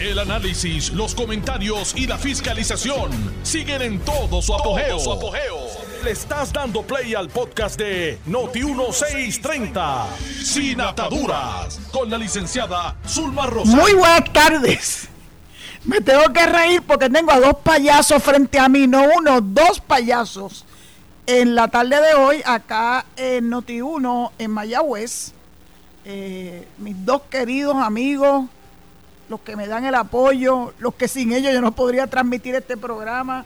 El 0.00 0.16
análisis, 0.20 0.92
los 0.92 1.12
comentarios 1.12 1.92
y 1.96 2.06
la 2.06 2.16
fiscalización 2.16 3.10
siguen 3.42 3.82
en 3.82 3.98
todo 3.98 4.40
su 4.40 4.54
apogeo. 4.54 4.96
Le 6.04 6.12
estás 6.12 6.52
dando 6.52 6.82
play 6.82 7.16
al 7.16 7.28
podcast 7.28 7.76
de 7.76 8.16
Noti1630, 8.28 10.06
Sin 10.44 10.80
Ataduras, 10.80 11.80
con 11.90 12.08
la 12.08 12.16
licenciada 12.16 12.94
Zulma 13.08 13.46
Rosario. 13.46 13.82
Muy 13.82 13.94
buenas 13.94 14.32
tardes. 14.32 15.08
Me 15.82 16.00
tengo 16.00 16.32
que 16.32 16.46
reír 16.46 16.80
porque 16.86 17.10
tengo 17.10 17.32
a 17.32 17.40
dos 17.40 17.56
payasos 17.64 18.22
frente 18.22 18.60
a 18.60 18.68
mí, 18.68 18.86
no 18.86 19.02
uno, 19.16 19.40
dos 19.40 19.80
payasos. 19.80 20.64
En 21.26 21.56
la 21.56 21.66
tarde 21.66 22.00
de 22.00 22.14
hoy, 22.14 22.40
acá 22.46 23.04
en 23.16 23.50
Noti1, 23.50 24.30
en 24.38 24.50
Mayagüez, 24.52 25.32
eh, 26.04 26.68
mis 26.78 27.04
dos 27.04 27.22
queridos 27.28 27.74
amigos, 27.78 28.44
los 29.28 29.40
que 29.40 29.56
me 29.56 29.66
dan 29.66 29.84
el 29.84 29.94
apoyo, 29.94 30.72
los 30.78 30.94
que 30.94 31.08
sin 31.08 31.32
ellos 31.32 31.52
yo 31.52 31.60
no 31.60 31.72
podría 31.72 32.06
transmitir 32.06 32.54
este 32.54 32.76
programa, 32.76 33.44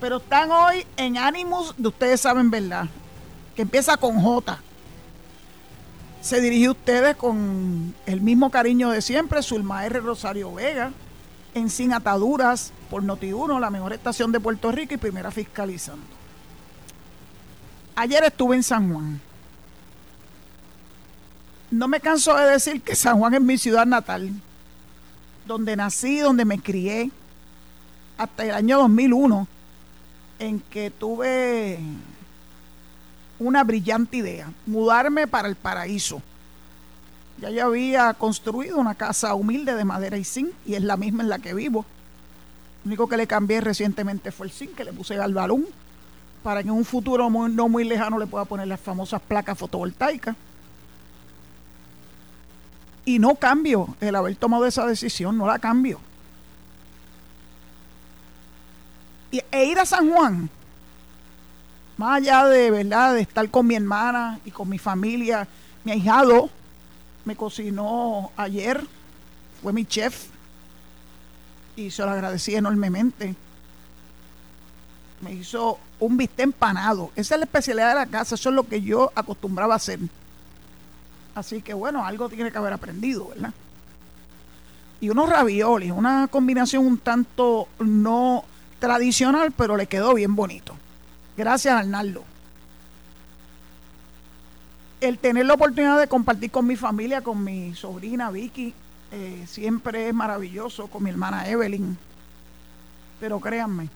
pero 0.00 0.18
están 0.18 0.50
hoy 0.50 0.86
en 0.96 1.18
Animus 1.18 1.74
de 1.76 1.88
ustedes 1.88 2.20
saben, 2.20 2.50
¿verdad? 2.50 2.88
Que 3.54 3.62
empieza 3.62 3.96
con 3.96 4.20
J. 4.20 4.60
Se 6.20 6.40
dirige 6.40 6.66
a 6.66 6.70
ustedes 6.72 7.16
con 7.16 7.94
el 8.06 8.20
mismo 8.20 8.50
cariño 8.50 8.90
de 8.90 9.02
siempre, 9.02 9.42
Zulma 9.42 9.84
R. 9.86 10.00
Rosario 10.00 10.52
Vega, 10.54 10.92
en 11.54 11.70
Sin 11.70 11.92
Ataduras, 11.92 12.72
por 12.90 13.02
Noti1, 13.02 13.60
la 13.60 13.70
mejor 13.70 13.92
estación 13.92 14.32
de 14.32 14.40
Puerto 14.40 14.72
Rico 14.72 14.94
y 14.94 14.98
primera 14.98 15.30
fiscalizando. 15.30 16.04
Ayer 17.94 18.24
estuve 18.24 18.56
en 18.56 18.62
San 18.62 18.92
Juan. 18.92 19.20
No 21.70 21.88
me 21.88 22.00
canso 22.00 22.34
de 22.36 22.52
decir 22.52 22.80
que 22.80 22.94
San 22.94 23.18
Juan 23.18 23.34
es 23.34 23.40
mi 23.40 23.58
ciudad 23.58 23.86
natal, 23.86 24.32
donde 25.48 25.74
nací, 25.74 26.18
donde 26.18 26.44
me 26.44 26.60
crié, 26.60 27.10
hasta 28.18 28.44
el 28.44 28.50
año 28.52 28.78
2001, 28.78 29.48
en 30.38 30.60
que 30.60 30.90
tuve 30.90 31.80
una 33.40 33.64
brillante 33.64 34.18
idea, 34.18 34.52
mudarme 34.66 35.26
para 35.26 35.48
el 35.48 35.56
paraíso. 35.56 36.22
Ya 37.40 37.50
yo 37.50 37.64
había 37.64 38.12
construido 38.14 38.78
una 38.78 38.94
casa 38.94 39.34
humilde 39.34 39.74
de 39.74 39.84
madera 39.84 40.18
y 40.18 40.24
zinc, 40.24 40.50
y 40.66 40.74
es 40.74 40.82
la 40.82 40.96
misma 40.96 41.22
en 41.22 41.30
la 41.30 41.38
que 41.38 41.54
vivo. 41.54 41.86
Lo 42.84 42.88
único 42.88 43.08
que 43.08 43.16
le 43.16 43.26
cambié 43.26 43.60
recientemente 43.60 44.30
fue 44.30 44.46
el 44.46 44.52
zinc, 44.52 44.74
que 44.74 44.84
le 44.84 44.92
puse 44.92 45.18
al 45.18 45.32
balón, 45.34 45.64
para 46.42 46.62
que 46.62 46.68
en 46.68 46.74
un 46.74 46.84
futuro 46.84 47.30
no 47.30 47.68
muy 47.68 47.84
lejano 47.84 48.18
le 48.18 48.26
pueda 48.26 48.44
poner 48.44 48.68
las 48.68 48.80
famosas 48.80 49.22
placas 49.22 49.56
fotovoltaicas. 49.56 50.36
Y 53.08 53.18
no 53.18 53.36
cambio 53.36 53.96
el 54.02 54.14
haber 54.14 54.36
tomado 54.36 54.66
esa 54.66 54.84
decisión, 54.84 55.38
no 55.38 55.46
la 55.46 55.58
cambio. 55.58 55.98
Y, 59.30 59.40
e 59.50 59.64
ir 59.64 59.78
a 59.78 59.86
San 59.86 60.10
Juan, 60.10 60.50
más 61.96 62.18
allá 62.18 62.44
de 62.44 62.70
verdad 62.70 63.14
de 63.14 63.22
estar 63.22 63.48
con 63.50 63.66
mi 63.66 63.76
hermana 63.76 64.40
y 64.44 64.50
con 64.50 64.68
mi 64.68 64.76
familia, 64.76 65.48
mi 65.84 65.92
ahijado 65.92 66.50
me 67.24 67.34
cocinó 67.34 68.30
ayer, 68.36 68.86
fue 69.62 69.72
mi 69.72 69.86
chef 69.86 70.26
y 71.76 71.90
se 71.90 72.04
lo 72.04 72.10
agradecí 72.10 72.56
enormemente. 72.56 73.34
Me 75.22 75.32
hizo 75.32 75.78
un 75.98 76.18
bistec 76.18 76.40
empanado. 76.40 77.10
Esa 77.16 77.36
es 77.36 77.38
la 77.38 77.46
especialidad 77.46 77.88
de 77.88 77.94
la 77.94 78.06
casa, 78.06 78.34
eso 78.34 78.50
es 78.50 78.54
lo 78.54 78.64
que 78.64 78.82
yo 78.82 79.10
acostumbraba 79.14 79.76
hacer. 79.76 79.98
Así 81.38 81.62
que 81.62 81.72
bueno, 81.72 82.04
algo 82.04 82.28
tiene 82.28 82.50
que 82.50 82.58
haber 82.58 82.72
aprendido, 82.72 83.28
¿verdad? 83.28 83.54
Y 85.00 85.08
unos 85.08 85.28
raviolis, 85.28 85.92
una 85.92 86.26
combinación 86.26 86.84
un 86.84 86.98
tanto 86.98 87.68
no 87.78 88.44
tradicional, 88.80 89.52
pero 89.52 89.76
le 89.76 89.86
quedó 89.86 90.14
bien 90.14 90.34
bonito. 90.34 90.74
Gracias, 91.36 91.72
Arnaldo. 91.72 92.24
El 95.00 95.18
tener 95.18 95.46
la 95.46 95.54
oportunidad 95.54 96.00
de 96.00 96.08
compartir 96.08 96.50
con 96.50 96.66
mi 96.66 96.74
familia, 96.74 97.20
con 97.20 97.44
mi 97.44 97.72
sobrina 97.76 98.32
Vicky, 98.32 98.74
eh, 99.12 99.44
siempre 99.46 100.08
es 100.08 100.14
maravilloso, 100.14 100.88
con 100.88 101.04
mi 101.04 101.10
hermana 101.10 101.48
Evelyn. 101.48 101.96
Pero 103.20 103.38
créanme, 103.38 103.88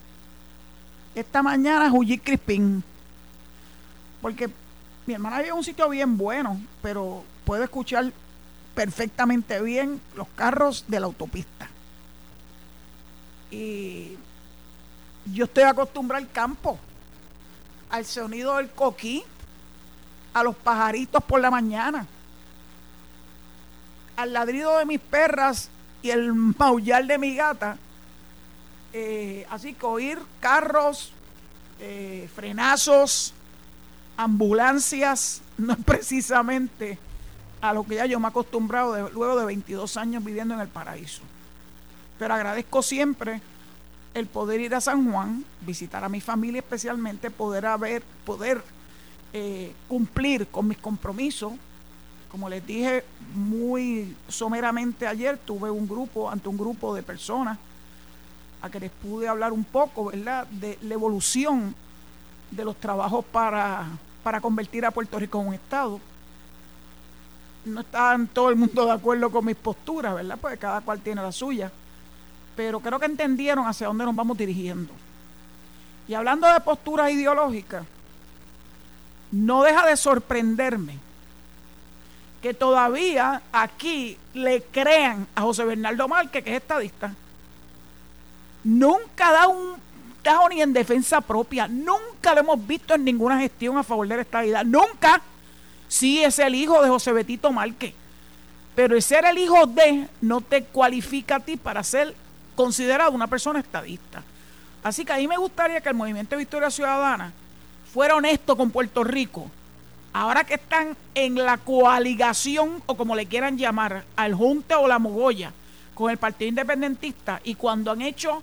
esta 1.16 1.42
mañana 1.42 1.90
Juji 1.90 2.18
Crispín, 2.18 2.84
porque 4.20 4.48
mi 5.06 5.14
hermana 5.14 5.38
vive 5.38 5.48
en 5.48 5.56
un 5.56 5.64
sitio 5.64 5.88
bien 5.88 6.16
bueno, 6.16 6.60
pero 6.80 7.24
puedo 7.44 7.64
escuchar 7.64 8.12
perfectamente 8.74 9.60
bien 9.60 10.00
los 10.16 10.28
carros 10.36 10.84
de 10.88 11.00
la 11.00 11.06
autopista. 11.06 11.68
Y 13.50 14.16
yo 15.26 15.44
estoy 15.44 15.64
acostumbrada 15.64 16.24
al 16.24 16.30
campo, 16.30 16.78
al 17.90 18.06
sonido 18.06 18.56
del 18.56 18.70
coquí, 18.70 19.22
a 20.32 20.42
los 20.42 20.56
pajaritos 20.56 21.22
por 21.24 21.40
la 21.40 21.50
mañana, 21.50 22.06
al 24.16 24.32
ladrido 24.32 24.78
de 24.78 24.86
mis 24.86 25.00
perras 25.00 25.68
y 26.02 26.10
el 26.10 26.32
maullar 26.58 27.06
de 27.06 27.18
mi 27.18 27.34
gata. 27.36 27.76
Eh, 28.94 29.46
así 29.50 29.74
que 29.74 29.86
oír 29.86 30.18
carros, 30.40 31.12
eh, 31.80 32.28
frenazos, 32.34 33.32
ambulancias, 34.16 35.42
no 35.58 35.74
es 35.74 35.78
precisamente 35.84 36.98
a 37.62 37.72
lo 37.72 37.84
que 37.84 37.94
ya 37.94 38.04
yo 38.06 38.20
me 38.20 38.26
he 38.26 38.28
acostumbrado 38.28 38.92
de- 38.92 39.10
luego 39.12 39.38
de 39.38 39.46
22 39.46 39.96
años 39.96 40.22
viviendo 40.22 40.52
en 40.54 40.60
el 40.60 40.68
paraíso. 40.68 41.22
Pero 42.18 42.34
agradezco 42.34 42.82
siempre 42.82 43.40
el 44.14 44.26
poder 44.26 44.60
ir 44.60 44.74
a 44.74 44.80
San 44.80 45.10
Juan, 45.10 45.42
visitar 45.62 46.04
a 46.04 46.08
mi 46.10 46.20
familia 46.20 46.58
especialmente, 46.58 47.30
poder 47.30 47.64
haber, 47.64 48.02
poder 48.26 48.62
eh, 49.32 49.72
cumplir 49.88 50.46
con 50.48 50.68
mis 50.68 50.76
compromisos. 50.76 51.52
Como 52.30 52.48
les 52.48 52.66
dije 52.66 53.04
muy 53.34 54.14
someramente 54.28 55.06
ayer, 55.06 55.38
tuve 55.38 55.70
un 55.70 55.88
grupo, 55.88 56.30
ante 56.30 56.48
un 56.48 56.58
grupo 56.58 56.94
de 56.94 57.02
personas, 57.02 57.58
a 58.60 58.68
que 58.70 58.78
les 58.80 58.90
pude 58.90 59.26
hablar 59.28 59.52
un 59.52 59.64
poco, 59.64 60.06
¿verdad?, 60.06 60.46
de 60.48 60.78
la 60.82 60.94
evolución 60.94 61.74
de 62.50 62.64
los 62.64 62.76
trabajos 62.76 63.24
para, 63.24 63.86
para 64.22 64.40
convertir 64.40 64.84
a 64.84 64.90
Puerto 64.90 65.18
Rico 65.18 65.40
en 65.40 65.48
un 65.48 65.54
Estado. 65.54 65.98
No 67.64 67.80
estaban 67.80 68.26
todo 68.28 68.50
el 68.50 68.56
mundo 68.56 68.86
de 68.86 68.92
acuerdo 68.92 69.30
con 69.30 69.44
mis 69.44 69.56
posturas, 69.56 70.14
¿verdad? 70.14 70.38
Porque 70.40 70.58
cada 70.58 70.80
cual 70.80 71.00
tiene 71.00 71.22
la 71.22 71.32
suya. 71.32 71.70
Pero 72.56 72.80
creo 72.80 72.98
que 72.98 73.06
entendieron 73.06 73.66
hacia 73.66 73.86
dónde 73.86 74.04
nos 74.04 74.16
vamos 74.16 74.36
dirigiendo. 74.36 74.92
Y 76.08 76.14
hablando 76.14 76.52
de 76.52 76.60
posturas 76.60 77.10
ideológicas, 77.10 77.84
no 79.30 79.62
deja 79.62 79.86
de 79.86 79.96
sorprenderme 79.96 80.98
que 82.42 82.52
todavía 82.52 83.40
aquí 83.52 84.18
le 84.34 84.62
crean 84.64 85.28
a 85.34 85.42
José 85.42 85.64
Bernardo 85.64 86.08
Márquez, 86.08 86.42
que 86.42 86.50
es 86.50 86.60
estadista. 86.60 87.14
Nunca 88.64 89.32
da 89.32 89.46
un 89.46 89.76
tajo 90.22 90.48
ni 90.48 90.60
en 90.60 90.72
defensa 90.72 91.20
propia. 91.20 91.68
Nunca 91.68 92.34
lo 92.34 92.40
hemos 92.40 92.66
visto 92.66 92.94
en 92.94 93.04
ninguna 93.04 93.38
gestión 93.38 93.78
a 93.78 93.82
favor 93.82 94.08
de 94.08 94.16
la 94.16 94.22
estabilidad. 94.22 94.64
Nunca. 94.64 95.20
Sí, 95.92 96.24
es 96.24 96.38
el 96.38 96.54
hijo 96.54 96.82
de 96.82 96.88
José 96.88 97.12
Betito 97.12 97.52
Márquez. 97.52 97.92
Pero 98.74 98.96
el 98.96 99.02
ser 99.02 99.26
el 99.26 99.36
hijo 99.36 99.66
de 99.66 100.08
no 100.22 100.40
te 100.40 100.64
cualifica 100.64 101.36
a 101.36 101.40
ti 101.40 101.58
para 101.58 101.84
ser 101.84 102.14
considerado 102.56 103.10
una 103.10 103.26
persona 103.26 103.60
estadista. 103.60 104.22
Así 104.82 105.04
que 105.04 105.12
a 105.12 105.18
mí 105.18 105.28
me 105.28 105.36
gustaría 105.36 105.82
que 105.82 105.90
el 105.90 105.94
Movimiento 105.94 106.30
de 106.30 106.38
Victoria 106.38 106.70
Ciudadana 106.70 107.30
fuera 107.92 108.16
honesto 108.16 108.56
con 108.56 108.70
Puerto 108.70 109.04
Rico. 109.04 109.50
Ahora 110.14 110.44
que 110.44 110.54
están 110.54 110.96
en 111.14 111.34
la 111.34 111.58
coaligación, 111.58 112.82
o 112.86 112.96
como 112.96 113.14
le 113.14 113.26
quieran 113.26 113.58
llamar, 113.58 114.06
al 114.16 114.32
Junte 114.32 114.74
o 114.74 114.88
la 114.88 114.98
Mogolla, 114.98 115.52
con 115.92 116.10
el 116.10 116.16
Partido 116.16 116.48
Independentista, 116.48 117.42
y 117.44 117.54
cuando 117.54 117.90
han 117.90 118.00
hecho 118.00 118.42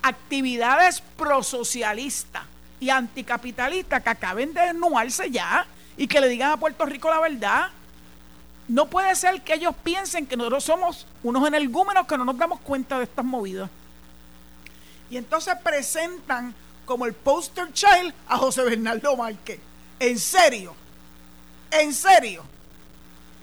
actividades 0.00 1.02
prosocialistas 1.18 2.44
y 2.80 2.88
anticapitalistas 2.88 4.02
que 4.02 4.08
acaben 4.08 4.54
de 4.54 4.62
desnudarse 4.62 5.30
ya 5.30 5.66
y 5.96 6.06
que 6.06 6.20
le 6.20 6.28
digan 6.28 6.52
a 6.52 6.56
Puerto 6.56 6.86
Rico 6.86 7.10
la 7.10 7.20
verdad. 7.20 7.70
No 8.68 8.86
puede 8.86 9.14
ser 9.16 9.42
que 9.42 9.54
ellos 9.54 9.74
piensen 9.82 10.26
que 10.26 10.36
nosotros 10.36 10.64
somos 10.64 11.06
unos 11.22 11.46
energúmenos 11.46 12.06
que 12.06 12.16
no 12.16 12.24
nos 12.24 12.38
damos 12.38 12.60
cuenta 12.60 12.98
de 12.98 13.04
estas 13.04 13.24
movidas. 13.24 13.68
Y 15.10 15.16
entonces 15.16 15.54
presentan 15.62 16.54
como 16.86 17.04
el 17.06 17.12
poster 17.12 17.72
child 17.72 18.14
a 18.28 18.38
José 18.38 18.62
Bernardo 18.62 19.16
Márquez. 19.16 19.60
En 19.98 20.18
serio, 20.18 20.74
en 21.70 21.92
serio. 21.92 22.44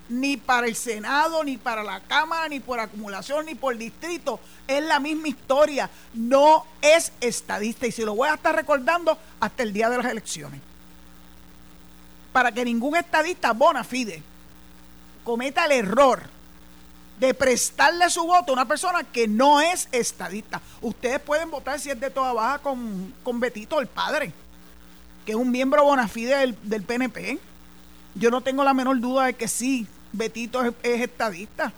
Ni 0.10 0.38
para 0.38 0.66
el 0.66 0.76
Senado, 0.76 1.44
ni 1.44 1.58
para 1.58 1.84
la 1.84 2.00
Cámara, 2.00 2.48
ni 2.50 2.60
por 2.60 2.80
acumulación, 2.80 3.46
ni 3.46 3.54
por 3.54 3.78
distrito. 3.78 4.40
Es 4.68 4.84
la 4.84 5.00
misma 5.00 5.28
historia. 5.28 5.88
No 6.16 6.66
es 6.82 7.12
estadista. 7.22 7.86
Y 7.86 7.92
se 7.92 8.04
lo 8.04 8.16
voy 8.16 8.30
a 8.30 8.34
estar 8.34 8.56
recordando 8.56 9.16
hasta 9.40 9.62
el 9.62 9.72
día 9.72 9.88
de 9.90 9.98
las 9.98 10.08
elecciones. 10.08 10.62
Para 12.32 12.52
que 12.52 12.66
ningún 12.66 12.96
estadista 12.96 13.54
bona 13.54 13.84
fide 13.84 14.22
cometa 15.24 15.66
el 15.66 15.72
error 15.72 16.24
de 17.20 17.34
prestarle 17.34 18.10
su 18.10 18.24
voto 18.24 18.52
a 18.52 18.54
una 18.54 18.68
persona 18.68 19.04
que 19.04 19.28
no 19.28 19.60
es 19.60 19.90
estadista. 19.92 20.62
Ustedes 20.82 21.20
pueden 21.20 21.52
votar 21.52 21.80
si 21.80 21.90
es 21.90 22.00
de 22.00 22.10
toda 22.10 22.34
baja 22.34 22.60
con, 22.60 23.14
con 23.24 23.40
Betito, 23.40 23.80
el 23.80 23.88
padre, 23.88 24.32
que 25.26 25.34
es 25.34 25.38
un 25.38 25.52
miembro 25.52 25.84
bona 25.84 26.08
fide 26.08 26.38
del, 26.38 26.58
del 26.64 26.84
PNP. 26.84 27.40
Yo 28.16 28.32
no 28.32 28.42
tengo 28.42 28.64
la 28.64 28.74
menor 28.74 29.00
duda 29.00 29.26
de 29.26 29.34
que 29.34 29.48
sí, 29.48 29.86
Betito 30.12 30.64
es, 30.64 30.74
estadista. 30.84 31.72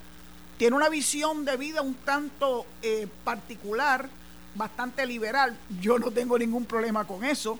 Tiene 0.57 0.75
una 0.75 0.89
visión 0.89 1.43
de 1.43 1.57
vida 1.57 1.81
un 1.81 1.95
tanto 1.95 2.65
eh, 2.81 3.07
particular, 3.23 4.07
bastante 4.53 5.05
liberal. 5.05 5.57
Yo 5.81 5.97
no 5.97 6.11
tengo 6.11 6.37
ningún 6.37 6.65
problema 6.65 7.05
con 7.05 7.23
eso. 7.23 7.57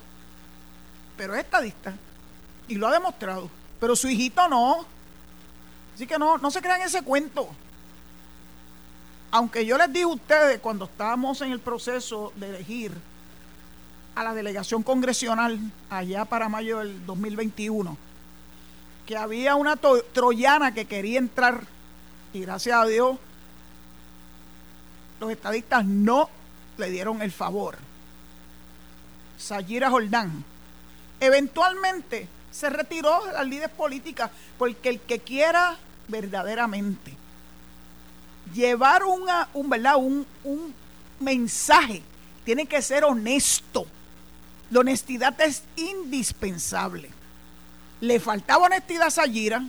Pero 1.17 1.33
es 1.33 1.41
estadista. 1.41 1.95
Y 2.71 2.75
lo 2.75 2.87
ha 2.87 2.93
demostrado. 2.93 3.49
Pero 3.81 3.97
su 3.97 4.07
hijito 4.07 4.47
no. 4.47 4.85
Así 5.93 6.07
que 6.07 6.17
no, 6.17 6.37
no 6.37 6.49
se 6.49 6.61
crean 6.61 6.81
ese 6.81 7.01
cuento. 7.01 7.49
Aunque 9.29 9.65
yo 9.65 9.77
les 9.77 9.91
dije 9.91 10.05
a 10.05 10.07
ustedes 10.07 10.59
cuando 10.61 10.85
estábamos 10.85 11.41
en 11.41 11.51
el 11.51 11.59
proceso 11.59 12.31
de 12.37 12.47
elegir 12.47 12.93
a 14.15 14.23
la 14.23 14.33
delegación 14.33 14.83
congresional 14.83 15.59
allá 15.89 16.23
para 16.23 16.47
mayo 16.47 16.79
del 16.79 17.05
2021, 17.05 17.97
que 19.05 19.17
había 19.17 19.55
una 19.55 19.75
troyana 19.75 20.73
que 20.73 20.85
quería 20.85 21.19
entrar 21.19 21.65
y 22.33 22.39
gracias 22.39 22.77
a 22.77 22.85
Dios 22.85 23.17
los 25.19 25.29
estadistas 25.29 25.83
no 25.83 26.29
le 26.77 26.89
dieron 26.89 27.21
el 27.21 27.33
favor. 27.33 27.77
Sayira 29.37 29.89
Jordán 29.89 30.45
eventualmente 31.21 32.27
se 32.51 32.69
retiró 32.69 33.25
de 33.25 33.33
las 33.33 33.47
líderes 33.47 33.69
políticas 33.69 34.29
porque 34.57 34.89
el 34.89 34.99
que 34.99 35.19
quiera 35.19 35.77
verdaderamente 36.07 37.15
llevar 38.53 39.03
una, 39.03 39.47
un, 39.53 39.69
¿verdad? 39.69 39.95
Un, 39.95 40.25
un 40.43 40.73
mensaje 41.19 42.01
tiene 42.43 42.65
que 42.65 42.81
ser 42.81 43.03
honesto. 43.03 43.85
La 44.69 44.81
honestidad 44.81 45.39
es 45.41 45.63
indispensable. 45.75 47.09
Le 47.99 48.19
faltaba 48.19 48.65
honestidad 48.65 49.07
a 49.07 49.11
Sayira 49.11 49.63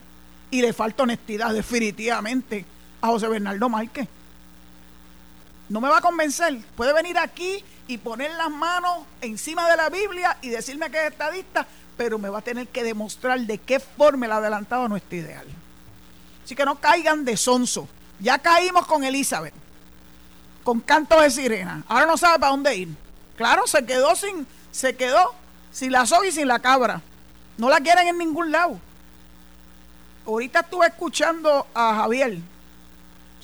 y 0.51 0.63
le 0.63 0.73
falta 0.73 1.03
honestidad 1.03 1.53
definitivamente 1.53 2.65
a 3.01 3.09
José 3.09 3.29
Bernardo 3.29 3.69
Márquez. 3.69 4.09
No 5.69 5.81
me 5.81 5.89
va 5.89 5.99
a 5.99 6.03
convencer. 6.03 6.59
Puede 6.77 6.93
venir 6.93 7.19
aquí 7.19 7.65
y 7.89 7.99
poner 7.99 8.31
las 8.33 8.51
manos 8.51 9.07
encima 9.21 9.69
de 9.71 9.77
la 9.77 9.89
Biblia 9.91 10.37
y 10.43 10.51
decirme 10.51 10.91
que 10.91 11.07
es 11.07 11.13
estadista, 11.13 11.67
pero 12.03 12.19
me 12.19 12.29
va 12.29 12.41
a 12.41 12.43
tener 12.43 12.67
que 12.67 12.83
demostrar 12.83 13.39
de 13.39 13.59
qué 13.59 13.79
forma 13.79 14.27
el 14.27 14.33
adelantado 14.33 14.89
no 14.89 14.97
está 14.97 15.15
ideal. 15.15 15.47
Así 16.45 16.57
que 16.57 16.65
no 16.65 16.81
caigan 16.81 17.25
de 17.25 17.37
sonso. 17.37 17.87
Ya 18.19 18.39
caímos 18.39 18.89
con 18.89 19.05
Elizabeth, 19.05 19.55
con 20.65 20.81
canto 20.81 21.21
de 21.21 21.31
sirena. 21.31 21.85
Ahora 21.87 22.07
no 22.07 22.17
sabe 22.17 22.41
para 22.41 22.51
dónde 22.51 22.75
ir. 22.75 22.89
Claro, 23.37 23.69
se 23.69 23.87
quedó 23.87 24.17
sin, 24.17 24.49
se 24.73 24.97
quedó 24.97 25.33
sin 25.71 25.93
la 25.93 26.05
soga 26.05 26.27
y 26.27 26.33
sin 26.33 26.49
la 26.49 26.59
cabra. 26.59 27.01
No 27.57 27.71
la 27.71 27.79
quieren 27.79 28.09
en 28.09 28.19
ningún 28.19 28.51
lado. 28.51 28.81
Ahorita 30.27 30.59
estuve 30.59 30.89
escuchando 30.89 31.69
a 31.73 31.95
Javier. 31.95 32.39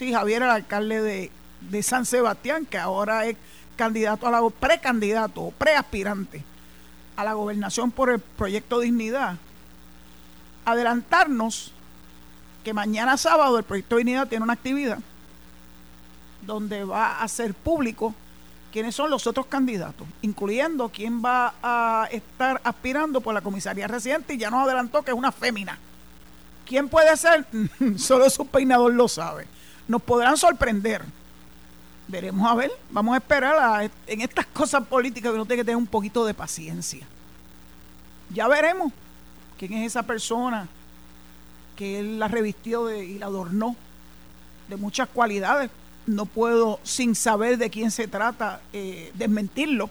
Sí, 0.00 0.12
Javier, 0.12 0.42
el 0.42 0.50
alcalde 0.50 1.00
de, 1.00 1.30
de 1.60 1.82
San 1.84 2.04
Sebastián, 2.04 2.66
que 2.66 2.78
ahora 2.78 3.24
es 3.24 3.36
candidato 3.76 4.26
a 4.26 4.32
la 4.32 4.50
precandidato 4.50 5.42
o 5.42 5.50
preaspirante 5.52 6.42
a 7.18 7.24
la 7.24 7.32
gobernación 7.32 7.90
por 7.90 8.10
el 8.10 8.20
proyecto 8.20 8.78
Dignidad. 8.78 9.34
Adelantarnos 10.64 11.72
que 12.62 12.72
mañana 12.72 13.16
sábado 13.16 13.58
el 13.58 13.64
proyecto 13.64 13.96
Dignidad 13.96 14.28
tiene 14.28 14.44
una 14.44 14.52
actividad 14.52 15.00
donde 16.42 16.84
va 16.84 17.20
a 17.20 17.26
ser 17.26 17.54
público 17.54 18.14
quiénes 18.72 18.94
son 18.94 19.10
los 19.10 19.26
otros 19.26 19.46
candidatos, 19.46 20.06
incluyendo 20.22 20.90
quién 20.90 21.20
va 21.20 21.54
a 21.60 22.08
estar 22.12 22.60
aspirando 22.62 23.20
por 23.20 23.34
la 23.34 23.40
comisaría 23.40 23.88
reciente 23.88 24.34
y 24.34 24.38
ya 24.38 24.48
nos 24.48 24.64
adelantó 24.64 25.02
que 25.02 25.10
es 25.10 25.16
una 25.16 25.32
fémina. 25.32 25.76
¿Quién 26.66 26.88
puede 26.88 27.16
ser? 27.16 27.46
Solo 27.96 28.30
su 28.30 28.46
peinador 28.46 28.94
lo 28.94 29.08
sabe. 29.08 29.48
Nos 29.88 30.02
podrán 30.02 30.36
sorprender. 30.36 31.02
Veremos 32.08 32.50
a 32.50 32.54
ver, 32.54 32.72
vamos 32.90 33.12
a 33.12 33.18
esperar 33.18 33.90
en 34.06 34.20
estas 34.22 34.46
cosas 34.46 34.82
políticas 34.86 35.30
que 35.30 35.34
uno 35.34 35.44
tiene 35.44 35.60
que 35.60 35.64
tener 35.64 35.76
un 35.76 35.86
poquito 35.86 36.24
de 36.24 36.32
paciencia. 36.32 37.06
Ya 38.30 38.48
veremos 38.48 38.92
quién 39.58 39.74
es 39.74 39.88
esa 39.88 40.02
persona 40.04 40.68
que 41.76 42.00
él 42.00 42.18
la 42.18 42.28
revistió 42.28 42.86
de, 42.86 43.04
y 43.04 43.18
la 43.18 43.26
adornó 43.26 43.76
de 44.68 44.76
muchas 44.76 45.08
cualidades, 45.08 45.70
no 46.06 46.24
puedo, 46.24 46.80
sin 46.82 47.14
saber 47.14 47.58
de 47.58 47.68
quién 47.68 47.90
se 47.90 48.08
trata, 48.08 48.62
eh, 48.72 49.12
desmentirlo. 49.14 49.90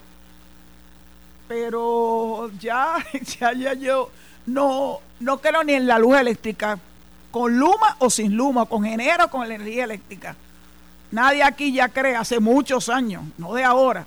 Pero 1.46 2.50
ya, 2.58 2.96
ya, 3.40 3.52
ya 3.52 3.74
yo 3.74 4.10
no, 4.46 4.98
no 5.20 5.38
creo 5.40 5.62
ni 5.62 5.74
en 5.74 5.86
la 5.86 6.00
luz 6.00 6.18
eléctrica, 6.18 6.78
con 7.30 7.56
luma 7.56 7.96
o 8.00 8.10
sin 8.10 8.34
luma, 8.36 8.66
con 8.66 8.82
genera 8.82 9.26
o 9.26 9.30
con 9.30 9.44
energía 9.44 9.84
eléctrica. 9.84 10.34
Nadie 11.10 11.42
aquí 11.42 11.72
ya 11.72 11.88
cree, 11.88 12.16
hace 12.16 12.38
muchos 12.38 12.88
años, 12.88 13.24
no 13.38 13.54
de 13.54 13.64
ahora, 13.64 14.06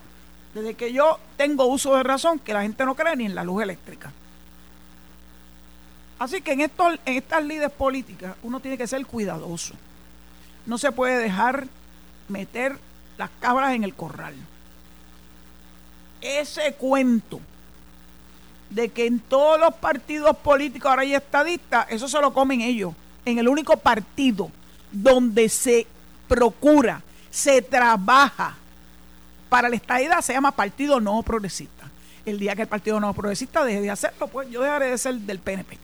desde 0.53 0.75
que 0.75 0.93
yo 0.93 1.19
tengo 1.37 1.65
uso 1.65 1.95
de 1.95 2.03
razón, 2.03 2.39
que 2.39 2.53
la 2.53 2.61
gente 2.61 2.85
no 2.85 2.95
cree 2.95 3.15
ni 3.15 3.25
en 3.25 3.35
la 3.35 3.43
luz 3.43 3.63
eléctrica. 3.63 4.11
Así 6.19 6.41
que 6.41 6.51
en, 6.51 6.61
en 6.61 6.69
estas 7.05 7.43
líderes 7.43 7.71
políticas 7.71 8.35
uno 8.43 8.59
tiene 8.59 8.77
que 8.77 8.85
ser 8.85 9.03
cuidadoso. 9.05 9.73
No 10.67 10.77
se 10.77 10.91
puede 10.91 11.17
dejar 11.17 11.67
meter 12.27 12.77
las 13.17 13.31
cabras 13.39 13.73
en 13.73 13.83
el 13.83 13.95
corral. 13.95 14.35
Ese 16.21 16.73
cuento 16.73 17.39
de 18.69 18.89
que 18.89 19.07
en 19.07 19.19
todos 19.19 19.59
los 19.59 19.73
partidos 19.73 20.37
políticos 20.37 20.89
ahora 20.89 21.01
hay 21.01 21.15
estadistas, 21.15 21.87
eso 21.89 22.07
se 22.07 22.21
lo 22.21 22.33
comen 22.33 22.61
ellos. 22.61 22.93
En 23.25 23.39
el 23.39 23.47
único 23.47 23.77
partido 23.77 24.51
donde 24.91 25.49
se 25.49 25.87
procura, 26.31 27.01
se 27.29 27.61
trabaja 27.61 28.55
para 29.49 29.67
la 29.67 29.75
estadidad 29.75 30.21
se 30.21 30.31
llama 30.31 30.53
Partido 30.53 31.01
No 31.01 31.21
Progresista. 31.23 31.89
El 32.25 32.39
día 32.39 32.55
que 32.55 32.61
el 32.61 32.69
Partido 32.69 33.01
No 33.01 33.13
Progresista 33.13 33.65
deje 33.65 33.81
de 33.81 33.91
hacerlo, 33.91 34.29
pues 34.29 34.49
yo 34.49 34.61
dejaré 34.61 34.91
de 34.91 34.97
ser 34.97 35.15
del 35.15 35.39
PNP. 35.39 35.77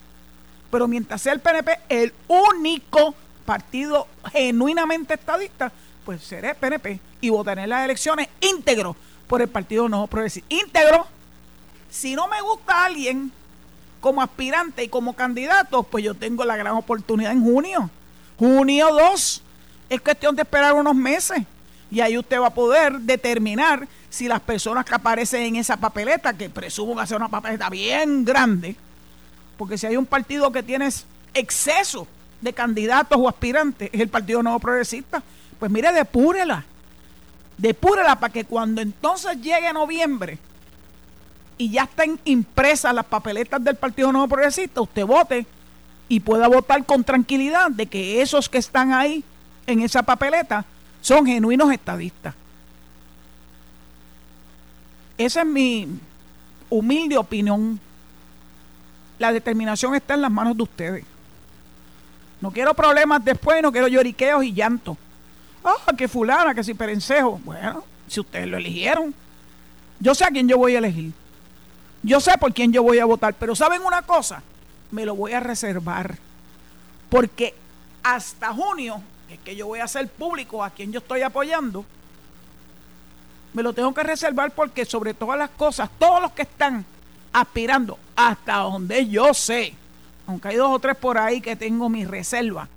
Pero 0.70 0.88
mientras 0.88 1.20
sea 1.20 1.34
el 1.34 1.40
PNP 1.40 1.78
el 1.90 2.14
único 2.28 3.14
partido 3.44 4.08
genuinamente 4.32 5.14
estadista, 5.14 5.70
pues 6.06 6.22
seré 6.22 6.54
PNP 6.54 6.98
y 7.20 7.28
votaré 7.28 7.64
en 7.64 7.68
las 7.68 7.84
elecciones 7.84 8.28
íntegro 8.40 8.96
por 9.26 9.42
el 9.42 9.48
Partido 9.48 9.86
No 9.86 10.06
Progresista. 10.06 10.46
Íntegro. 10.48 11.06
Si 11.90 12.16
no 12.16 12.26
me 12.26 12.40
gusta 12.40 12.86
alguien 12.86 13.30
como 14.00 14.22
aspirante 14.22 14.82
y 14.82 14.88
como 14.88 15.12
candidato, 15.12 15.82
pues 15.82 16.04
yo 16.04 16.14
tengo 16.14 16.46
la 16.46 16.56
gran 16.56 16.72
oportunidad 16.72 17.32
en 17.32 17.42
junio. 17.42 17.90
Junio 18.38 18.88
2. 18.94 19.42
Es 19.88 20.00
cuestión 20.00 20.36
de 20.36 20.42
esperar 20.42 20.74
unos 20.74 20.94
meses. 20.94 21.42
Y 21.90 22.00
ahí 22.00 22.18
usted 22.18 22.38
va 22.40 22.48
a 22.48 22.54
poder 22.54 23.00
determinar 23.00 23.88
si 24.10 24.28
las 24.28 24.40
personas 24.40 24.84
que 24.84 24.94
aparecen 24.94 25.42
en 25.42 25.56
esa 25.56 25.76
papeleta, 25.76 26.34
que 26.34 26.50
presumo 26.50 26.96
que 26.96 27.06
ser 27.06 27.16
una 27.16 27.28
papeleta 27.28 27.70
bien 27.70 28.24
grande, 28.24 28.76
porque 29.56 29.78
si 29.78 29.86
hay 29.86 29.96
un 29.96 30.06
partido 30.06 30.52
que 30.52 30.62
tiene 30.62 30.88
exceso 31.34 32.06
de 32.40 32.52
candidatos 32.52 33.18
o 33.18 33.28
aspirantes, 33.28 33.90
es 33.92 34.00
el 34.00 34.08
Partido 34.08 34.42
Nuevo 34.42 34.60
Progresista. 34.60 35.22
Pues 35.58 35.70
mire, 35.70 35.92
depúrela. 35.92 36.64
Depúrela 37.56 38.20
para 38.20 38.32
que 38.32 38.44
cuando 38.44 38.80
entonces 38.80 39.40
llegue 39.40 39.72
noviembre 39.72 40.38
y 41.56 41.70
ya 41.70 41.82
estén 41.84 42.20
impresas 42.24 42.94
las 42.94 43.04
papeletas 43.04 43.62
del 43.64 43.74
Partido 43.74 44.12
Nuevo 44.12 44.28
Progresista, 44.28 44.80
usted 44.80 45.04
vote 45.04 45.44
y 46.08 46.20
pueda 46.20 46.46
votar 46.46 46.84
con 46.84 47.02
tranquilidad 47.02 47.70
de 47.70 47.86
que 47.86 48.22
esos 48.22 48.48
que 48.48 48.58
están 48.58 48.92
ahí 48.92 49.24
en 49.68 49.80
esa 49.80 50.02
papeleta 50.02 50.64
son 51.00 51.26
genuinos 51.26 51.70
estadistas. 51.70 52.34
Esa 55.18 55.40
es 55.42 55.46
mi 55.46 55.86
humilde 56.70 57.18
opinión. 57.18 57.78
La 59.18 59.32
determinación 59.32 59.94
está 59.94 60.14
en 60.14 60.22
las 60.22 60.30
manos 60.30 60.56
de 60.56 60.62
ustedes. 60.62 61.04
No 62.40 62.50
quiero 62.50 62.72
problemas 62.72 63.24
después, 63.24 63.60
no 63.62 63.72
quiero 63.72 63.88
lloriqueos 63.88 64.44
y 64.44 64.52
llantos. 64.52 64.96
Ah, 65.64 65.92
que 65.96 66.08
fulana, 66.08 66.54
que 66.54 66.64
si 66.64 66.72
perencejo. 66.72 67.40
Bueno, 67.44 67.84
si 68.06 68.20
ustedes 68.20 68.46
lo 68.46 68.56
eligieron. 68.56 69.14
Yo 70.00 70.14
sé 70.14 70.24
a 70.24 70.28
quién 70.28 70.48
yo 70.48 70.56
voy 70.56 70.76
a 70.76 70.78
elegir. 70.78 71.12
Yo 72.02 72.20
sé 72.20 72.38
por 72.38 72.54
quién 72.54 72.72
yo 72.72 72.82
voy 72.82 73.00
a 73.00 73.04
votar. 73.04 73.34
Pero 73.34 73.54
¿saben 73.54 73.82
una 73.82 74.02
cosa? 74.02 74.42
Me 74.92 75.04
lo 75.04 75.14
voy 75.16 75.32
a 75.32 75.40
reservar. 75.40 76.16
Porque 77.10 77.54
hasta 78.04 78.52
junio, 78.54 79.02
es 79.30 79.38
que 79.40 79.56
yo 79.56 79.66
voy 79.66 79.80
a 79.80 79.84
hacer 79.84 80.08
público 80.08 80.62
a 80.62 80.70
quien 80.70 80.92
yo 80.92 80.98
estoy 80.98 81.22
apoyando, 81.22 81.84
me 83.52 83.62
lo 83.62 83.72
tengo 83.72 83.92
que 83.94 84.02
reservar 84.02 84.50
porque 84.52 84.84
sobre 84.84 85.14
todas 85.14 85.38
las 85.38 85.50
cosas, 85.50 85.90
todos 85.98 86.20
los 86.20 86.32
que 86.32 86.42
están 86.42 86.84
aspirando 87.32 87.98
hasta 88.16 88.56
donde 88.56 89.06
yo 89.08 89.34
sé, 89.34 89.74
aunque 90.26 90.48
hay 90.48 90.56
dos 90.56 90.70
o 90.70 90.78
tres 90.78 90.96
por 90.96 91.18
ahí 91.18 91.40
que 91.40 91.56
tengo 91.56 91.88
mi 91.88 92.04
reserva, 92.04 92.68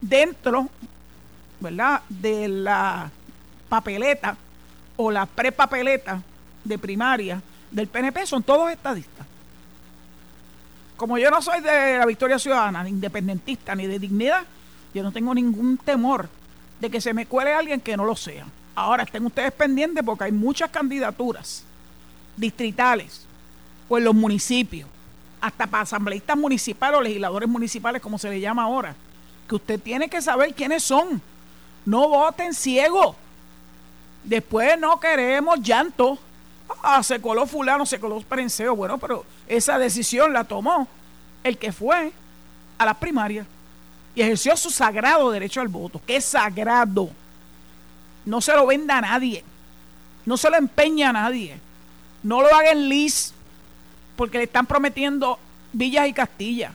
dentro 0.00 0.68
¿verdad? 1.60 2.02
De 2.08 2.48
la 2.48 3.10
papeleta 3.68 4.36
o 4.96 5.10
la 5.10 5.26
prepapeleta 5.26 6.22
de 6.64 6.78
primaria 6.78 7.42
del 7.70 7.88
PNP 7.88 8.26
son 8.26 8.42
todos 8.42 8.70
estadistas. 8.70 9.26
Como 10.96 11.18
yo 11.18 11.30
no 11.30 11.40
soy 11.40 11.60
de 11.60 11.98
la 11.98 12.06
Victoria 12.06 12.38
Ciudadana, 12.38 12.82
ni 12.82 12.90
independentista, 12.90 13.74
ni 13.74 13.86
de 13.86 13.98
dignidad, 13.98 14.42
yo 14.98 15.04
no 15.04 15.12
tengo 15.12 15.34
ningún 15.34 15.78
temor 15.78 16.28
de 16.80 16.90
que 16.90 17.00
se 17.00 17.14
me 17.14 17.26
cuele 17.26 17.54
alguien 17.54 17.80
que 17.80 17.96
no 17.96 18.04
lo 18.04 18.16
sea. 18.16 18.46
Ahora 18.74 19.04
estén 19.04 19.24
ustedes 19.24 19.52
pendientes 19.52 20.04
porque 20.04 20.24
hay 20.24 20.32
muchas 20.32 20.70
candidaturas 20.70 21.64
distritales 22.36 23.26
o 23.88 23.98
en 23.98 24.04
los 24.04 24.14
municipios, 24.14 24.88
hasta 25.40 25.66
para 25.66 25.84
asambleístas 25.84 26.36
municipales 26.36 26.98
o 26.98 27.02
legisladores 27.02 27.48
municipales, 27.48 28.02
como 28.02 28.18
se 28.18 28.28
le 28.28 28.40
llama 28.40 28.64
ahora, 28.64 28.94
que 29.48 29.54
usted 29.54 29.80
tiene 29.80 30.08
que 30.08 30.20
saber 30.20 30.54
quiénes 30.54 30.82
son. 30.82 31.22
No 31.86 32.08
voten 32.08 32.52
ciego. 32.52 33.16
Después 34.24 34.78
no 34.78 35.00
queremos 35.00 35.60
llanto. 35.60 36.18
Ah, 36.82 37.02
se 37.02 37.20
coló 37.20 37.46
fulano, 37.46 37.86
se 37.86 37.98
coló 37.98 38.20
Perenceo. 38.20 38.76
Bueno, 38.76 38.98
pero 38.98 39.24
esa 39.46 39.78
decisión 39.78 40.32
la 40.32 40.44
tomó 40.44 40.86
el 41.44 41.56
que 41.56 41.72
fue 41.72 42.12
a 42.76 42.84
las 42.84 42.96
primarias 42.98 43.46
y 44.18 44.22
ejerció 44.22 44.56
su 44.56 44.70
sagrado 44.70 45.30
derecho 45.30 45.60
al 45.60 45.68
voto, 45.68 46.00
que 46.04 46.16
es 46.16 46.24
sagrado. 46.24 47.08
No 48.24 48.40
se 48.40 48.52
lo 48.52 48.66
venda 48.66 48.98
a 48.98 49.00
nadie. 49.00 49.44
No 50.26 50.36
se 50.36 50.50
lo 50.50 50.56
empeña 50.56 51.10
a 51.10 51.12
nadie. 51.12 51.60
No 52.24 52.42
lo 52.42 52.52
haga 52.52 52.72
en 52.72 52.88
lis 52.88 53.32
porque 54.16 54.38
le 54.38 54.44
están 54.44 54.66
prometiendo 54.66 55.38
villas 55.72 56.08
y 56.08 56.12
castillas. 56.12 56.72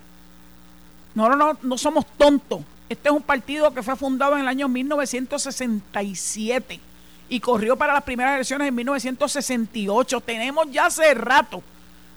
No, 1.16 1.28
no, 1.28 1.36
no, 1.36 1.58
no 1.62 1.78
somos 1.78 2.06
tontos. 2.18 2.62
Este 2.88 3.10
es 3.10 3.14
un 3.14 3.24
partido 3.24 3.74
que 3.74 3.84
fue 3.84 3.98
fundado 3.98 4.36
en 4.36 4.42
el 4.44 4.48
año 4.48 4.70
1967 4.70 6.80
y 7.28 7.42
corrió 7.42 7.76
para 7.76 7.94
las 7.94 8.04
primeras 8.04 8.36
elecciones 8.36 8.70
en 8.70 8.76
1968. 8.76 10.22
Tenemos 10.22 10.72
ya 10.72 10.86
hace 10.86 11.14
rato 11.14 11.62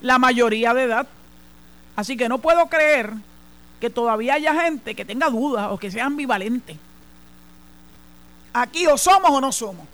la 0.00 0.20
mayoría 0.20 0.72
de 0.72 0.84
edad. 0.84 1.08
Así 1.96 2.16
que 2.16 2.28
no 2.28 2.38
puedo 2.38 2.68
creer 2.68 3.12
que 3.80 3.90
todavía 3.90 4.34
haya 4.34 4.54
gente 4.62 4.94
que 4.94 5.04
tenga 5.04 5.28
dudas 5.28 5.68
o 5.70 5.78
que 5.78 5.90
sea 5.90 6.06
ambivalente. 6.06 6.78
Aquí 8.52 8.86
o 8.86 8.96
somos 8.96 9.30
o 9.30 9.40
no 9.40 9.52
somos. 9.52 9.86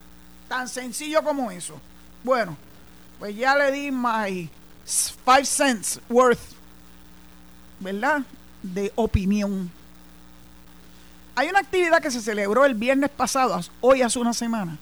Tan 0.49 0.69
sencillo 0.69 1.23
como 1.23 1.51
eso. 1.51 1.81
Bueno, 2.23 2.57
pues 3.19 3.37
ya 3.37 3.57
le 3.57 3.73
di 3.73 3.91
my 3.91 4.49
five 5.25 5.45
cents 5.45 6.01
worth, 6.09 6.41
¿verdad? 7.81 8.23
De 8.63 8.93
opinión. 8.95 9.71
Hay 11.35 11.49
una 11.49 11.61
actividad 11.61 12.03
que 12.03 12.11
se 12.11 12.21
celebró 12.21 12.65
el 12.65 12.75
viernes 12.75 13.11
pasado, 13.11 13.59
hoy 13.81 14.03
hace 14.03 14.19
una 14.19 14.35
semana, 14.35 14.77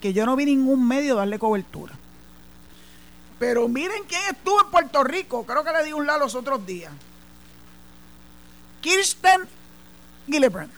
que 0.00 0.12
yo 0.12 0.26
no 0.26 0.34
vi 0.34 0.44
ningún 0.44 0.86
medio 0.86 1.14
darle 1.14 1.38
cobertura. 1.38 1.94
Pero 3.38 3.68
miren 3.68 4.02
quién 4.08 4.22
estuvo 4.30 4.60
en 4.60 4.70
Puerto 4.70 5.04
Rico, 5.04 5.44
creo 5.44 5.62
que 5.62 5.72
le 5.72 5.84
di 5.84 5.92
un 5.92 6.06
lado 6.06 6.20
los 6.20 6.34
otros 6.34 6.66
días. 6.66 6.92
Kirsten 8.86 9.48
Gillibrand. 10.28 10.70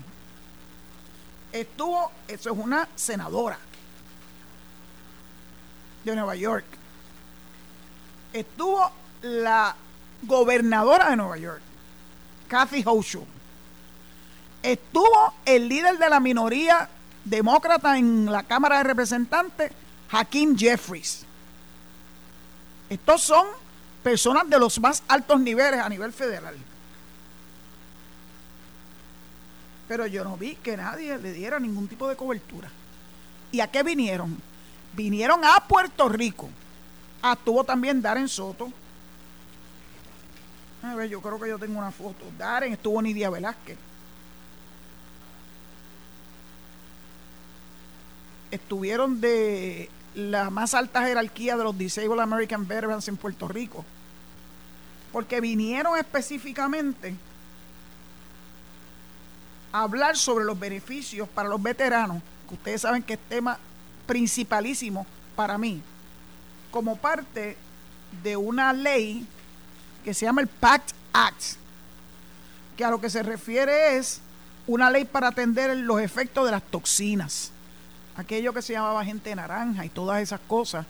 Estuvo, 1.52 2.10
eso 2.26 2.50
es 2.50 2.58
una 2.58 2.88
senadora 2.96 3.58
de 6.04 6.16
Nueva 6.16 6.34
York. 6.34 6.64
Estuvo 8.32 8.90
la 9.20 9.76
gobernadora 10.22 11.10
de 11.10 11.16
Nueva 11.16 11.36
York, 11.36 11.60
Kathy 12.48 12.82
Hochul. 12.82 13.26
Estuvo 14.62 15.34
el 15.44 15.68
líder 15.68 15.98
de 15.98 16.08
la 16.08 16.18
minoría 16.18 16.88
demócrata 17.26 17.98
en 17.98 18.32
la 18.32 18.42
Cámara 18.42 18.78
de 18.78 18.84
Representantes, 18.84 19.70
Hakeem 20.10 20.56
Jeffries. 20.56 21.26
Estos 22.88 23.20
son 23.20 23.46
personas 24.02 24.48
de 24.48 24.58
los 24.58 24.80
más 24.80 25.02
altos 25.08 25.38
niveles 25.40 25.80
a 25.80 25.90
nivel 25.90 26.14
federal. 26.14 26.56
Pero 29.88 30.06
yo 30.06 30.22
no 30.22 30.36
vi 30.36 30.54
que 30.56 30.76
nadie 30.76 31.16
le 31.18 31.32
diera 31.32 31.58
ningún 31.58 31.88
tipo 31.88 32.06
de 32.08 32.14
cobertura. 32.14 32.70
¿Y 33.50 33.60
a 33.60 33.68
qué 33.68 33.82
vinieron? 33.82 34.36
Vinieron 34.92 35.44
a 35.44 35.66
Puerto 35.66 36.08
Rico. 36.10 36.50
Actuó 37.22 37.64
también 37.64 38.02
Darren 38.02 38.28
Soto. 38.28 38.70
A 40.82 40.94
ver, 40.94 41.08
yo 41.08 41.20
creo 41.20 41.40
que 41.40 41.48
yo 41.48 41.58
tengo 41.58 41.78
una 41.78 41.90
foto. 41.90 42.24
Darren 42.36 42.74
estuvo 42.74 43.00
Nidia 43.00 43.30
Velázquez. 43.30 43.78
Estuvieron 48.50 49.20
de 49.20 49.90
la 50.14 50.50
más 50.50 50.74
alta 50.74 51.02
jerarquía 51.04 51.56
de 51.56 51.64
los 51.64 51.76
Disabled 51.76 52.20
American 52.20 52.66
Veterans 52.66 53.08
en 53.08 53.16
Puerto 53.16 53.48
Rico. 53.48 53.84
Porque 55.12 55.40
vinieron 55.40 55.96
específicamente 55.98 57.16
hablar 59.72 60.16
sobre 60.16 60.44
los 60.44 60.58
beneficios 60.58 61.28
para 61.28 61.48
los 61.48 61.62
veteranos, 61.62 62.22
que 62.48 62.54
ustedes 62.54 62.80
saben 62.82 63.02
que 63.02 63.14
es 63.14 63.20
tema 63.28 63.58
principalísimo 64.06 65.06
para 65.36 65.58
mí, 65.58 65.82
como 66.70 66.96
parte 66.96 67.56
de 68.22 68.36
una 68.36 68.72
ley 68.72 69.26
que 70.04 70.14
se 70.14 70.26
llama 70.26 70.40
el 70.40 70.48
PACT 70.48 70.92
Act, 71.12 71.42
que 72.76 72.84
a 72.84 72.90
lo 72.90 73.00
que 73.00 73.10
se 73.10 73.22
refiere 73.22 73.96
es 73.96 74.20
una 74.66 74.90
ley 74.90 75.04
para 75.04 75.28
atender 75.28 75.76
los 75.76 76.00
efectos 76.00 76.44
de 76.44 76.52
las 76.52 76.62
toxinas 76.62 77.52
aquello 78.18 78.52
que 78.52 78.62
se 78.62 78.72
llamaba 78.72 79.04
gente 79.04 79.34
naranja 79.34 79.84
y 79.84 79.88
todas 79.88 80.20
esas 80.20 80.40
cosas 80.40 80.84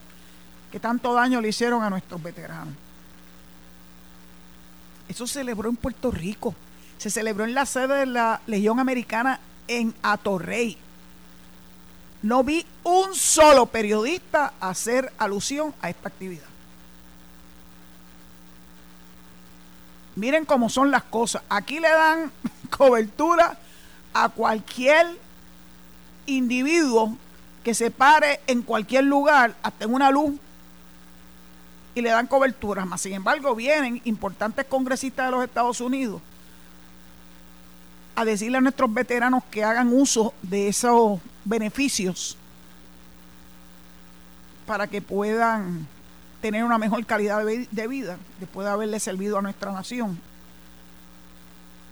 que 0.73 0.81
tanto 0.81 1.13
daño 1.13 1.43
le 1.43 1.49
hicieron 1.49 1.83
a 1.83 1.91
nuestros 1.91 2.23
veteranos. 2.23 2.75
Eso 5.09 5.27
se 5.27 5.35
celebró 5.35 5.69
en 5.69 5.77
Puerto 5.77 6.11
Rico, 6.11 6.55
se 6.99 7.11
celebró 7.11 7.45
en 7.45 7.55
la 7.55 7.65
sede 7.65 8.01
de 8.01 8.07
la 8.07 8.41
Legión 8.47 8.81
Americana 8.81 9.41
en 9.69 9.95
Atorrey. 10.03 10.77
No 12.23 12.43
vi 12.43 12.67
un 12.83 13.15
solo 13.15 13.67
periodista 13.67 14.53
hacer 14.61 15.13
alusión 15.19 15.73
a 15.81 15.89
esta 15.89 16.09
actividad. 16.09 16.43
Miren 20.17 20.45
cómo 20.45 20.69
son 20.69 20.91
las 20.91 21.05
cosas. 21.05 21.43
Aquí 21.49 21.79
le 21.79 21.89
dan 21.89 22.33
cobertura 22.77 23.57
a 24.13 24.29
cualquier 24.31 25.07
individuo 26.27 27.17
que 27.63 27.75
se 27.75 27.93
pare 27.93 28.41
en 28.49 28.63
cualquier 28.63 29.05
lugar, 29.05 29.55
hasta 29.63 29.85
en 29.85 29.95
una 29.95 30.11
luz, 30.11 30.35
y 31.95 32.03
le 32.03 32.11
dan 32.11 32.27
cobertura. 32.27 32.85
Más 32.85 33.01
sin 33.01 33.13
embargo, 33.13 33.55
vienen 33.55 34.01
importantes 34.05 34.67
congresistas 34.67 35.27
de 35.27 35.31
los 35.31 35.45
Estados 35.45 35.81
Unidos 35.81 36.21
a 38.19 38.25
decirle 38.25 38.59
a 38.59 38.61
nuestros 38.61 38.93
veteranos 38.93 39.45
que 39.45 39.63
hagan 39.63 39.93
uso 39.93 40.35
de 40.43 40.67
esos 40.67 41.21
beneficios 41.45 42.37
para 44.67 44.89
que 44.89 45.01
puedan 45.01 45.87
tener 46.41 46.65
una 46.65 46.79
mejor 46.79 47.07
calidad 47.07 47.45
de 47.45 47.87
vida 47.87 48.19
después 48.41 48.67
de 48.67 48.73
haberle 48.73 48.99
servido 48.99 49.39
a 49.39 49.43
nuestra 49.43 49.71
nación. 49.71 50.21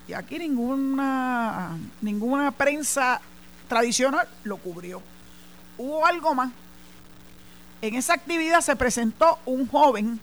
Y 0.05 0.11
aquí 0.11 0.37
ninguna, 0.37 1.77
ninguna 2.01 2.51
prensa 2.51 3.21
tradicional 3.69 4.27
lo 4.43 4.57
cubrió. 4.57 5.01
Hubo 5.77 6.05
algo 6.05 6.35
más. 6.35 6.51
En 7.81 7.95
esa 7.95 8.15
actividad 8.15 8.59
se 8.59 8.75
presentó 8.75 9.39
un 9.45 9.65
joven 9.65 10.19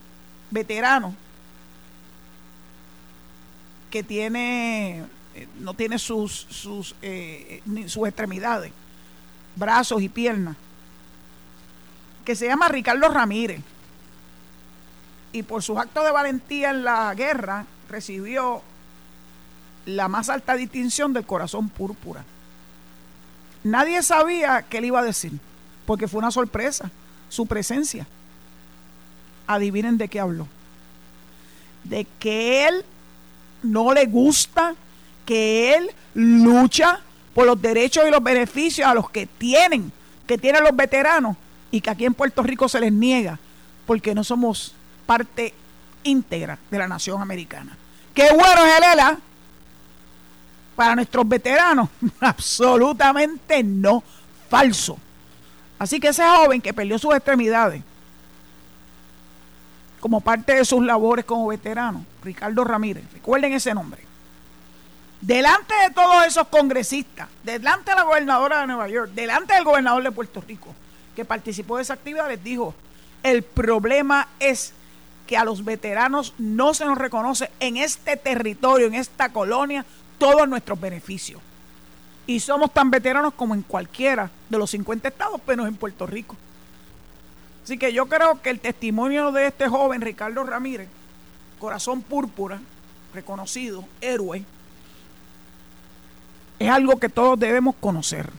veterano 0.50 1.14
que 3.90 4.02
tiene 4.02 5.04
no 5.60 5.74
tiene 5.74 5.98
sus 5.98 6.46
sus, 6.50 6.94
eh, 7.02 7.62
sus 7.86 8.06
extremidades, 8.06 8.72
brazos 9.56 10.02
y 10.02 10.08
piernas, 10.08 10.56
que 12.24 12.36
se 12.36 12.46
llama 12.46 12.68
Ricardo 12.68 13.08
Ramírez. 13.08 13.60
Y 15.32 15.42
por 15.42 15.62
sus 15.62 15.76
actos 15.78 16.04
de 16.04 16.12
valentía 16.12 16.70
en 16.70 16.84
la 16.84 17.12
guerra 17.14 17.66
recibió 17.88 18.62
la 19.86 20.08
más 20.08 20.28
alta 20.28 20.54
distinción 20.54 21.12
del 21.12 21.26
corazón 21.26 21.68
púrpura. 21.68 22.24
Nadie 23.64 24.02
sabía 24.02 24.62
qué 24.62 24.78
él 24.78 24.86
iba 24.86 25.00
a 25.00 25.04
decir, 25.04 25.32
porque 25.86 26.08
fue 26.08 26.18
una 26.18 26.30
sorpresa 26.30 26.90
su 27.28 27.46
presencia. 27.46 28.06
Adivinen 29.46 29.98
de 29.98 30.08
qué 30.08 30.20
habló. 30.20 30.46
De 31.82 32.06
que 32.18 32.68
él 32.68 32.84
no 33.62 33.92
le 33.92 34.06
gusta, 34.06 34.74
que 35.24 35.74
él 35.74 35.90
lucha 36.14 37.00
por 37.34 37.46
los 37.46 37.60
derechos 37.60 38.04
y 38.06 38.10
los 38.10 38.22
beneficios 38.22 38.88
a 38.88 38.94
los 38.94 39.10
que 39.10 39.26
tienen, 39.26 39.92
que 40.26 40.38
tienen 40.38 40.62
los 40.62 40.74
veteranos, 40.74 41.36
y 41.70 41.80
que 41.80 41.90
aquí 41.90 42.04
en 42.04 42.14
Puerto 42.14 42.42
Rico 42.42 42.68
se 42.68 42.80
les 42.80 42.92
niega, 42.92 43.38
porque 43.86 44.14
no 44.14 44.22
somos 44.22 44.74
parte 45.06 45.52
íntegra 46.04 46.58
de 46.70 46.78
la 46.78 46.86
nación 46.86 47.20
americana. 47.20 47.76
Qué 48.14 48.28
bueno 48.32 48.64
es 48.64 49.18
para 50.76 50.94
nuestros 50.94 51.28
veteranos? 51.28 51.88
Absolutamente 52.20 53.62
no, 53.64 54.02
falso. 54.48 54.98
Así 55.78 55.98
que 55.98 56.08
ese 56.08 56.24
joven 56.24 56.60
que 56.60 56.72
perdió 56.72 56.98
sus 56.98 57.14
extremidades 57.14 57.82
como 59.98 60.20
parte 60.20 60.54
de 60.54 60.64
sus 60.64 60.84
labores 60.84 61.24
como 61.24 61.46
veterano, 61.46 62.04
Ricardo 62.22 62.62
Ramírez, 62.62 63.04
recuerden 63.12 63.52
ese 63.54 63.74
nombre, 63.74 64.04
delante 65.26 65.74
de 65.74 65.90
todos 65.94 66.26
esos 66.26 66.48
congresistas, 66.48 67.28
delante 67.42 67.90
de 67.90 67.96
la 67.96 68.02
gobernadora 68.02 68.60
de 68.60 68.66
Nueva 68.66 68.88
York, 68.88 69.12
delante 69.14 69.54
del 69.54 69.64
gobernador 69.64 70.02
de 70.02 70.12
Puerto 70.12 70.42
Rico, 70.46 70.74
que 71.16 71.24
participó 71.24 71.76
de 71.76 71.82
esa 71.82 71.94
actividad, 71.94 72.28
les 72.28 72.44
dijo, 72.44 72.74
el 73.22 73.42
problema 73.42 74.28
es 74.38 74.74
que 75.26 75.38
a 75.38 75.44
los 75.44 75.64
veteranos 75.64 76.34
no 76.36 76.74
se 76.74 76.84
nos 76.84 76.98
reconoce 76.98 77.50
en 77.58 77.78
este 77.78 78.18
territorio, 78.18 78.86
en 78.86 78.94
esta 78.94 79.30
colonia, 79.30 79.86
todos 80.18 80.46
nuestros 80.46 80.78
beneficios. 80.78 81.40
Y 82.26 82.40
somos 82.40 82.72
tan 82.74 82.90
veteranos 82.90 83.32
como 83.32 83.54
en 83.54 83.62
cualquiera 83.62 84.30
de 84.50 84.58
los 84.58 84.70
50 84.70 85.08
estados, 85.08 85.40
pero 85.46 85.66
en 85.66 85.76
Puerto 85.76 86.06
Rico. 86.06 86.36
Así 87.62 87.78
que 87.78 87.94
yo 87.94 88.06
creo 88.06 88.42
que 88.42 88.50
el 88.50 88.60
testimonio 88.60 89.32
de 89.32 89.46
este 89.46 89.68
joven, 89.68 90.02
Ricardo 90.02 90.44
Ramírez, 90.44 90.88
corazón 91.58 92.02
púrpura, 92.02 92.60
reconocido, 93.14 93.86
héroe, 94.02 94.44
es 96.58 96.70
algo 96.70 96.98
que 96.98 97.08
todos 97.08 97.38
debemos 97.38 97.74
conocer. 97.80 98.30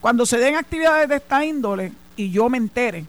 Cuando 0.00 0.26
se 0.26 0.38
den 0.38 0.56
actividades 0.56 1.08
de 1.08 1.16
esta 1.16 1.44
índole 1.44 1.92
y 2.16 2.30
yo 2.30 2.48
me 2.48 2.58
entere, 2.58 3.04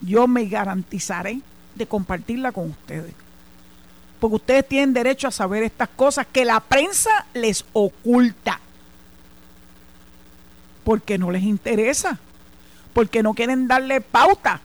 yo 0.00 0.26
me 0.28 0.46
garantizaré 0.46 1.40
de 1.74 1.86
compartirla 1.86 2.52
con 2.52 2.70
ustedes. 2.70 3.12
Porque 4.20 4.36
ustedes 4.36 4.68
tienen 4.68 4.92
derecho 4.92 5.28
a 5.28 5.32
saber 5.32 5.62
estas 5.62 5.88
cosas 5.88 6.26
que 6.30 6.44
la 6.44 6.60
prensa 6.60 7.26
les 7.34 7.64
oculta. 7.72 8.60
Porque 10.84 11.18
no 11.18 11.30
les 11.30 11.42
interesa. 11.42 12.18
Porque 12.92 13.22
no 13.22 13.34
quieren 13.34 13.68
darle 13.68 14.00
pauta 14.00 14.60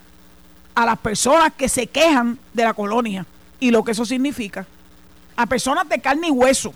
a 0.73 0.85
las 0.85 0.97
personas 0.97 1.53
que 1.53 1.69
se 1.69 1.87
quejan 1.87 2.39
de 2.53 2.63
la 2.63 2.73
colonia 2.73 3.25
y 3.59 3.71
lo 3.71 3.83
que 3.83 3.91
eso 3.91 4.05
significa. 4.05 4.65
A 5.35 5.45
personas 5.45 5.87
de 5.87 5.99
carne 5.99 6.27
y 6.27 6.31
hueso. 6.31 6.73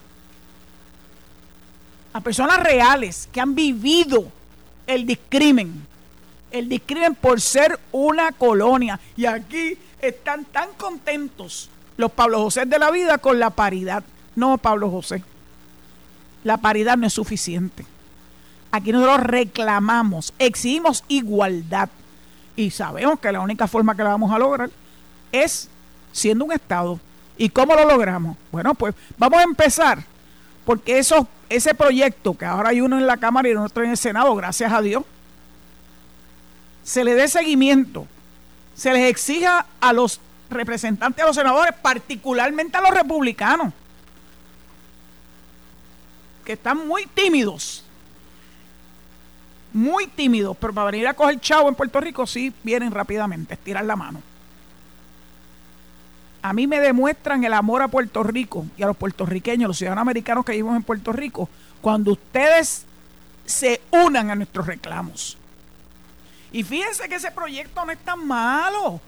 Personas 2.21 2.61
reales 2.61 3.29
que 3.31 3.41
han 3.41 3.55
vivido 3.55 4.31
el 4.85 5.05
discrimen 5.05 5.87
el 6.51 6.69
discrimen 6.69 7.15
por 7.15 7.41
ser 7.41 7.79
una 7.91 8.31
colonia. 8.31 8.99
Y 9.15 9.25
aquí 9.25 9.77
están 10.01 10.45
tan 10.45 10.69
contentos 10.77 11.69
los 11.97 12.11
Pablo 12.11 12.43
José 12.43 12.65
de 12.65 12.79
la 12.79 12.91
vida 12.91 13.17
con 13.17 13.39
la 13.39 13.49
paridad. 13.49 14.03
No, 14.35 14.57
Pablo 14.57 14.89
José. 14.89 15.23
La 16.43 16.57
paridad 16.57 16.97
no 16.97 17.07
es 17.07 17.13
suficiente. 17.13 17.85
Aquí 18.71 18.91
nosotros 18.91 19.21
reclamamos, 19.21 20.33
exigimos 20.37 21.03
igualdad. 21.07 21.89
Y 22.55 22.71
sabemos 22.71 23.19
que 23.19 23.31
la 23.31 23.39
única 23.39 23.67
forma 23.67 23.95
que 23.95 24.03
la 24.03 24.09
vamos 24.09 24.31
a 24.31 24.39
lograr 24.39 24.69
es 25.31 25.69
siendo 26.11 26.45
un 26.45 26.51
Estado. 26.51 26.99
¿Y 27.37 27.49
cómo 27.49 27.75
lo 27.75 27.85
logramos? 27.85 28.35
Bueno, 28.51 28.73
pues 28.73 28.95
vamos 29.17 29.39
a 29.39 29.43
empezar. 29.43 30.03
Porque 30.65 30.97
eso, 30.99 31.27
ese 31.49 31.73
proyecto, 31.73 32.37
que 32.37 32.45
ahora 32.45 32.69
hay 32.69 32.81
uno 32.81 32.97
en 32.97 33.07
la 33.07 33.17
Cámara 33.17 33.49
y 33.49 33.55
otro 33.55 33.83
en 33.83 33.91
el 33.91 33.97
Senado, 33.97 34.35
gracias 34.35 34.71
a 34.71 34.81
Dios, 34.81 35.03
se 36.83 37.03
le 37.03 37.15
dé 37.15 37.27
seguimiento, 37.27 38.07
se 38.75 38.93
les 38.93 39.09
exija 39.09 39.65
a 39.79 39.93
los 39.93 40.19
representantes, 40.49 41.23
a 41.23 41.27
los 41.27 41.35
senadores, 41.35 41.73
particularmente 41.81 42.77
a 42.77 42.81
los 42.81 42.91
republicanos, 42.91 43.73
que 46.45 46.53
están 46.53 46.87
muy 46.87 47.05
tímidos, 47.07 47.83
muy 49.73 50.07
tímidos, 50.07 50.55
pero 50.57 50.73
para 50.73 50.91
venir 50.91 51.07
a 51.07 51.13
coger 51.13 51.39
chavo 51.41 51.67
en 51.69 51.75
Puerto 51.75 51.99
Rico 51.99 52.25
sí 52.25 52.53
vienen 52.63 52.91
rápidamente, 52.91 53.55
estirar 53.55 53.83
la 53.83 53.95
mano. 53.95 54.21
A 56.41 56.53
mí 56.53 56.67
me 56.67 56.79
demuestran 56.79 57.43
el 57.43 57.53
amor 57.53 57.81
a 57.81 57.87
Puerto 57.87 58.23
Rico 58.23 58.65
y 58.77 58.83
a 58.83 58.87
los 58.87 58.97
puertorriqueños, 58.97 59.67
los 59.67 59.77
ciudadanos 59.77 60.03
americanos 60.03 60.45
que 60.45 60.53
vivimos 60.53 60.75
en 60.75 60.83
Puerto 60.83 61.11
Rico, 61.11 61.49
cuando 61.81 62.11
ustedes 62.13 62.85
se 63.45 63.81
unan 63.91 64.29
a 64.29 64.35
nuestros 64.35 64.67
reclamos. 64.67 65.37
Y 66.51 66.63
fíjense 66.63 67.09
que 67.09 67.15
ese 67.15 67.31
proyecto 67.31 67.85
no 67.85 67.91
es 67.91 67.99
tan 67.99 68.25
malo. 68.25 69.01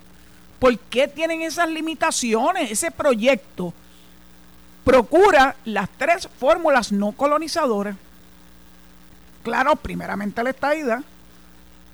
¿Por 0.59 0.77
qué 0.77 1.07
tienen 1.07 1.41
esas 1.41 1.69
limitaciones? 1.69 2.69
Ese 2.71 2.91
proyecto 2.91 3.73
procura 4.83 5.55
las 5.65 5.89
tres 5.97 6.27
fórmulas 6.39 6.91
no 6.91 7.11
colonizadoras. 7.13 7.95
Claro, 9.43 9.75
primeramente 9.75 10.43
la 10.43 10.49
estadidad. 10.49 11.01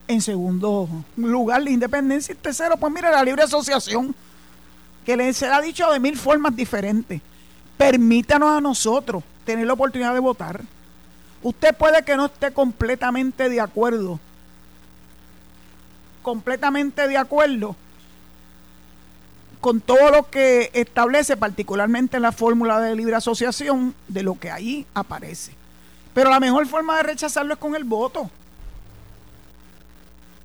En 0.08 0.22
segundo 0.22 0.88
lugar, 1.16 1.62
la 1.62 1.70
independencia. 1.70 2.34
Y 2.34 2.38
tercero, 2.38 2.78
pues 2.78 2.92
mira, 2.92 3.12
la 3.12 3.24
libre 3.24 3.44
asociación. 3.44 4.16
Que 5.06 5.16
le 5.16 5.32
ha 5.52 5.62
dicho 5.62 5.92
de 5.92 6.00
mil 6.00 6.18
formas 6.18 6.56
diferentes. 6.56 7.22
Permítanos 7.78 8.58
a 8.58 8.62
nosotros 8.62 9.24
tener 9.46 9.68
la 9.68 9.74
oportunidad 9.74 10.14
de 10.14 10.20
votar. 10.20 10.62
Usted 11.44 11.76
puede 11.76 12.04
que 12.04 12.18
no 12.18 12.26
esté 12.26 12.52
completamente 12.52 13.50
de 13.50 13.62
acuerdo 13.62 14.20
completamente 16.26 17.08
de 17.08 17.18
acuerdo 17.18 17.76
con 19.62 19.80
todo 19.80 20.10
lo 20.10 20.28
que 20.28 20.72
establece, 20.74 21.38
particularmente 21.38 22.18
en 22.18 22.24
la 22.24 22.32
fórmula 22.32 22.80
de 22.80 22.96
libre 22.96 23.14
asociación, 23.14 23.94
de 24.08 24.24
lo 24.24 24.34
que 24.34 24.50
ahí 24.50 24.88
aparece. 24.96 25.54
Pero 26.16 26.32
la 26.32 26.40
mejor 26.40 26.66
forma 26.66 26.98
de 26.98 27.04
rechazarlo 27.04 27.54
es 27.54 27.60
con 27.60 27.76
el 27.76 27.84
voto. 27.84 28.32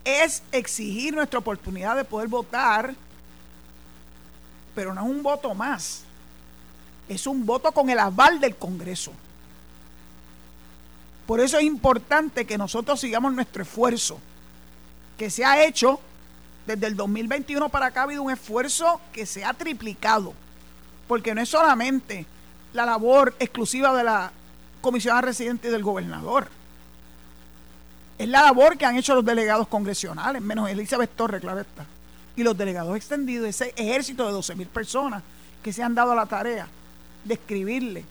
Es 0.05 0.43
exigir 0.53 1.15
nuestra 1.15 1.39
oportunidad 1.39 1.97
de 1.97 2.05
poder 2.05 2.29
votar, 2.29 2.95
pero 4.81 4.95
no 4.95 5.03
es 5.03 5.11
un 5.11 5.23
voto 5.23 5.55
más. 5.55 6.05
Es 7.07 7.27
un 7.27 7.45
voto 7.45 7.71
con 7.71 7.91
el 7.91 7.99
aval 7.99 8.41
del 8.41 8.57
Congreso. 8.57 9.13
Por 11.27 11.39
eso 11.39 11.59
es 11.59 11.65
importante 11.65 12.47
que 12.47 12.57
nosotros 12.57 12.99
sigamos 12.99 13.35
nuestro 13.35 13.63
esfuerzo 13.63 14.19
que 15.19 15.29
se 15.29 15.45
ha 15.45 15.63
hecho 15.67 16.01
desde 16.67 16.87
el 16.87 16.97
2021 16.97 17.69
para 17.69 17.87
acá 17.87 18.01
ha 18.01 18.05
habido 18.05 18.23
un 18.23 18.31
esfuerzo 18.31 19.03
que 19.13 19.27
se 19.27 19.45
ha 19.45 19.53
triplicado, 19.53 20.33
porque 21.07 21.35
no 21.35 21.43
es 21.43 21.51
solamente 21.51 22.25
la 22.73 22.87
labor 22.87 23.37
exclusiva 23.39 23.95
de 23.95 24.05
la 24.05 24.33
comisionada 24.81 25.21
residente 25.21 25.69
y 25.69 25.73
del 25.73 25.83
gobernador, 25.83 26.49
es 28.17 28.29
la 28.29 28.41
labor 28.41 28.79
que 28.79 28.87
han 28.87 28.97
hecho 28.97 29.15
los 29.15 29.27
delegados 29.27 29.69
congresionales, 29.69 30.41
menos 30.41 30.71
Elizabeth 30.71 31.15
Torres, 31.15 31.43
claro 31.43 31.61
está, 31.61 31.85
y 32.37 32.43
los 32.43 32.57
delegados 32.57 32.97
extendidos, 32.97 33.49
ese 33.49 33.73
ejército 33.77 34.27
de 34.27 34.33
12 34.33 34.55
mil 34.55 34.69
personas 34.69 35.23
que 35.63 35.73
se 35.73 35.83
han 35.83 35.95
dado 35.95 36.15
la 36.15 36.27
tarea 36.27 36.69
de 37.25 37.35
escribirle 37.35 38.05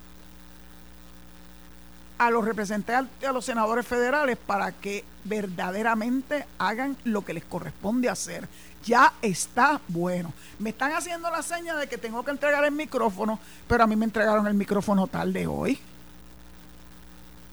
a 2.17 2.29
los 2.29 2.43
representantes, 2.43 3.27
a 3.27 3.31
los 3.31 3.45
senadores 3.45 3.87
federales 3.87 4.37
para 4.37 4.73
que 4.73 5.05
verdaderamente 5.23 6.45
hagan 6.57 6.97
lo 7.05 7.23
que 7.23 7.33
les 7.33 7.45
corresponde 7.45 8.09
hacer. 8.09 8.47
Ya 8.85 9.13
está 9.21 9.79
bueno. 9.87 10.33
Me 10.59 10.71
están 10.71 10.91
haciendo 10.91 11.31
la 11.31 11.41
seña 11.41 11.75
de 11.77 11.87
que 11.87 11.97
tengo 11.97 12.23
que 12.23 12.31
entregar 12.31 12.63
el 12.65 12.71
micrófono, 12.71 13.39
pero 13.67 13.85
a 13.85 13.87
mí 13.87 13.95
me 13.95 14.05
entregaron 14.05 14.45
el 14.47 14.53
micrófono 14.53 15.07
tarde 15.07 15.47
hoy. 15.47 15.79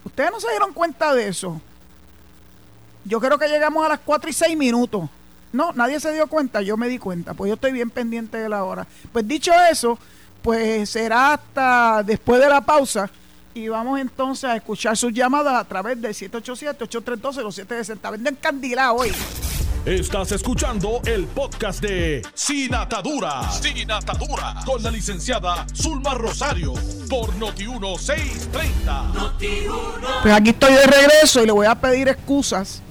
Ustedes 0.04 0.30
no 0.32 0.40
se 0.40 0.50
dieron 0.50 0.72
cuenta 0.72 1.14
de 1.14 1.28
eso. 1.28 1.60
Yo 3.04 3.20
creo 3.20 3.38
que 3.38 3.48
llegamos 3.48 3.86
a 3.86 3.88
las 3.88 4.00
4 4.00 4.30
y 4.30 4.32
6 4.32 4.56
minutos. 4.56 5.08
No, 5.52 5.72
nadie 5.72 6.00
se 6.00 6.12
dio 6.12 6.26
cuenta, 6.26 6.60
yo 6.60 6.76
me 6.76 6.88
di 6.88 6.98
cuenta, 6.98 7.34
pues 7.34 7.48
yo 7.48 7.54
estoy 7.54 7.72
bien 7.72 7.90
pendiente 7.90 8.38
de 8.38 8.48
la 8.48 8.64
hora. 8.64 8.86
Pues 9.12 9.26
dicho 9.26 9.52
eso, 9.70 9.98
pues 10.42 10.90
será 10.90 11.34
hasta 11.34 12.02
después 12.02 12.40
de 12.40 12.48
la 12.48 12.60
pausa 12.60 13.10
y 13.54 13.68
vamos 13.68 13.98
entonces 13.98 14.44
a 14.44 14.56
escuchar 14.56 14.96
sus 14.96 15.12
llamadas 15.12 15.54
a 15.54 15.64
través 15.64 16.00
del 16.00 16.12
787-832-0760. 16.14 18.10
Venden 18.10 18.36
candila 18.36 18.92
hoy. 18.92 19.10
Estás 19.86 20.32
escuchando 20.32 21.00
el 21.06 21.26
podcast 21.26 21.80
de 21.80 22.20
Sin 22.34 22.74
Atadura. 22.74 23.48
Sin 23.52 23.90
Atadura. 23.90 24.56
Con 24.66 24.82
la 24.82 24.90
licenciada 24.90 25.64
Zulma 25.74 26.12
Rosario. 26.14 26.74
Por 27.08 27.32
Noti1630. 27.34 29.14
Noti 29.14 29.46
pues 30.22 30.34
aquí 30.34 30.50
estoy 30.50 30.74
de 30.74 30.86
regreso 30.86 31.42
y 31.42 31.46
le 31.46 31.52
voy 31.52 31.66
a 31.66 31.76
pedir 31.76 32.08
excusas 32.08 32.82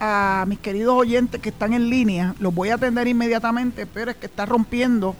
a 0.00 0.44
mis 0.48 0.58
queridos 0.58 0.94
oyentes 0.94 1.40
que 1.40 1.50
están 1.50 1.74
en 1.74 1.90
línea. 1.90 2.34
Los 2.40 2.54
voy 2.54 2.70
a 2.70 2.74
atender 2.74 3.06
inmediatamente, 3.06 3.86
pero 3.86 4.10
es 4.10 4.16
que 4.16 4.26
está 4.26 4.46
rompiendo 4.46 5.14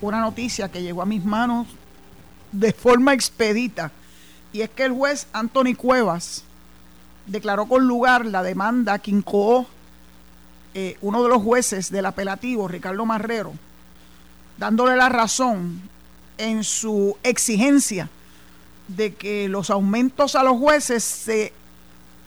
una 0.00 0.20
noticia 0.20 0.70
que 0.70 0.82
llegó 0.82 1.02
a 1.02 1.06
mis 1.06 1.24
manos 1.24 1.68
de 2.50 2.72
forma 2.72 3.12
expedita 3.12 3.92
y 4.52 4.62
es 4.62 4.70
que 4.70 4.84
el 4.84 4.92
juez 4.92 5.26
Anthony 5.32 5.74
Cuevas 5.76 6.44
declaró 7.26 7.66
con 7.66 7.86
lugar 7.86 8.24
la 8.24 8.42
demanda 8.42 8.98
que 9.00 9.10
incoó 9.10 9.66
eh, 10.74 10.96
uno 11.00 11.22
de 11.24 11.28
los 11.28 11.42
jueces 11.42 11.90
del 11.90 12.06
apelativo, 12.06 12.68
Ricardo 12.68 13.04
Marrero, 13.04 13.52
dándole 14.56 14.96
la 14.96 15.08
razón 15.08 15.80
en 16.38 16.62
su 16.62 17.16
exigencia 17.24 18.08
de 18.86 19.14
que 19.14 19.48
los 19.48 19.70
aumentos 19.70 20.36
a 20.36 20.44
los 20.44 20.56
jueces 20.56 21.02
se 21.02 21.52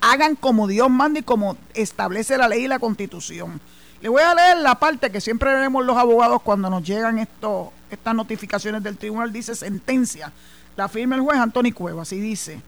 hagan 0.02 0.36
como 0.36 0.68
Dios 0.68 0.90
manda 0.90 1.20
y 1.20 1.24
como 1.24 1.58
establece 1.74 2.38
la 2.38 2.48
ley 2.48 2.66
y 2.66 2.68
la 2.68 2.80
constitución. 2.80 3.60
Le 4.02 4.10
voy 4.10 4.22
a 4.22 4.36
leer 4.36 4.58
la 4.58 4.76
parte 4.76 5.12
que 5.12 5.22
siempre 5.22 5.58
leemos 5.58 5.86
los 5.86 5.98
abogados 5.98 6.42
cuando 6.44 6.70
nos 6.70 6.84
llegan 6.84 7.18
estas 7.18 8.16
notificaciones 8.16 8.84
del 8.84 8.98
tribunal. 8.98 9.34
Dice 9.34 9.56
sentencia. 9.56 10.32
La 10.76 10.88
firma 10.88 11.16
el 11.16 11.22
juez 11.22 11.40
Antonio 11.40 11.74
Cuevas 11.74 12.12
y 12.14 12.20
dice, 12.20 12.62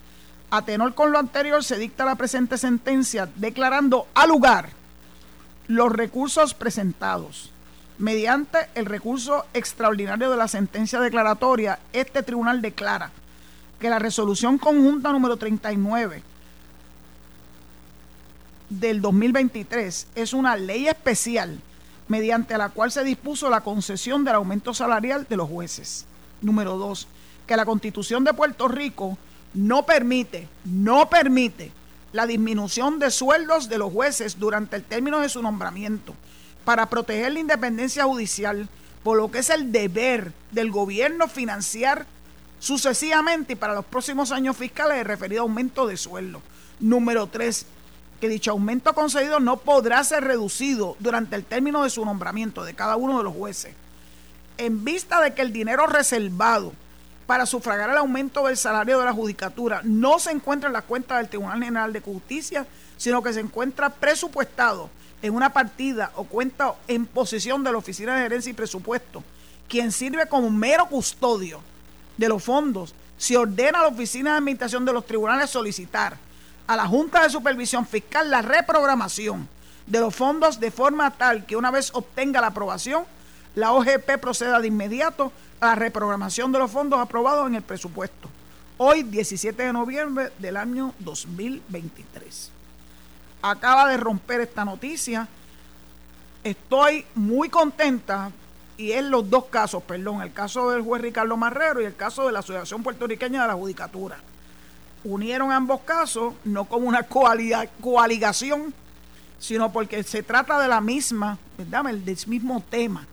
a 0.49 0.63
tenor 0.63 0.95
con 0.95 1.11
lo 1.11 1.19
anterior 1.19 1.63
se 1.63 1.77
dicta 1.77 2.05
la 2.05 2.15
presente 2.15 2.57
sentencia 2.57 3.29
declarando 3.35 4.07
a 4.15 4.25
lugar 4.25 4.69
los 5.67 5.91
recursos 5.91 6.55
presentados. 6.55 7.51
Mediante 7.99 8.57
el 8.73 8.87
recurso 8.87 9.45
extraordinario 9.53 10.31
de 10.31 10.37
la 10.37 10.47
sentencia 10.47 10.99
declaratoria, 10.99 11.77
este 11.93 12.23
tribunal 12.23 12.63
declara 12.63 13.11
que 13.79 13.91
la 13.91 13.99
resolución 13.99 14.57
conjunta 14.57 15.11
número 15.11 15.37
39 15.37 16.23
del 18.69 19.01
2023 19.01 20.07
es 20.15 20.33
una 20.33 20.55
ley 20.55 20.87
especial 20.87 21.59
mediante 22.07 22.57
la 22.57 22.69
cual 22.69 22.91
se 22.91 23.03
dispuso 23.03 23.49
la 23.49 23.61
concesión 23.61 24.23
del 24.23 24.35
aumento 24.35 24.73
salarial 24.73 25.25
de 25.29 25.37
los 25.37 25.49
jueces. 25.49 26.05
Número 26.41 26.77
dos, 26.77 27.07
que 27.45 27.57
la 27.57 27.65
constitución 27.65 28.23
de 28.23 28.33
Puerto 28.33 28.67
Rico 28.67 29.17
no 29.53 29.85
permite, 29.85 30.47
no 30.65 31.09
permite 31.09 31.71
la 32.13 32.25
disminución 32.25 32.99
de 32.99 33.11
sueldos 33.11 33.69
de 33.69 33.77
los 33.77 33.93
jueces 33.93 34.39
durante 34.39 34.75
el 34.75 34.83
término 34.83 35.19
de 35.19 35.29
su 35.29 35.41
nombramiento 35.41 36.15
para 36.65 36.87
proteger 36.87 37.33
la 37.33 37.39
independencia 37.39 38.05
judicial, 38.05 38.67
por 39.03 39.17
lo 39.17 39.31
que 39.31 39.39
es 39.39 39.49
el 39.49 39.71
deber 39.71 40.33
del 40.51 40.71
gobierno 40.71 41.27
financiar 41.27 42.05
sucesivamente 42.59 43.53
y 43.53 43.55
para 43.55 43.73
los 43.73 43.85
próximos 43.85 44.31
años 44.31 44.57
fiscales 44.57 44.97
el 44.99 45.05
referido 45.05 45.43
aumento 45.43 45.87
de 45.87 45.97
sueldo. 45.97 46.41
Número 46.79 47.27
tres, 47.27 47.65
que 48.19 48.29
dicho 48.29 48.51
aumento 48.51 48.93
concedido 48.93 49.39
no 49.39 49.57
podrá 49.57 50.03
ser 50.03 50.23
reducido 50.23 50.95
durante 50.99 51.35
el 51.35 51.45
término 51.45 51.83
de 51.83 51.89
su 51.89 52.03
nombramiento 52.03 52.63
de 52.63 52.73
cada 52.73 52.95
uno 52.95 53.17
de 53.17 53.23
los 53.23 53.33
jueces. 53.33 53.73
En 54.57 54.83
vista 54.83 55.21
de 55.21 55.33
que 55.33 55.41
el 55.41 55.53
dinero 55.53 55.87
reservado 55.87 56.73
para 57.25 57.45
sufragar 57.45 57.89
el 57.89 57.97
aumento 57.97 58.47
del 58.47 58.57
salario 58.57 58.99
de 58.99 59.05
la 59.05 59.13
judicatura 59.13 59.81
no 59.83 60.19
se 60.19 60.31
encuentra 60.31 60.67
en 60.67 60.73
la 60.73 60.81
cuenta 60.81 61.17
del 61.17 61.29
Tribunal 61.29 61.63
General 61.63 61.93
de 61.93 62.01
Justicia, 62.01 62.65
sino 62.97 63.23
que 63.23 63.33
se 63.33 63.39
encuentra 63.39 63.89
presupuestado 63.89 64.89
en 65.21 65.33
una 65.35 65.53
partida 65.53 66.11
o 66.15 66.23
cuenta 66.23 66.73
en 66.87 67.05
posesión 67.05 67.63
de 67.63 67.71
la 67.71 67.77
Oficina 67.77 68.15
de 68.15 68.23
Gerencia 68.23 68.49
y 68.49 68.53
Presupuesto, 68.53 69.23
quien 69.67 69.91
sirve 69.91 70.27
como 70.27 70.49
mero 70.49 70.87
custodio 70.87 71.61
de 72.17 72.27
los 72.27 72.43
fondos, 72.43 72.95
se 73.17 73.37
ordena 73.37 73.79
a 73.79 73.83
la 73.83 73.87
Oficina 73.89 74.31
de 74.31 74.37
Administración 74.37 74.83
de 74.83 74.93
los 74.93 75.05
Tribunales 75.05 75.49
solicitar 75.49 76.17
a 76.69 76.75
la 76.75 76.85
Junta 76.85 77.23
de 77.23 77.31
Supervisión 77.31 77.87
Fiscal 77.87 78.29
la 78.29 78.43
reprogramación 78.43 79.49
de 79.87 79.99
los 79.99 80.15
fondos 80.15 80.59
de 80.59 80.69
forma 80.69 81.09
tal 81.09 81.43
que 81.47 81.55
una 81.55 81.71
vez 81.71 81.89
obtenga 81.95 82.41
la 82.41 82.47
aprobación, 82.47 83.05
la 83.55 83.71
OGP 83.71 84.19
proceda 84.21 84.59
de 84.59 84.67
inmediato 84.67 85.31
a 85.59 85.69
la 85.69 85.75
reprogramación 85.75 86.51
de 86.51 86.59
los 86.59 86.69
fondos 86.69 86.99
aprobados 86.99 87.47
en 87.47 87.55
el 87.55 87.63
presupuesto. 87.63 88.29
Hoy, 88.77 89.01
17 89.01 89.63
de 89.63 89.73
noviembre 89.73 90.31
del 90.37 90.57
año 90.57 90.93
2023. 90.99 92.51
Acaba 93.41 93.89
de 93.89 93.97
romper 93.97 94.41
esta 94.41 94.63
noticia. 94.63 95.27
Estoy 96.43 97.03
muy 97.15 97.49
contenta 97.49 98.29
y 98.77 98.91
en 98.91 99.09
los 99.09 99.27
dos 99.27 99.45
casos, 99.45 99.81
perdón, 99.81 100.21
el 100.21 100.33
caso 100.33 100.69
del 100.69 100.83
juez 100.83 101.01
Ricardo 101.01 101.35
Marrero 101.35 101.81
y 101.81 101.85
el 101.85 101.95
caso 101.95 102.27
de 102.27 102.31
la 102.31 102.39
Asociación 102.39 102.83
Puertorriqueña 102.83 103.41
de 103.41 103.47
la 103.47 103.55
Judicatura 103.55 104.19
unieron 105.03 105.51
ambos 105.51 105.81
casos, 105.81 106.33
no 106.43 106.65
como 106.65 106.87
una 106.87 107.03
coaligación, 107.03 108.73
sino 109.39 109.71
porque 109.71 110.03
se 110.03 110.23
trata 110.23 110.59
de 110.59 110.67
la 110.67 110.81
misma, 110.81 111.37
¿verdad? 111.57 111.85
del 111.85 112.17
mismo 112.27 112.63
tema. 112.69 113.07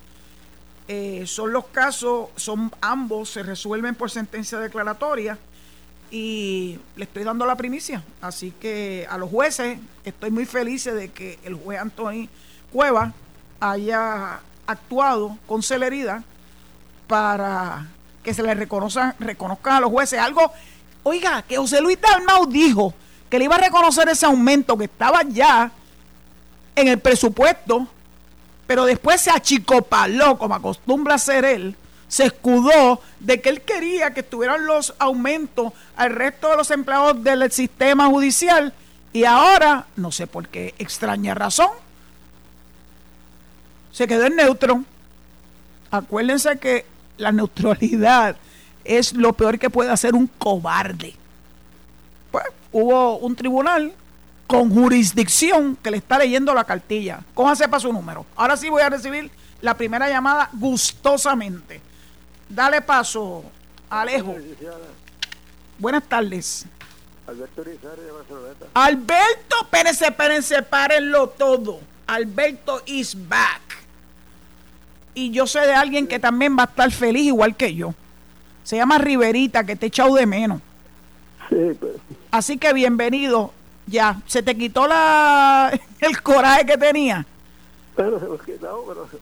Eh, 0.89 1.25
son 1.27 1.53
los 1.53 1.67
casos, 1.67 2.29
son 2.37 2.73
ambos, 2.81 3.31
se 3.31 3.43
resuelven 3.43 3.95
por 3.95 4.11
sentencia 4.11 4.59
declaratoria 4.59 5.39
y 6.11 6.79
le 6.97 7.05
estoy 7.05 7.25
dando 7.25 7.47
la 7.47 7.57
primicia. 7.57 8.03
Así 8.21 8.53
que 8.61 9.07
a 9.11 9.19
los 9.19 9.31
jueces 9.31 9.79
estoy 10.05 10.31
muy 10.31 10.47
feliz 10.47 10.85
de 10.85 11.11
que 11.11 11.39
el 11.45 11.55
juez 11.55 11.81
Antonio 11.81 12.29
Cueva 12.73 13.13
haya 13.61 14.41
actuado 14.67 15.39
con 15.47 15.63
celeridad 15.63 16.23
para 17.07 17.87
que 18.23 18.35
se 18.35 18.43
le 18.43 18.55
reconozcan, 18.55 19.15
reconozcan 19.21 19.75
a 19.75 19.81
los 19.81 19.91
jueces 19.91 20.19
algo 20.19 20.53
Oiga, 21.09 21.43
que 21.43 21.57
José 21.57 21.81
Luis 21.81 22.01
Dalmau 22.01 22.47
dijo 22.47 22.93
que 23.31 23.39
le 23.39 23.45
iba 23.45 23.55
a 23.55 23.61
reconocer 23.61 24.09
ese 24.09 24.27
aumento 24.27 24.77
que 24.77 24.87
estaba 24.87 25.23
ya 25.23 25.71
en 26.75 26.89
el 26.89 26.99
presupuesto, 26.99 27.87
pero 28.67 28.85
después 28.85 29.21
se 29.21 29.31
achicopaló, 29.31 30.37
como 30.37 30.57
acostumbra 30.57 31.15
hacer 31.15 31.45
él, 31.45 31.77
se 32.09 32.25
escudó 32.25 33.01
de 33.21 33.41
que 33.41 33.51
él 33.51 33.61
quería 33.61 34.13
que 34.15 34.21
estuvieran 34.23 34.67
los 34.67 34.95
aumentos 34.99 35.73
al 35.95 36.11
resto 36.11 36.51
de 36.51 36.57
los 36.57 36.73
empleados 36.73 37.23
del 37.23 37.53
sistema 37.53 38.09
judicial 38.09 38.75
y 39.13 39.27
ahora, 39.27 39.87
no 39.95 40.11
sé 40.11 40.27
por 40.27 40.49
qué 40.49 40.75
extraña 40.77 41.35
razón, 41.35 41.71
se 43.93 44.09
quedó 44.09 44.27
en 44.27 44.35
neutro. 44.35 44.83
Acuérdense 45.93 46.59
que 46.59 46.85
la 47.17 47.31
neutralidad 47.31 48.35
es 48.89 49.13
lo 49.13 49.33
peor 49.33 49.59
que 49.59 49.71
puede 49.71 49.91
hacer 49.91 50.15
un 50.15 50.27
cobarde. 50.27 51.15
Pues 52.31 52.45
hubo 52.73 53.19
un 53.19 53.35
tribunal 53.35 53.93
con 54.47 54.71
jurisdicción 54.73 55.77
que 55.77 55.91
le 55.91 55.97
está 55.99 56.19
leyendo 56.19 56.55
la 56.55 56.65
cartilla. 56.65 57.21
Cójase 57.35 57.69
para 57.69 57.81
su 57.81 57.93
número. 57.93 58.27
Ahora 58.37 58.57
sí 58.57 58.69
voy 58.69 58.83
a 58.83 58.91
recibir 58.91 59.31
la 59.61 59.75
primera 59.75 60.09
llamada 60.09 60.49
gustosamente. 60.53 61.81
Dale 62.49 62.81
paso, 62.81 63.45
Alejo. 63.91 64.37
Buenas 65.79 66.05
tardes. 66.05 66.67
Alberto 67.27 67.65
de 67.65 67.79
Alberto, 68.75 69.57
espérense, 69.63 70.05
espérense, 70.07 70.63
párenlo 70.63 71.29
todo. 71.31 71.81
Alberto 72.07 72.83
is 72.87 73.17
back. 73.29 73.63
Y 75.13 75.31
yo 75.31 75.47
sé 75.47 75.61
de 75.61 75.75
alguien 75.75 76.07
que 76.07 76.21
también 76.21 76.57
va 76.57 76.65
a 76.65 76.67
estar 76.67 76.91
feliz 76.93 77.25
igual 77.25 77.57
que 77.57 77.75
yo. 77.75 77.95
Se 78.67 78.75
llama 78.75 78.99
Riverita, 78.99 79.63
que 79.63 79.77
te 79.77 79.87
he 79.87 79.89
echado 79.91 80.17
de 80.17 80.27
menos. 80.27 80.61
Sí, 81.49 81.77
pues. 81.79 81.93
Así 82.33 82.59
que 82.59 82.73
bienvenido. 82.73 83.53
Ya, 83.87 84.21
¿se 84.27 84.43
te 84.43 84.57
quitó 84.57 84.89
la 84.89 85.71
el 86.01 86.21
coraje 86.21 86.67
que 86.67 86.77
tenía? 86.77 87.25
Pero, 87.95 88.39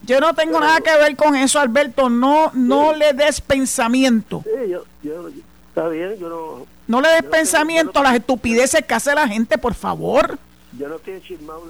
yo 0.01 0.19
no 0.19 0.33
tengo 0.33 0.59
nada 0.59 0.81
que 0.81 0.97
ver 0.97 1.15
con 1.15 1.35
eso, 1.35 1.59
Alberto. 1.59 2.09
No 2.09 2.49
no 2.55 2.93
le 2.93 3.13
des 3.13 3.39
pensamiento. 3.39 4.43
Sí, 4.43 4.71
yo, 4.71 4.83
yo, 5.03 5.29
está 5.69 5.89
bien, 5.89 6.17
yo 6.17 6.27
no... 6.27 6.65
No 6.87 6.99
le 6.99 7.09
des 7.09 7.23
pensamiento 7.23 7.99
a 7.99 8.03
las 8.03 8.15
estupideces 8.15 8.83
que 8.83 8.95
hace 8.95 9.13
la 9.13 9.27
gente, 9.27 9.59
por 9.59 9.75
favor. 9.75 10.39
Yo 10.75 10.89
no 10.89 10.95
estoy 10.95 11.21
chismado. 11.21 11.61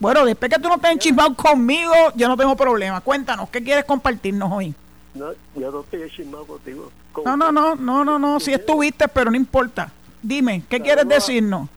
Bueno, 0.00 0.24
después 0.24 0.50
que 0.50 0.58
tú 0.58 0.68
no 0.68 0.74
estés 0.74 0.98
chismado 0.98 1.32
conmigo, 1.36 1.94
yo 2.16 2.26
no 2.26 2.36
tengo 2.36 2.56
problema. 2.56 3.00
Cuéntanos, 3.00 3.48
¿qué 3.50 3.62
quieres 3.62 3.84
compartirnos 3.84 4.50
hoy? 4.50 4.74
No, 5.20 5.32
yo 5.54 5.70
no 5.70 5.80
estoy 5.80 6.10
chismado 6.10 6.46
contigo. 6.46 6.90
No, 7.26 7.36
no, 7.36 7.52
no, 7.52 7.76
no, 7.76 8.04
no, 8.06 8.18
no, 8.18 8.40
si 8.40 8.54
estuviste, 8.54 9.06
pero 9.06 9.30
no 9.30 9.36
importa. 9.36 9.92
Dime, 10.22 10.62
¿qué 10.66 10.80
quieres 10.80 11.06
decirnos? 11.06 11.68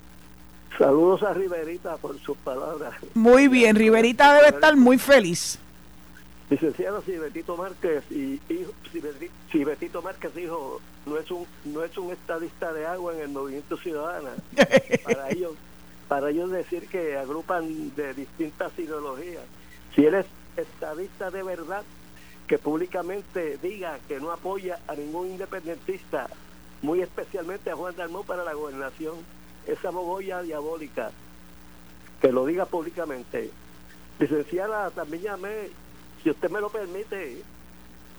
Saludos 0.78 1.24
a 1.24 1.34
Riverita 1.34 1.98
por 1.98 2.18
sus 2.22 2.38
palabras. 2.38 2.94
Muy 3.14 3.50
bien, 3.50 3.76
Riverita 3.76 4.34
debe 4.34 4.48
estar 4.48 4.78
muy 4.78 4.98
feliz. 4.98 5.60
Licenciado, 6.50 7.02
si 7.02 7.18
Betito 7.18 7.58
Márquez 7.58 8.04
y 8.12 8.40
si 9.52 9.64
Betito 9.66 10.02
Márquez 10.02 10.34
dijo 10.34 10.80
no 11.06 11.18
es 11.18 11.30
un 11.30 11.46
no 11.66 11.84
es 11.84 11.98
un 11.98 12.12
estadista 12.12 12.72
de 12.72 12.86
agua 12.86 13.14
en 13.14 13.22
el 13.22 13.30
movimiento 13.30 13.76
ciudadano 13.78 14.30
para 15.04 15.32
ellos 15.32 15.54
para 16.08 16.30
ellos 16.30 16.52
decir 16.52 16.88
que 16.88 17.18
agrupan 17.18 17.96
de 17.96 18.14
distintas 18.14 18.72
ideologías. 18.78 19.44
Si 19.96 20.06
eres 20.06 20.26
estadista 20.56 21.32
de 21.32 21.44
verdad, 21.44 21.84
que 22.48 22.58
públicamente 22.58 23.58
diga 23.58 24.00
que 24.08 24.20
no 24.20 24.32
apoya 24.32 24.80
a 24.88 24.96
ningún 24.96 25.28
independentista, 25.28 26.28
muy 26.82 27.02
especialmente 27.02 27.72
a 27.72 27.76
Juan 27.76 27.96
Dalmón 27.96 28.26
para 28.26 28.44
la 28.44 28.54
gobernación, 28.54 29.16
esa 29.66 29.92
mogolla 29.92 30.42
diabólica, 30.42 31.12
que 32.22 32.32
lo 32.32 32.46
diga 32.46 32.66
públicamente. 32.66 33.50
Licenciada, 34.20 34.90
también 34.92 35.24
llamé, 35.24 35.70
si 36.22 36.30
usted 36.30 36.50
me 36.50 36.60
lo 36.60 36.70
permite, 36.70 37.42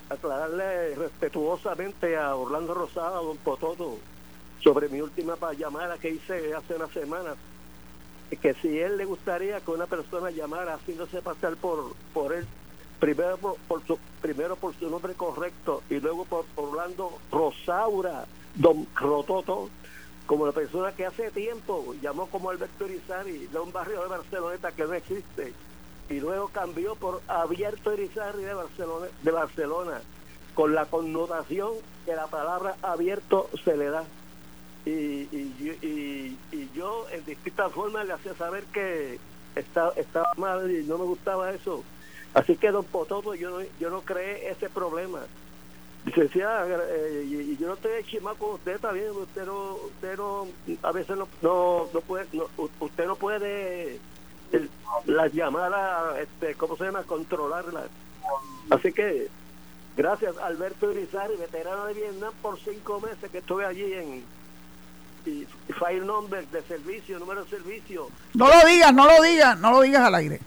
aclararle 0.09 0.95
respetuosamente 0.95 2.17
a 2.17 2.35
Orlando 2.35 2.73
Rosado, 2.73 3.19
a 3.19 3.23
Don 3.23 3.37
Pototo, 3.37 3.97
sobre 4.63 4.89
mi 4.89 5.01
última 5.01 5.37
llamada 5.53 5.97
que 5.99 6.09
hice 6.09 6.53
hace 6.55 6.75
una 6.75 6.87
semana, 6.87 7.35
que 8.41 8.53
si 8.55 8.79
él 8.79 8.97
le 8.97 9.05
gustaría 9.05 9.61
que 9.61 9.71
una 9.71 9.85
persona 9.85 10.31
llamara 10.31 10.73
haciéndose 10.73 11.21
pasar 11.21 11.55
por, 11.55 11.93
por 12.13 12.33
él 12.33 12.45
primero 12.99 13.37
por, 13.67 13.85
su, 13.85 13.97
primero 14.21 14.55
por 14.55 14.73
su 14.75 14.89
nombre 14.89 15.13
correcto 15.13 15.83
y 15.89 15.99
luego 15.99 16.25
por 16.25 16.45
Orlando 16.55 17.19
Rosaura, 17.31 18.25
don 18.55 18.87
Rototo, 18.95 19.69
como 20.25 20.45
la 20.45 20.51
persona 20.51 20.91
que 20.93 21.05
hace 21.05 21.31
tiempo 21.31 21.93
llamó 22.01 22.27
como 22.27 22.49
Alberto 22.49 22.85
Irizarry 22.85 23.47
de 23.47 23.59
un 23.59 23.71
barrio 23.71 24.01
de 24.01 24.07
Barceloneta 24.07 24.71
que 24.71 24.83
no 24.83 24.93
existe 24.93 25.53
y 26.09 26.19
luego 26.19 26.47
cambió 26.49 26.95
por 26.95 27.21
Abierto 27.27 27.93
Irizarry 27.93 28.43
de 28.43 28.53
Barcelona, 28.53 29.07
de 29.21 29.31
Barcelona 29.31 30.01
con 30.53 30.73
la 30.73 30.85
connotación 30.85 31.73
que 32.05 32.15
la 32.15 32.27
palabra 32.27 32.75
abierto 32.81 33.49
se 33.63 33.75
le 33.75 33.89
da. 33.89 34.03
Y, 34.85 34.91
y, 34.91 36.37
y, 36.51 36.69
yo 36.75 37.07
en 37.11 37.25
distintas 37.25 37.71
formas 37.71 38.05
le 38.05 38.13
hacía 38.13 38.35
saber 38.35 38.63
que 38.65 39.19
estaba, 39.55 39.91
estaba 39.95 40.31
mal 40.37 40.69
y 40.69 40.83
no 40.83 40.97
me 40.97 41.05
gustaba 41.05 41.51
eso. 41.51 41.83
Así 42.35 42.57
que 42.57 42.69
don 42.69 42.83
Pototo, 42.83 43.33
yo 43.33 43.49
no, 43.49 43.65
yo 43.79 43.89
no 43.89 44.01
creé 44.01 44.49
ese 44.51 44.69
problema. 44.69 45.21
Licenciada, 46.03 46.67
eh, 46.91 47.55
yo 47.59 47.67
no 47.67 47.73
estoy 47.73 48.03
chimado 48.03 48.35
usted, 48.51 48.77
también 48.79 49.09
usted 49.09 49.45
no, 49.45 49.75
usted 49.75 50.17
no, 50.17 50.47
a 50.83 50.91
veces 50.91 51.17
no, 51.17 51.27
no, 51.41 51.87
no 51.91 52.01
puede, 52.01 52.27
usted 52.79 53.07
no 53.07 53.15
puede 53.15 53.99
las 55.05 55.33
llamadas, 55.33 56.19
este, 56.19 56.55
¿cómo 56.55 56.75
se 56.75 56.83
llama? 56.83 57.03
Controlarlas. 57.03 57.85
Así 58.69 58.91
que, 58.91 59.29
gracias 59.95 60.37
Alberto 60.37 60.91
Irizarry, 60.91 61.37
veterano 61.37 61.85
de 61.85 61.93
Vietnam, 61.93 62.33
por 62.41 62.59
cinco 62.59 62.99
meses 62.99 63.31
que 63.31 63.37
estuve 63.37 63.65
allí 63.65 63.93
en 63.93 64.23
y 65.25 65.47
file 65.79 66.05
number 66.05 66.45
de 66.47 66.61
servicio, 66.63 67.17
número 67.17 67.45
de 67.45 67.49
servicio. 67.49 68.09
No 68.33 68.47
lo 68.47 68.67
digas, 68.67 68.93
no 68.93 69.07
lo 69.07 69.23
digas, 69.23 69.57
no 69.57 69.71
lo 69.71 69.81
digas 69.81 70.03
al 70.03 70.15
aire. 70.15 70.39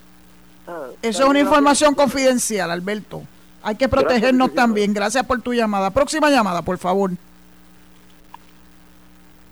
Eso 1.02 1.22
es 1.22 1.28
una 1.28 1.40
información 1.40 1.94
confidencial, 1.94 2.70
Alberto. 2.70 3.22
Hay 3.62 3.76
que 3.76 3.88
protegernos 3.88 4.54
también. 4.54 4.94
Gracias 4.94 5.24
por 5.24 5.40
tu 5.40 5.52
llamada. 5.52 5.90
Próxima 5.90 6.30
llamada, 6.30 6.62
por 6.62 6.78
favor. 6.78 7.10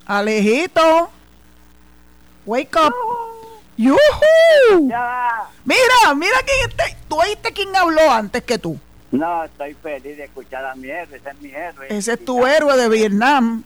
Alejito. 0.06 1.10
Wake 2.44 2.76
up. 2.76 2.94
¡Yuhu! 3.76 3.98
Mira, 4.80 6.14
mira 6.14 6.36
quién 6.46 6.70
está. 6.70 6.84
¿Tú 7.08 7.16
oíste 7.16 7.52
quién 7.52 7.74
habló 7.76 8.10
antes 8.10 8.42
que 8.42 8.58
tú? 8.58 8.78
No, 9.10 9.44
estoy 9.44 9.74
feliz 9.74 10.16
de 10.16 10.24
escuchar 10.24 10.64
a 10.64 10.74
mi 10.74 10.88
héroe. 10.88 11.16
Ese 11.16 11.28
es 11.30 11.40
mi 11.40 11.50
héroe. 11.50 11.86
Ese 11.90 12.12
es 12.14 12.24
tu 12.24 12.46
héroe 12.46 12.76
de 12.76 12.88
Vietnam. 12.88 13.64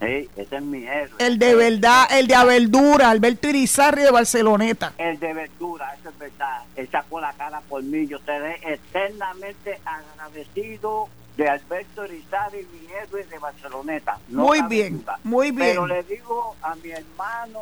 Sí, 0.00 0.30
ese 0.34 0.56
es 0.56 0.62
mi 0.62 0.86
héroe. 0.86 1.16
El 1.18 1.38
de 1.38 1.54
verdad, 1.54 2.06
el 2.10 2.26
de 2.26 2.34
Aveldura, 2.34 3.10
Alberto 3.10 3.48
Irizarri 3.48 4.02
de 4.02 4.10
Barceloneta. 4.10 4.94
El 4.96 5.20
de 5.20 5.34
Verdura, 5.34 5.94
eso 6.00 6.08
es 6.08 6.18
verdad. 6.18 6.62
Él 6.74 6.88
sacó 6.90 7.20
la 7.20 7.34
cara 7.34 7.60
por 7.68 7.82
mí. 7.82 8.06
Yo 8.06 8.16
estaré 8.16 8.58
eternamente 8.64 9.78
agradecido 9.84 11.08
de 11.36 11.50
Alberto 11.50 12.06
Irizarri, 12.06 12.66
mi 12.72 12.86
héroe 12.94 13.24
de 13.24 13.38
Barceloneta. 13.38 14.18
muy 14.28 14.62
bien, 14.62 15.04
muy 15.22 15.50
bien. 15.50 15.72
Pero 15.72 15.86
le 15.86 16.02
digo 16.04 16.56
a 16.62 16.74
mi 16.76 16.90
hermano 16.92 17.60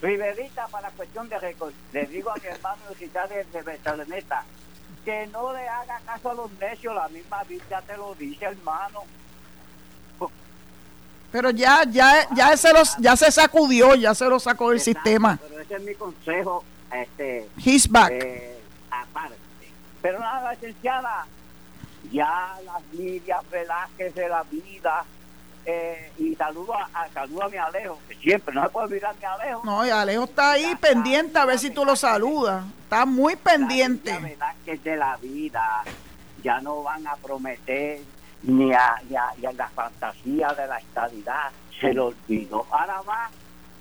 Riverita, 0.00 0.66
para 0.68 0.88
cuestión 0.92 1.28
de 1.28 1.38
récord, 1.38 1.74
le 1.92 2.06
digo 2.06 2.30
a 2.30 2.36
mi 2.36 2.46
hermano 2.46 2.80
Irizarri 2.98 3.34
de 3.52 3.60
Barceloneta, 3.60 4.44
que 5.04 5.26
no 5.26 5.52
le 5.52 5.68
haga 5.68 6.00
caso 6.06 6.30
a 6.30 6.34
los 6.34 6.50
necios. 6.52 6.94
La 6.94 7.08
misma 7.08 7.44
Biblia 7.44 7.82
te 7.86 7.98
lo 7.98 8.14
dice, 8.14 8.46
hermano 8.46 9.02
pero 11.30 11.50
ya, 11.50 11.84
ya, 11.84 12.28
ya 12.34 12.56
se 12.56 12.72
los, 12.72 12.96
ya 12.98 13.16
se 13.16 13.30
sacudió, 13.30 13.94
ya 13.94 14.14
se 14.14 14.26
lo 14.26 14.40
sacó 14.40 14.70
del 14.70 14.80
sistema. 14.80 15.38
Pero 15.48 15.60
ese 15.60 15.76
es 15.76 15.82
mi 15.82 15.94
consejo, 15.94 16.64
este, 16.92 17.48
His 17.58 17.88
back. 17.88 18.10
Eh, 18.12 18.58
aparte. 18.90 19.36
Pero 20.02 20.18
nada, 20.18 20.52
licenciada, 20.52 21.26
ya 22.10 22.56
las 22.64 22.82
Lidias 22.92 23.48
Velázquez 23.50 24.14
de 24.14 24.28
la 24.28 24.42
vida, 24.44 25.04
eh, 25.66 26.10
y 26.18 26.34
saludo 26.34 26.74
a, 26.74 27.08
saludo 27.12 27.44
a 27.44 27.48
mi 27.48 27.56
Alejo, 27.58 27.98
que 28.08 28.16
siempre 28.16 28.54
no 28.54 28.62
se 28.64 28.70
puede 28.70 28.86
olvidar 28.86 29.14
mi 29.16 29.24
Alejo. 29.24 29.60
No, 29.64 29.86
y 29.86 29.90
Alejo 29.90 30.24
está 30.24 30.52
ahí 30.52 30.74
pendiente 30.76 31.38
a 31.38 31.44
ver 31.44 31.58
si 31.58 31.70
tú 31.70 31.84
lo 31.84 31.94
saludas. 31.94 32.64
Está 32.84 33.06
muy 33.06 33.36
pendiente. 33.36 34.10
La 34.10 34.18
Velázquez 34.18 34.82
de 34.82 34.96
la 34.96 35.16
vida, 35.18 35.84
ya 36.42 36.60
no 36.60 36.82
van 36.82 37.06
a 37.06 37.14
prometer 37.16 38.00
ni 38.42 38.72
a, 38.72 39.00
la 39.10 39.68
fantasía 39.68 40.52
de 40.54 40.66
la 40.66 40.78
estabilidad 40.78 41.50
se 41.80 41.92
lo 41.92 42.08
olvidó. 42.08 42.66
Ahora 42.70 43.00
va 43.02 43.30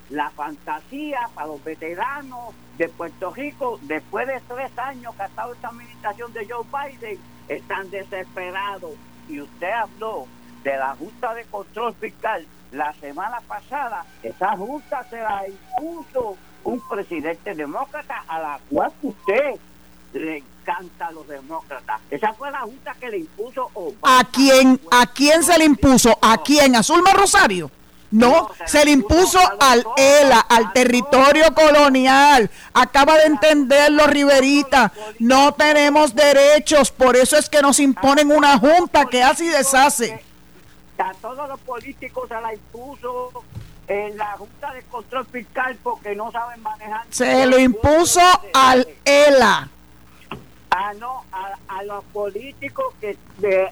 la 0.09 0.29
fantasía 0.31 1.29
para 1.35 1.47
los 1.47 1.63
veteranos 1.63 2.53
de 2.77 2.89
Puerto 2.89 3.31
Rico, 3.31 3.79
después 3.83 4.25
de 4.27 4.41
tres 4.47 4.77
años 4.77 5.13
que 5.15 5.23
ha 5.23 5.25
estado 5.25 5.53
esta 5.53 5.67
administración 5.67 6.33
de 6.33 6.47
Joe 6.47 6.65
Biden, 6.65 7.19
están 7.47 7.89
desesperados. 7.91 8.93
Y 9.27 9.41
usted 9.41 9.71
habló 9.71 10.25
de 10.63 10.77
la 10.77 10.95
Junta 10.95 11.33
de 11.33 11.43
Control 11.45 11.93
Fiscal 11.95 12.45
la 12.71 12.93
semana 12.93 13.39
pasada, 13.47 14.05
esa 14.21 14.55
Junta 14.55 15.03
se 15.09 15.17
la 15.17 15.43
impuso 15.47 16.37
un 16.63 16.79
presidente 16.87 17.55
demócrata 17.55 18.23
a 18.27 18.39
la 18.39 18.59
cual 18.69 18.91
usted 19.01 19.55
le 20.13 20.43
encanta 20.69 21.07
a 21.07 21.11
los 21.11 21.27
demócratas. 21.27 22.01
Esa 22.09 22.33
fue 22.33 22.51
la 22.51 22.61
junta 22.61 22.95
que 22.99 23.09
le 23.09 23.17
impuso 23.19 23.69
¿A 24.03 24.23
quién, 24.31 24.79
¿A 24.91 25.07
quién 25.07 25.43
se 25.43 25.57
le 25.57 25.65
impuso? 25.65 26.17
¿A 26.21 26.37
quién? 26.37 26.75
¿A 26.75 26.83
Zulma 26.83 27.11
Rosario? 27.13 27.71
No, 28.11 28.49
se 28.65 28.83
le 28.85 28.91
impuso 28.91 29.39
al 29.59 29.85
ELA, 29.95 30.39
al 30.39 30.73
territorio 30.73 31.53
colonial. 31.53 32.49
Acaba 32.73 33.17
de 33.17 33.25
entenderlo, 33.25 34.07
Riverita. 34.07 34.91
No 35.19 35.53
tenemos 35.53 36.15
derechos, 36.15 36.91
por 36.91 37.15
eso 37.15 37.37
es 37.37 37.49
que 37.49 37.61
nos 37.61 37.79
imponen 37.79 38.31
una 38.31 38.57
junta 38.57 39.05
que 39.05 39.21
hace 39.21 39.45
y 39.45 39.49
deshace. 39.49 40.23
A 40.97 41.13
todos 41.21 41.47
los 41.47 41.59
políticos 41.61 42.27
se 42.27 42.41
la 42.41 42.53
impuso 42.53 43.43
en 43.87 44.17
la 44.17 44.33
Junta 44.37 44.73
de 44.73 44.83
Control 44.83 45.25
Fiscal 45.27 45.77
porque 45.81 46.15
no 46.15 46.31
saben 46.31 46.61
manejar. 46.61 47.05
Se 47.09 47.45
lo 47.45 47.57
impuso 47.59 48.21
al 48.53 48.87
ELA. 49.05 49.69
Ah, 50.71 50.93
no, 50.99 51.23
a, 51.31 51.83
los 51.83 52.03
políticos 52.05 52.93
que 53.01 53.17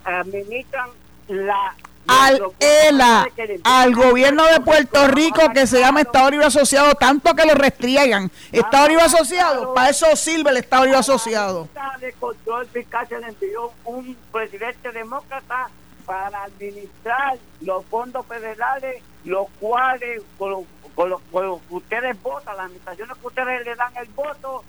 administran 0.03 0.89
la 1.27 1.75
al 2.07 2.41
ELA, 2.59 3.27
al 3.63 3.93
gobierno 3.93 4.45
de 4.45 4.61
Puerto 4.61 5.07
Rico 5.07 5.41
que 5.53 5.67
se 5.67 5.79
llama 5.79 6.01
Estado 6.01 6.31
Libre 6.31 6.45
Asociado, 6.45 6.95
tanto 6.95 7.35
que 7.35 7.45
lo 7.45 7.53
restriegan. 7.53 8.31
Estado 8.51 8.87
Libre 8.87 9.03
Asociado, 9.03 9.73
para 9.73 9.89
eso 9.89 10.15
sirve 10.15 10.51
el 10.51 10.57
Estado 10.57 10.85
Libre 10.85 10.99
Asociado. 10.99 11.67
de 11.99 12.13
control 12.13 12.65
fiscal 12.67 13.07
se 13.07 13.19
le 13.19 13.27
envió 13.27 13.71
un 13.85 14.15
presidente 14.31 14.91
demócrata 14.91 15.69
para 16.05 16.43
administrar 16.43 17.37
los 17.61 17.85
fondos 17.87 18.25
federales, 18.25 19.03
los 19.25 19.47
cuales, 19.59 20.21
con, 20.37 20.65
con 20.95 21.09
los 21.09 21.21
que 21.31 21.75
ustedes 21.75 22.21
votan, 22.23 22.55
las 22.55 22.65
administraciones 22.67 23.17
que 23.17 23.27
ustedes 23.27 23.65
le 23.65 23.75
dan 23.75 23.97
el 23.97 24.07
voto, 24.09 24.63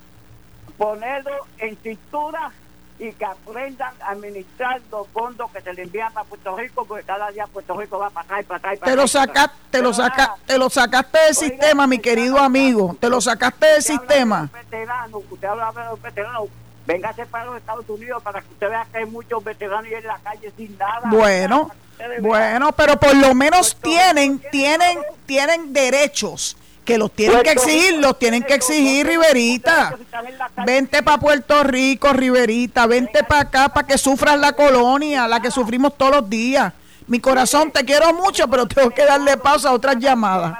ponerlo 0.79 1.45
en 1.59 1.77
cintura 1.83 2.51
y 2.97 3.11
que 3.13 3.25
aprendan 3.25 3.93
a 4.01 4.11
administrar 4.11 4.81
los 4.91 5.07
fondos 5.09 5.51
que 5.51 5.61
se 5.61 5.73
le 5.73 5.83
envían 5.83 6.11
a 6.17 6.23
Puerto 6.23 6.57
Rico, 6.57 6.85
porque 6.85 7.05
cada 7.05 7.29
día 7.31 7.47
Puerto 7.47 7.79
Rico 7.79 7.99
va 7.99 8.09
para 8.09 8.25
acá 8.25 8.41
y 8.41 8.43
para 8.43 8.57
acá. 8.57 8.73
Y 8.73 8.77
para 8.77 8.91
te, 8.91 8.95
lo 8.97 9.07
saca, 9.07 9.51
te, 9.69 9.81
lo 9.81 9.93
saca, 9.93 10.35
te 10.45 10.57
lo 10.57 10.69
sacaste 10.69 11.19
del 11.19 11.35
sistema, 11.35 11.85
mi 11.85 11.99
querido 11.99 12.39
amigo. 12.39 12.97
Te 12.99 13.09
lo 13.09 13.21
sacaste 13.21 13.67
del 13.67 13.83
sistema. 13.83 14.49
usted 14.53 15.47
habla 15.47 15.71
de 15.71 15.85
los 15.85 16.01
veteranos. 16.01 16.49
Véngase 16.85 17.25
para 17.27 17.45
los 17.45 17.57
Estados 17.57 17.87
Unidos 17.87 18.23
para 18.23 18.41
que 18.41 18.47
usted 18.51 18.67
vea 18.69 18.87
que 18.91 18.97
hay 18.97 19.05
muchos 19.05 19.43
veteranos 19.43 19.91
en 19.91 20.07
la 20.07 20.17
calle 20.23 20.51
sin 20.57 20.75
nada. 20.77 21.01
Bueno, 21.05 21.69
bueno, 22.21 22.71
pero 22.71 22.97
por 22.97 23.15
lo 23.15 23.35
menos 23.35 23.75
tienen, 23.75 24.39
tienen, 24.51 24.99
tienen 25.25 25.71
derechos 25.71 26.57
que 26.89 26.97
los 26.97 27.11
tienen 27.11 27.43
que 27.43 27.51
exigir, 27.51 27.99
los 27.99 28.17
tienen 28.17 28.41
que 28.41 28.55
exigir, 28.55 29.05
Riverita. 29.05 29.95
Vente 30.65 31.03
para 31.03 31.19
Puerto 31.19 31.63
Rico, 31.63 32.11
Riverita, 32.13 32.87
vente 32.87 33.23
para 33.23 33.41
acá 33.41 33.69
para 33.69 33.85
que 33.85 33.97
sufras 33.97 34.39
la 34.39 34.53
colonia, 34.53 35.27
la 35.27 35.39
que 35.39 35.51
sufrimos 35.51 35.95
todos 35.95 36.15
los 36.15 36.29
días. 36.29 36.73
Mi 37.05 37.19
corazón, 37.19 37.71
te 37.71 37.85
quiero 37.85 38.11
mucho, 38.13 38.47
pero 38.47 38.67
tengo 38.67 38.89
que 38.89 39.05
darle 39.05 39.37
pausa 39.37 39.69
a 39.69 39.73
otras 39.73 39.97
llamadas. 39.97 40.57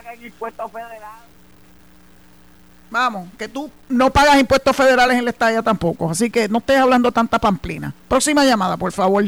Vamos, 2.91 3.27
que 3.37 3.47
tú 3.47 3.71
no 3.87 4.11
pagas 4.11 4.39
impuestos 4.39 4.75
federales 4.75 5.17
en 5.17 5.25
la 5.25 5.31
estadía 5.31 5.63
tampoco, 5.63 6.11
así 6.11 6.29
que 6.29 6.47
no 6.47 6.59
estés 6.59 6.77
hablando 6.77 7.11
tanta 7.11 7.39
pamplina. 7.39 7.93
Próxima 8.07 8.45
llamada, 8.45 8.77
por 8.77 8.91
favor. 8.91 9.25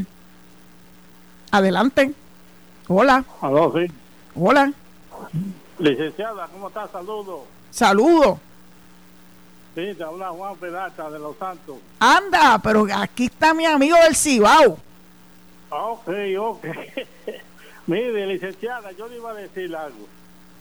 Adelante. 1.50 2.14
Hola. 2.88 3.24
Hola. 4.36 4.72
Licenciada, 5.82 6.48
¿cómo 6.48 6.68
está? 6.68 6.88
Saludos. 6.88 7.42
Saludos. 7.72 8.38
Sí, 9.74 9.96
te 9.96 10.04
habla 10.04 10.30
Juan 10.30 10.56
Pedata 10.58 11.10
de 11.10 11.18
Los 11.18 11.36
Santos. 11.38 11.78
Anda, 12.00 12.60
pero 12.62 12.86
aquí 12.96 13.26
está 13.26 13.54
mi 13.54 13.66
amigo 13.66 13.98
del 14.04 14.16
Cibao. 14.16 14.78
Ok, 15.72 16.10
ok. 16.38 16.66
Mire, 17.88 18.28
licenciada, 18.28 18.92
yo 18.92 19.08
le 19.08 19.16
iba 19.18 19.32
a 19.32 19.34
decir 19.34 19.76
algo. 19.76 20.08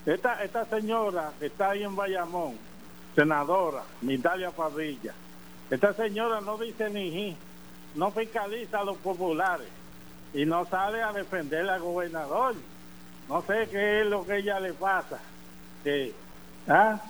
Esta, 0.06 0.42
esta 0.42 0.64
señora 0.64 1.32
que 1.38 1.46
está 1.46 1.70
ahí 1.70 1.82
en 1.82 1.94
Bayamón, 1.94 2.56
senadora, 3.14 3.82
Mitalia 4.00 4.50
Padilla, 4.50 5.12
esta 5.70 5.92
señora 5.92 6.40
no 6.40 6.56
dice 6.56 6.88
ni 6.88 7.36
no 7.94 8.10
fiscaliza 8.10 8.80
a 8.80 8.84
los 8.84 8.96
populares 8.98 9.68
y 10.32 10.46
no 10.46 10.64
sale 10.66 11.02
a 11.02 11.12
defender 11.12 11.68
al 11.68 11.80
gobernador 11.80 12.54
no 13.30 13.42
sé 13.46 13.68
qué 13.70 14.00
es 14.00 14.06
lo 14.08 14.26
que 14.26 14.38
ella 14.38 14.58
le 14.58 14.72
pasa. 14.72 15.20
¿ah? 16.68 17.00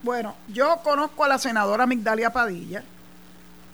Bueno, 0.00 0.36
yo 0.46 0.78
conozco 0.84 1.24
a 1.24 1.28
la 1.28 1.38
senadora 1.38 1.86
Migdalia 1.86 2.32
Padilla. 2.32 2.84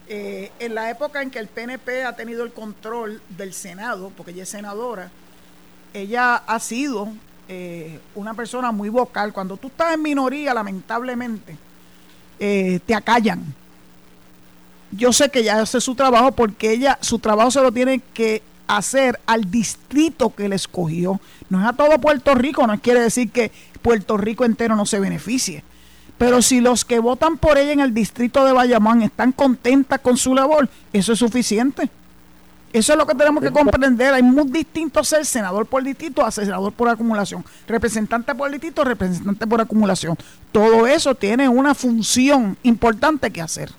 Eh, 0.08 0.50
en 0.58 0.74
la 0.74 0.88
época 0.88 1.20
en 1.20 1.30
que 1.30 1.38
el 1.38 1.48
PNP 1.48 2.04
ha 2.04 2.16
tenido 2.16 2.44
el 2.44 2.52
control 2.52 3.20
del 3.28 3.52
Senado, 3.52 4.10
porque 4.16 4.32
ella 4.32 4.44
es 4.44 4.48
senadora, 4.48 5.10
ella 5.92 6.36
ha 6.36 6.60
sido 6.60 7.08
eh, 7.48 8.00
una 8.14 8.32
persona 8.32 8.72
muy 8.72 8.88
vocal. 8.88 9.34
Cuando 9.34 9.58
tú 9.58 9.66
estás 9.66 9.94
en 9.94 10.02
minoría, 10.02 10.54
lamentablemente, 10.54 11.58
eh, 12.38 12.80
te 12.86 12.94
acallan. 12.94 13.44
Yo 14.92 15.12
sé 15.12 15.28
que 15.28 15.40
ella 15.40 15.60
hace 15.60 15.80
su 15.80 15.94
trabajo 15.94 16.32
porque 16.32 16.70
ella, 16.70 16.96
su 17.02 17.18
trabajo 17.18 17.50
se 17.50 17.60
lo 17.60 17.70
tiene 17.70 18.00
que 18.14 18.42
hacer 18.66 19.20
al 19.26 19.50
distrito 19.50 20.34
que 20.34 20.48
le 20.48 20.56
escogió. 20.56 21.20
No 21.50 21.60
es 21.60 21.66
a 21.66 21.72
todo 21.72 21.98
Puerto 21.98 22.34
Rico, 22.34 22.66
no 22.66 22.78
quiere 22.80 23.00
decir 23.00 23.30
que 23.30 23.52
Puerto 23.82 24.16
Rico 24.16 24.44
entero 24.44 24.76
no 24.76 24.86
se 24.86 25.00
beneficie. 25.00 25.62
Pero 26.18 26.40
si 26.40 26.60
los 26.60 26.84
que 26.84 26.98
votan 26.98 27.36
por 27.36 27.58
ella 27.58 27.72
en 27.72 27.80
el 27.80 27.92
distrito 27.92 28.44
de 28.44 28.52
Bayamón 28.52 29.02
están 29.02 29.32
contentas 29.32 30.00
con 30.00 30.16
su 30.16 30.34
labor, 30.34 30.68
eso 30.92 31.12
es 31.12 31.18
suficiente. 31.18 31.90
Eso 32.72 32.92
es 32.92 32.98
lo 32.98 33.06
que 33.06 33.14
tenemos 33.14 33.42
que 33.42 33.50
comprender. 33.50 34.12
Hay 34.12 34.22
muy 34.22 34.44
distinto 34.50 35.02
ser 35.04 35.24
senador 35.24 35.66
por 35.66 35.82
distrito 35.82 36.24
a 36.24 36.30
senador 36.30 36.72
por 36.72 36.88
acumulación. 36.88 37.44
Representante 37.66 38.34
por 38.34 38.50
distrito, 38.50 38.84
representante 38.84 39.46
por 39.46 39.60
acumulación. 39.60 40.16
Todo 40.52 40.86
eso 40.86 41.14
tiene 41.14 41.48
una 41.48 41.74
función 41.74 42.56
importante 42.62 43.30
que 43.30 43.40
hacer. 43.40 43.70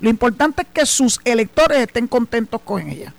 Lo 0.00 0.10
importante 0.10 0.62
es 0.62 0.68
que 0.68 0.84
sus 0.84 1.20
electores 1.24 1.78
estén 1.78 2.08
contentos 2.08 2.60
con 2.62 2.88
ella. 2.88 3.14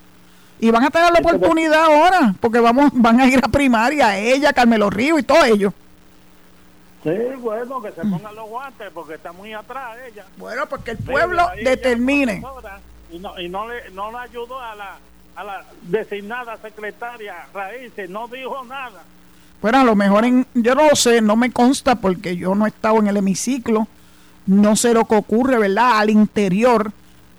Y 0.63 0.71
van 0.71 0.85
a 0.85 0.89
tener 0.89 1.11
la 1.11 1.19
oportunidad 1.19 1.83
ahora, 1.83 2.33
porque 2.39 2.61
vamos, 2.61 2.89
van 2.93 3.19
a 3.19 3.27
ir 3.27 3.37
a 3.43 3.49
primaria, 3.49 4.17
ella, 4.17 4.53
Carmelo 4.53 4.89
Río 4.89 5.19
y 5.19 5.23
todos 5.23 5.43
ellos. 5.43 5.73
Sí, 7.03 7.11
bueno, 7.39 7.81
que 7.81 7.91
se 7.91 7.99
pongan 7.99 8.33
los 8.33 8.47
guantes 8.47 8.89
porque 8.93 9.15
está 9.15 9.33
muy 9.33 9.51
atrás 9.51 9.97
ella. 10.09 10.23
Bueno, 10.37 10.65
porque 10.69 10.91
el 10.91 10.99
pueblo 10.99 11.49
determine. 11.61 12.41
Y 13.11 13.19
no, 13.19 13.37
y 13.37 13.49
no 13.49 13.67
le, 13.67 13.89
no 13.91 14.09
le 14.09 14.19
ayudó 14.19 14.57
a 14.57 14.73
la, 14.73 14.95
a 15.35 15.43
la 15.43 15.65
designada 15.81 16.55
secretaria 16.55 17.35
Raíces, 17.53 18.09
no 18.09 18.29
dijo 18.29 18.63
nada. 18.63 19.03
Bueno, 19.61 19.81
a 19.81 19.83
lo 19.83 19.97
mejor 19.97 20.23
en, 20.23 20.47
yo 20.53 20.75
no 20.75 20.87
lo 20.87 20.95
sé, 20.95 21.19
no 21.19 21.35
me 21.35 21.51
consta 21.51 21.95
porque 21.95 22.37
yo 22.37 22.55
no 22.55 22.67
he 22.67 22.69
estado 22.69 22.99
en 22.99 23.07
el 23.07 23.17
hemiciclo, 23.17 23.89
no 24.45 24.77
sé 24.77 24.93
lo 24.93 25.03
que 25.03 25.15
ocurre, 25.17 25.57
¿verdad? 25.57 25.99
Al 25.99 26.09
interior 26.09 26.93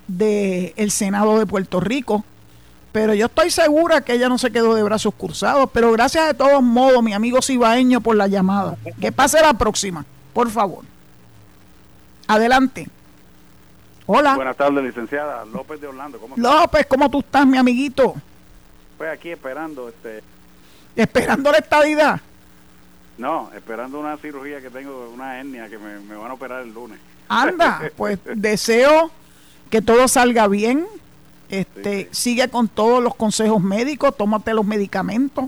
del 0.07 0.73
el 0.75 0.91
Senado 0.91 1.39
de 1.39 1.47
Puerto 1.47 1.79
Rico 1.79 2.23
pero 2.95 3.13
yo 3.13 3.25
estoy 3.25 3.51
segura 3.51 3.99
que 3.99 4.13
ella 4.13 4.29
no 4.29 4.37
se 4.37 4.53
quedó 4.53 4.73
de 4.73 4.81
brazos 4.81 5.13
cruzados. 5.15 5.69
Pero 5.73 5.91
gracias 5.91 6.27
de 6.27 6.33
todos 6.33 6.63
modos, 6.63 7.03
mi 7.03 7.11
amigo 7.11 7.41
Cibaeño, 7.41 7.99
por 7.99 8.15
la 8.15 8.27
llamada. 8.27 8.77
Que 9.01 9.11
pase 9.11 9.41
la 9.41 9.53
próxima, 9.53 10.05
por 10.31 10.49
favor. 10.49 10.85
Adelante. 12.25 12.87
Hola. 14.05 14.35
Buenas 14.35 14.55
tardes, 14.55 14.81
licenciada 14.81 15.43
López 15.43 15.81
de 15.81 15.87
Orlando. 15.87 16.19
¿Cómo 16.19 16.37
López, 16.37 16.85
¿cómo 16.85 17.09
tú 17.09 17.19
estás, 17.19 17.45
mi 17.45 17.57
amiguito? 17.57 18.15
Pues 18.97 19.09
aquí 19.09 19.29
esperando. 19.31 19.89
este 19.89 20.23
¿Esperando 20.95 21.51
la 21.51 21.57
estadidad? 21.57 22.21
No, 23.17 23.51
esperando 23.53 23.99
una 23.99 24.15
cirugía 24.15 24.61
que 24.61 24.69
tengo, 24.69 25.09
una 25.13 25.37
hernia 25.37 25.67
que 25.67 25.77
me, 25.77 25.99
me 25.99 26.15
van 26.15 26.31
a 26.31 26.35
operar 26.35 26.63
el 26.63 26.73
lunes. 26.73 26.97
Anda, 27.27 27.91
pues 27.97 28.19
deseo 28.23 29.11
que 29.69 29.81
todo 29.81 30.07
salga 30.07 30.47
bien 30.47 30.87
este, 31.59 32.09
Sigue 32.11 32.47
con 32.49 32.67
todos 32.67 33.03
los 33.03 33.15
consejos 33.15 33.61
médicos, 33.61 34.15
tómate 34.15 34.53
los 34.53 34.65
medicamentos, 34.65 35.45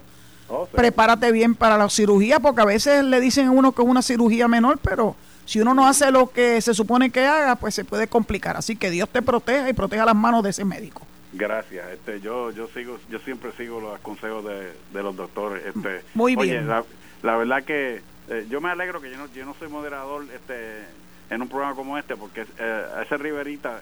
oh, 0.50 0.67
prepárate 0.72 1.32
bien 1.32 1.56
para 1.56 1.78
la 1.78 1.89
cirugía, 1.89 2.39
porque 2.39 2.62
a 2.62 2.65
veces 2.65 3.04
le 3.04 3.20
dicen 3.20 3.48
a 3.48 3.52
uno 3.52 3.72
que 3.72 3.82
es 3.82 3.88
una 3.88 4.02
cirugía 4.02 4.48
menor, 4.48 4.80
pero 4.80 5.15
si 5.46 5.62
uno 5.62 5.74
no 5.74 5.88
hace 5.88 6.12
lo 6.12 6.30
que 6.32 6.62
se 6.62 6.74
supone 6.74 7.10
que 7.10 7.26
haga, 7.26 7.56
pues 7.56 7.74
se 7.74 7.86
puede 7.86 8.08
complicar. 8.08 8.58
Así 8.58 8.76
que 8.76 8.89
Dios 8.89 9.08
te 9.10 9.22
proteja 9.22 9.70
y 9.70 9.74
proteja 9.74 10.06
las 10.06 10.15
manos 10.15 10.43
de 10.43 10.50
ese 10.50 10.65
médico. 10.65 11.08
Gracias. 11.34 11.89
Este, 11.91 12.20
yo, 12.20 12.52
yo 12.52 12.67
sigo, 12.67 13.00
yo 13.10 13.20
siempre 13.20 13.52
sigo 13.54 13.80
los 13.80 14.00
consejos 14.00 14.43
de, 14.43 15.04
los 15.04 15.15
doctores. 15.15 15.65
Este, 15.65 16.02
Muy 16.13 16.36
bien. 16.36 16.67
la, 16.67 17.38
verdad 17.38 17.63
que 17.63 18.02
eh, 18.30 18.46
yo 18.50 18.60
me 18.60 18.70
alegro 18.70 19.02
que 19.02 19.10
yo 19.10 19.17
no, 19.17 19.28
yo 19.34 19.46
no 19.46 19.54
soy 19.58 19.70
moderador, 19.70 20.26
este, 20.34 20.84
en 21.30 21.41
un 21.41 21.48
programa 21.48 21.76
como 21.76 21.98
este, 21.98 22.15
porque 22.15 22.46
eh, 22.58 22.86
ese 23.04 23.17
Riverita 23.17 23.82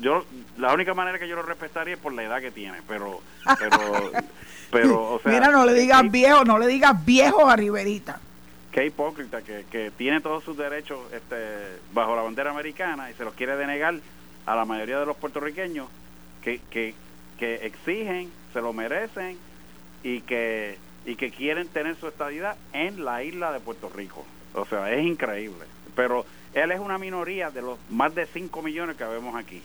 yo 0.00 0.24
la 0.58 0.72
única 0.72 0.94
manera 0.94 1.18
que 1.18 1.28
yo 1.28 1.36
lo 1.36 1.42
respetaría 1.42 1.94
es 1.94 2.00
por 2.00 2.12
la 2.12 2.22
edad 2.22 2.40
que 2.40 2.50
tiene, 2.50 2.78
pero 2.86 3.20
pero 3.58 4.12
pero 4.70 5.12
o 5.14 5.20
sea, 5.20 5.32
mira 5.32 5.48
no 5.48 5.64
le 5.64 5.74
digas 5.74 6.10
viejo, 6.10 6.44
no 6.44 6.58
le 6.58 6.66
digas 6.66 7.04
viejo 7.04 7.48
a 7.48 7.56
Riverita. 7.56 8.20
Qué 8.70 8.86
hipócrita 8.86 9.42
que, 9.42 9.66
que 9.70 9.90
tiene 9.90 10.20
todos 10.20 10.44
sus 10.44 10.56
derechos 10.56 11.00
este 11.12 11.36
bajo 11.92 12.14
la 12.14 12.22
bandera 12.22 12.50
americana 12.50 13.10
y 13.10 13.14
se 13.14 13.24
los 13.24 13.34
quiere 13.34 13.56
denegar 13.56 13.94
a 14.46 14.54
la 14.54 14.64
mayoría 14.64 15.00
de 15.00 15.06
los 15.06 15.16
puertorriqueños 15.16 15.88
que, 16.42 16.60
que, 16.70 16.94
que 17.36 17.66
exigen, 17.66 18.30
se 18.52 18.60
lo 18.60 18.72
merecen 18.72 19.36
y 20.04 20.20
que 20.20 20.78
y 21.04 21.16
que 21.16 21.30
quieren 21.30 21.66
tener 21.68 21.96
su 21.96 22.06
estadidad 22.06 22.56
en 22.72 23.04
la 23.04 23.24
isla 23.24 23.52
de 23.52 23.60
Puerto 23.60 23.88
Rico. 23.88 24.24
O 24.54 24.64
sea, 24.66 24.92
es 24.92 25.04
increíble. 25.04 25.64
Pero 25.96 26.24
él 26.54 26.72
es 26.72 26.80
una 26.80 26.98
minoría 26.98 27.50
de 27.50 27.62
los 27.62 27.78
más 27.90 28.14
de 28.14 28.26
5 28.26 28.62
millones 28.62 28.96
que 28.96 29.04
vemos 29.04 29.36
aquí. 29.36 29.62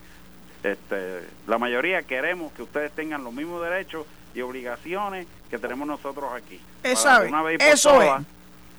Este, 0.63 1.21
la 1.47 1.57
mayoría 1.57 2.03
queremos 2.03 2.51
que 2.53 2.63
ustedes 2.63 2.91
tengan 2.91 3.23
los 3.23 3.33
mismos 3.33 3.61
derechos 3.61 4.05
y 4.33 4.41
obligaciones 4.41 5.27
que 5.49 5.57
tenemos 5.57 5.87
nosotros 5.87 6.31
aquí. 6.33 6.59
Eso, 6.83 7.09
una 7.27 7.41
vez 7.41 7.61
eso 7.61 8.01
es. 8.01 8.11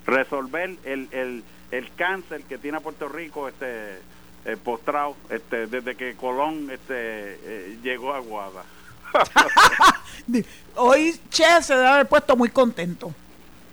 Resolver 0.04 0.76
el, 0.84 1.08
el, 1.10 1.44
el 1.70 1.94
cáncer 1.94 2.42
que 2.42 2.58
tiene 2.58 2.80
Puerto 2.80 3.08
Rico 3.08 3.48
este 3.48 3.98
eh, 4.44 4.56
postrado 4.62 5.16
este, 5.28 5.66
desde 5.66 5.96
que 5.96 6.14
Colón 6.14 6.70
este, 6.70 6.94
eh, 6.94 7.78
llegó 7.82 8.14
a 8.14 8.20
Guada. 8.20 8.64
Hoy 10.76 11.18
Che 11.30 11.62
se 11.62 11.74
debe 11.74 11.88
haber 11.88 12.06
puesto 12.06 12.36
muy 12.36 12.50
contento. 12.50 13.12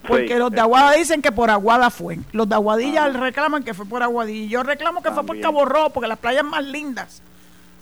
Porque 0.08 0.38
los 0.38 0.52
de 0.52 0.60
Aguada 0.60 0.92
dicen 0.94 1.22
que 1.22 1.32
por 1.32 1.50
Aguada 1.50 1.90
fue. 1.90 2.20
Los 2.32 2.48
de 2.48 2.56
Aguadilla 2.56 3.08
reclaman 3.10 3.64
que 3.64 3.74
fue 3.74 3.86
por 3.86 4.04
Aguadilla. 4.04 4.50
Yo 4.50 4.64
reclamo 4.64 5.02
que 5.02 5.12
fue 5.12 5.26
por 5.26 5.40
Cabo 5.40 5.66
Rojo, 5.66 5.92
porque 5.92 6.08
las 6.08 6.20
playas 6.20 6.44
más 6.44 6.64
lindas 6.64 7.22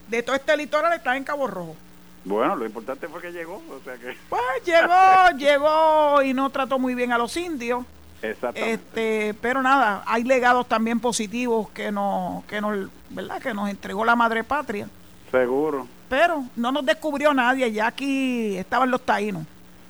de 0.07 0.21
todo 0.21 0.35
este 0.35 0.55
litoral 0.57 0.93
están 0.93 1.17
en 1.17 1.23
Cabo 1.23 1.47
Rojo. 1.47 1.75
Bueno, 2.23 2.55
lo 2.55 2.65
importante 2.65 3.07
fue 3.07 3.21
que 3.21 3.31
llegó. 3.31 3.55
O 3.55 3.83
sea 3.83 3.95
que... 3.95 4.15
Pues 4.29 4.41
llegó, 4.65 5.37
llegó 5.37 6.21
y 6.21 6.33
no 6.33 6.49
trató 6.49 6.77
muy 6.77 6.93
bien 6.93 7.11
a 7.11 7.17
los 7.17 7.35
indios. 7.37 7.85
Exactamente. 8.21 8.73
Este, 8.73 9.33
pero 9.41 9.63
nada, 9.63 10.03
hay 10.05 10.23
legados 10.23 10.67
también 10.67 10.99
positivos 10.99 11.69
que 11.71 11.91
nos, 11.91 12.43
que 12.45 12.61
nos, 12.61 12.87
¿verdad? 13.09 13.41
Que 13.41 13.53
nos 13.53 13.69
entregó 13.69 14.05
la 14.05 14.15
madre 14.15 14.43
patria. 14.43 14.87
Seguro. 15.31 15.87
Pero 16.07 16.43
no 16.55 16.71
nos 16.71 16.85
descubrió 16.85 17.33
nadie, 17.33 17.71
ya 17.71 17.87
aquí 17.87 18.57
estaban 18.57 18.91
los 18.91 19.01
taínos. 19.01 19.43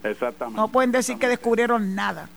Exactamente. 0.04 0.60
No 0.60 0.68
pueden 0.70 0.92
decir 0.92 1.18
que 1.18 1.28
descubrieron 1.28 1.96
nada. 1.96 2.30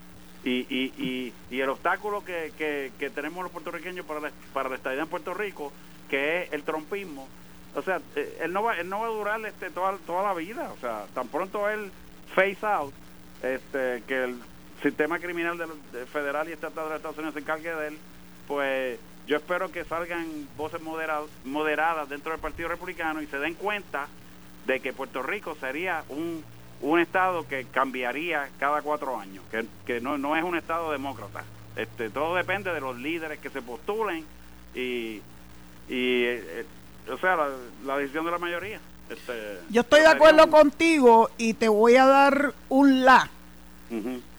Y, 0.44 0.66
y, 0.68 0.92
y, 0.98 1.33
y 1.50 1.61
el 1.61 1.70
obstáculo 1.70 2.24
que, 2.24 2.53
que, 2.59 2.92
que, 2.98 3.09
tenemos 3.09 3.42
los 3.42 3.53
puertorriqueños 3.53 4.05
para 4.05 4.20
la, 4.20 4.31
para 4.53 4.68
la 4.68 4.77
estadía 4.77 5.03
en 5.03 5.09
Puerto 5.09 5.33
Rico, 5.33 5.72
que 6.11 6.42
es 6.42 6.53
el 6.53 6.64
trompismo, 6.64 7.27
o 7.74 7.83
sea, 7.83 8.00
eh, 8.14 8.38
él 8.42 8.53
no 8.53 8.62
va, 8.62 8.77
él 8.77 8.88
no 8.88 9.00
va 9.00 9.07
a 9.07 9.11
durar 9.11 9.44
este, 9.46 9.70
toda, 9.70 9.96
toda 10.07 10.22
la 10.22 10.35
vida. 10.35 10.70
O 10.72 10.81
sea, 10.81 11.07
tan 11.14 11.29
pronto 11.29 11.68
él 11.68 11.90
face 12.35 12.59
out, 12.62 12.94
este, 13.42 14.03
que 14.07 14.24
el 14.24 14.38
sistema 14.83 15.18
criminal 15.18 15.59
de, 15.59 16.07
federal 16.07 16.48
y 16.48 16.53
estatal 16.53 16.85
de 16.85 16.90
los 16.90 16.96
Estados 16.96 17.18
Unidos 17.18 17.35
se 17.35 17.40
encargue 17.40 17.74
de 17.74 17.88
él, 17.88 17.98
pues 18.46 18.98
yo 19.27 19.37
espero 19.37 19.72
que 19.72 19.85
salgan 19.85 20.48
voces 20.57 20.83
moderadas, 20.83 21.29
moderadas 21.44 22.09
dentro 22.09 22.33
del 22.33 22.40
Partido 22.40 22.68
Republicano 22.68 23.22
y 23.22 23.27
se 23.27 23.38
den 23.38 23.55
cuenta 23.55 24.07
de 24.66 24.81
que 24.81 24.92
Puerto 24.92 25.22
Rico 25.22 25.57
sería 25.59 26.05
un 26.09 26.44
un 26.81 27.00
Estado 27.00 27.46
que 27.46 27.64
cambiaría 27.64 28.48
cada 28.58 28.83
cuatro 28.83 29.18
años, 29.18 29.42
que, 29.50 29.66
que 29.87 30.00
no, 30.00 30.18
no 30.18 30.37
es 30.37 30.44
un 30.44 30.56
Estado 30.56 30.90
demócrata. 30.92 31.44
Este, 31.77 32.10
todo 32.10 32.35
depende 32.37 32.72
de 32.72 32.81
los 32.81 32.96
líderes 32.96 33.38
que 33.38 33.50
se 33.50 33.60
postulen 33.60 34.25
y, 34.75 35.20
y 35.88 36.25
eh, 36.25 36.66
o 37.12 37.18
sea, 37.18 37.37
la, 37.85 37.96
decisión 37.98 38.25
de 38.25 38.31
la 38.31 38.38
mayoría. 38.38 38.81
Este, 39.08 39.60
Yo 39.70 39.83
estoy 39.83 40.00
de 40.00 40.06
acuerdo 40.06 40.48
contigo 40.48 41.31
y 41.37 41.54
te 41.54 41.68
voy 41.68 41.96
a 41.96 42.06
dar 42.06 42.54
un 42.68 43.04
la. 43.04 43.29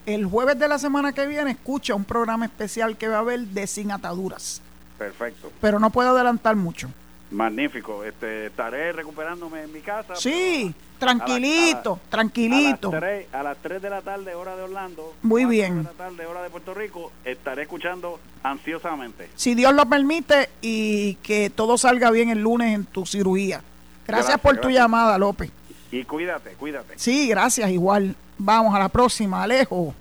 El 0.06 0.26
jueves 0.26 0.60
de 0.60 0.68
la 0.68 0.78
semana 0.78 1.14
que 1.14 1.26
viene 1.26 1.52
escucha 1.52 1.96
un 1.96 2.04
programa 2.04 2.46
especial 2.46 2.98
que 2.98 3.08
va 3.08 3.18
a 3.18 3.20
haber 3.20 3.40
de 3.40 3.68
Sin 3.68 3.92
Ataduras. 3.92 4.62
Perfecto. 4.98 5.52
Pero 5.62 5.80
no 5.80 5.90
puedo 5.90 6.10
adelantar 6.10 6.56
mucho. 6.56 6.90
Magnífico. 7.32 8.04
Este, 8.04 8.48
estaré 8.48 8.92
recuperándome 8.92 9.64
en 9.64 9.74
mi 9.74 9.82
casa. 9.82 10.16
Sí, 10.16 10.74
tranquilito, 11.00 12.00
tranquilito. 12.10 12.92
A 13.32 13.44
las, 13.44 13.58
3, 13.58 13.82
de 13.82 13.90
la 13.90 14.02
tarde, 14.02 14.36
hora 14.36 14.56
de 14.56 14.64
Orlando. 14.64 15.14
Muy 15.22 15.46
bien. 15.46 15.80
de 15.80 15.84
la 15.84 15.90
tarde, 15.92 16.26
hora 16.26 16.44
de 16.44 16.50
Puerto 16.50 16.74
Rico, 16.74 17.12
estaré 17.24 17.64
escuchando 17.64 18.20
ansiosamente. 18.44 19.30
Si 19.36 19.56
Dios 19.56 19.74
lo 19.74 19.86
permite 19.88 20.50
y 20.62 21.16
que 21.16 21.50
todo 21.50 21.78
salga 21.78 22.12
bien 22.12 22.30
el 22.30 22.40
lunes 22.40 22.76
en 22.76 22.86
tu 22.86 23.06
cirugía. 23.06 23.62
Gracias, 24.08 24.40
por 24.40 24.58
tu 24.58 24.70
llamada, 24.70 25.18
López. 25.18 25.52
Y 25.92 26.04
cuídate, 26.04 26.52
cuídate. 26.52 26.94
Sí, 26.98 27.28
gracias, 27.28 27.72
igual. 27.72 28.16
Vamos 28.38 28.76
a 28.76 28.80
la 28.80 28.90
próxima, 28.90 29.42
Alejo. 29.44 29.96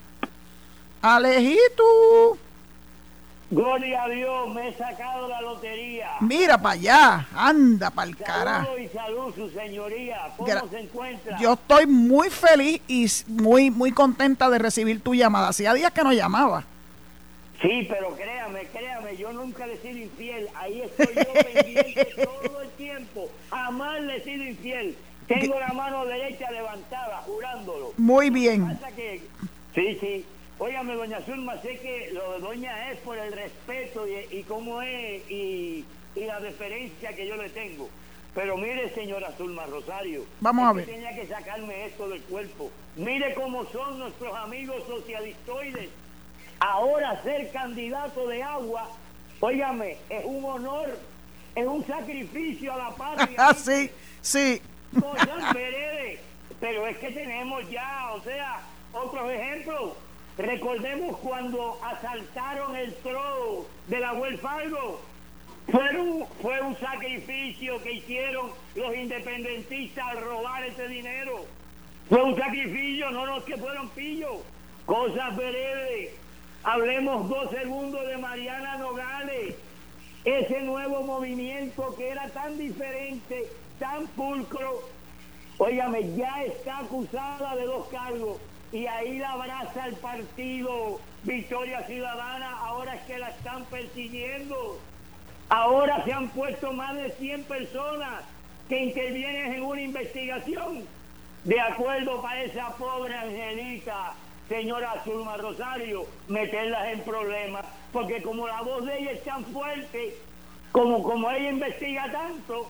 Alejito. 1.00 2.38
Gloria 3.54 4.02
a 4.04 4.08
Dios, 4.08 4.54
me 4.54 4.68
he 4.68 4.74
sacado 4.76 5.28
la 5.28 5.40
lotería. 5.40 6.10
Mira 6.20 6.58
para 6.58 6.74
allá, 6.74 7.26
anda 7.34 7.90
para 7.90 8.08
el 8.08 8.16
cara. 8.16 8.64
Saludo 8.64 8.78
y 8.78 8.88
salud, 8.88 9.34
su 9.34 9.50
señoría. 9.50 10.18
¿Cómo 10.36 10.48
Gra- 10.48 10.68
se 10.70 10.80
encuentra? 10.80 11.38
Yo 11.38 11.52
estoy 11.54 11.86
muy 11.86 12.30
feliz 12.30 12.80
y 12.88 13.06
muy 13.28 13.70
muy 13.70 13.92
contenta 13.92 14.48
de 14.50 14.58
recibir 14.58 15.00
tu 15.00 15.14
llamada. 15.14 15.48
Hacía 15.48 15.72
días 15.74 15.92
que 15.92 16.02
no 16.02 16.12
llamaba. 16.12 16.64
Sí, 17.62 17.86
pero 17.88 18.14
créame, 18.14 18.64
créame, 18.66 19.16
yo 19.16 19.32
nunca 19.32 19.66
le 19.66 19.74
he 19.74 19.78
sido 19.78 19.96
infiel. 19.98 20.48
Ahí 20.56 20.82
estoy 20.82 21.14
yo 21.14 21.32
pendiente 21.54 22.04
todo 22.22 22.60
el 22.62 22.68
tiempo. 22.70 23.28
Jamás 23.50 24.00
le 24.02 24.16
he 24.16 24.24
sido 24.24 24.44
infiel. 24.44 24.96
Tengo 25.28 25.58
la 25.58 25.68
mano 25.72 26.04
derecha 26.04 26.50
levantada, 26.50 27.22
jurándolo. 27.24 27.94
Muy 27.96 28.28
bien. 28.28 28.66
Pasa 28.66 28.92
que, 28.94 29.22
sí, 29.74 29.96
sí. 30.00 30.26
Óigame, 30.64 30.94
doña 30.94 31.20
Zulma, 31.20 31.58
sé 31.60 31.78
que 31.78 32.08
lo 32.14 32.32
de 32.32 32.38
doña 32.40 32.90
es 32.90 32.98
por 33.00 33.18
el 33.18 33.30
respeto 33.34 34.06
y, 34.08 34.38
y 34.38 34.42
cómo 34.44 34.80
es 34.80 35.30
y, 35.30 35.84
y 36.16 36.20
la 36.24 36.40
deferencia 36.40 37.14
que 37.14 37.26
yo 37.26 37.36
le 37.36 37.50
tengo. 37.50 37.90
Pero 38.34 38.56
mire, 38.56 38.88
señora 38.94 39.30
Zulma 39.36 39.66
Rosario, 39.66 40.24
Vamos 40.40 40.66
a 40.66 40.72
ver. 40.72 40.86
tenía 40.86 41.14
que 41.14 41.26
sacarme 41.26 41.84
esto 41.84 42.08
del 42.08 42.22
cuerpo. 42.22 42.70
Mire 42.96 43.34
cómo 43.34 43.66
son 43.66 43.98
nuestros 43.98 44.34
amigos 44.34 44.82
socialistoides. 44.88 45.90
Ahora 46.60 47.22
ser 47.22 47.52
candidato 47.52 48.26
de 48.26 48.42
agua, 48.42 48.88
óigame, 49.40 49.98
es 50.08 50.24
un 50.24 50.46
honor, 50.46 50.98
es 51.54 51.66
un 51.66 51.86
sacrificio 51.86 52.72
a 52.72 52.76
la 52.78 52.90
patria. 52.92 53.36
Ah, 53.36 53.52
sí, 53.54 53.90
sí. 54.22 54.62
Pero 56.58 56.86
es 56.86 56.96
que 56.96 57.10
tenemos 57.10 57.68
ya, 57.70 58.12
o 58.14 58.22
sea, 58.22 58.62
otros 58.94 59.30
ejemplos. 59.30 59.92
Recordemos 60.36 61.16
cuando 61.18 61.78
asaltaron 61.82 62.74
el 62.76 62.94
trono 62.96 63.66
de 63.86 64.00
la 64.00 64.14
Fargo. 64.40 65.00
Fue 65.70 66.00
un, 66.00 66.26
fue 66.42 66.60
un 66.60 66.76
sacrificio 66.78 67.82
que 67.82 67.92
hicieron 67.92 68.50
los 68.74 68.94
independentistas 68.94 70.04
al 70.08 70.22
robar 70.22 70.64
ese 70.64 70.88
dinero. 70.88 71.46
Fue 72.08 72.22
un 72.22 72.36
sacrificio, 72.36 73.10
no 73.10 73.26
los 73.26 73.44
que 73.44 73.56
fueron 73.56 73.88
pillos. 73.90 74.38
Cosas 74.84 75.36
veredes. 75.36 76.12
Hablemos 76.64 77.28
dos 77.28 77.50
segundos 77.50 78.06
de 78.06 78.18
Mariana 78.18 78.76
Nogales 78.78 79.54
ese 80.24 80.62
nuevo 80.62 81.02
movimiento 81.02 81.94
que 81.96 82.08
era 82.08 82.28
tan 82.30 82.56
diferente, 82.56 83.46
tan 83.78 84.06
pulcro, 84.08 84.80
óigame, 85.58 86.16
ya 86.16 86.44
está 86.44 86.78
acusada 86.78 87.54
de 87.56 87.64
dos 87.64 87.86
cargos 87.88 88.38
y 88.74 88.88
ahí 88.88 89.18
la 89.20 89.30
abraza 89.30 89.86
el 89.86 89.94
partido 89.94 91.00
Victoria 91.22 91.86
Ciudadana, 91.86 92.58
ahora 92.58 92.96
es 92.96 93.02
que 93.02 93.18
la 93.20 93.28
están 93.28 93.64
persiguiendo. 93.66 94.80
Ahora 95.48 96.04
se 96.04 96.12
han 96.12 96.28
puesto 96.30 96.72
más 96.72 96.96
de 96.96 97.12
100 97.12 97.44
personas 97.44 98.24
que 98.68 98.82
intervienen 98.82 99.52
en 99.52 99.62
una 99.62 99.80
investigación. 99.80 100.84
De 101.44 101.60
acuerdo 101.60 102.20
para 102.20 102.42
esa 102.42 102.70
pobre 102.70 103.14
Angelita, 103.14 104.14
señora 104.48 105.00
Zulma 105.04 105.36
Rosario, 105.36 106.04
meterlas 106.26 106.88
en 106.88 107.00
problemas, 107.02 107.64
porque 107.92 108.22
como 108.22 108.48
la 108.48 108.60
voz 108.62 108.86
de 108.86 108.98
ella 108.98 109.12
es 109.12 109.22
tan 109.22 109.44
fuerte, 109.44 110.16
como, 110.72 111.00
como 111.04 111.30
ella 111.30 111.50
investiga 111.50 112.10
tanto, 112.10 112.68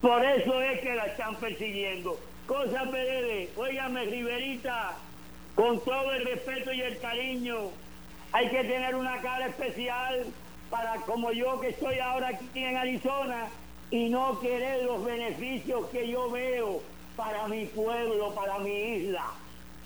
por 0.00 0.24
eso 0.24 0.62
es 0.62 0.80
que 0.80 0.94
la 0.94 1.06
están 1.06 1.34
persiguiendo. 1.34 2.20
Cosas 2.46 2.88
veredes, 2.92 3.50
óigame 3.56 4.04
Riverita, 4.04 4.94
con 5.54 5.80
todo 5.84 6.12
el 6.12 6.24
respeto 6.24 6.72
y 6.72 6.80
el 6.80 6.98
cariño, 6.98 7.70
hay 8.32 8.48
que 8.48 8.64
tener 8.64 8.94
una 8.96 9.20
cara 9.20 9.46
especial 9.46 10.26
para 10.70 10.96
como 11.02 11.30
yo 11.32 11.60
que 11.60 11.68
estoy 11.68 11.98
ahora 11.98 12.28
aquí 12.28 12.48
en 12.54 12.76
Arizona 12.76 13.46
y 13.90 14.08
no 14.08 14.40
querer 14.40 14.82
los 14.84 15.04
beneficios 15.04 15.86
que 15.90 16.08
yo 16.08 16.30
veo 16.30 16.82
para 17.16 17.46
mi 17.46 17.66
pueblo, 17.66 18.34
para 18.34 18.58
mi 18.58 18.96
isla. 18.96 19.24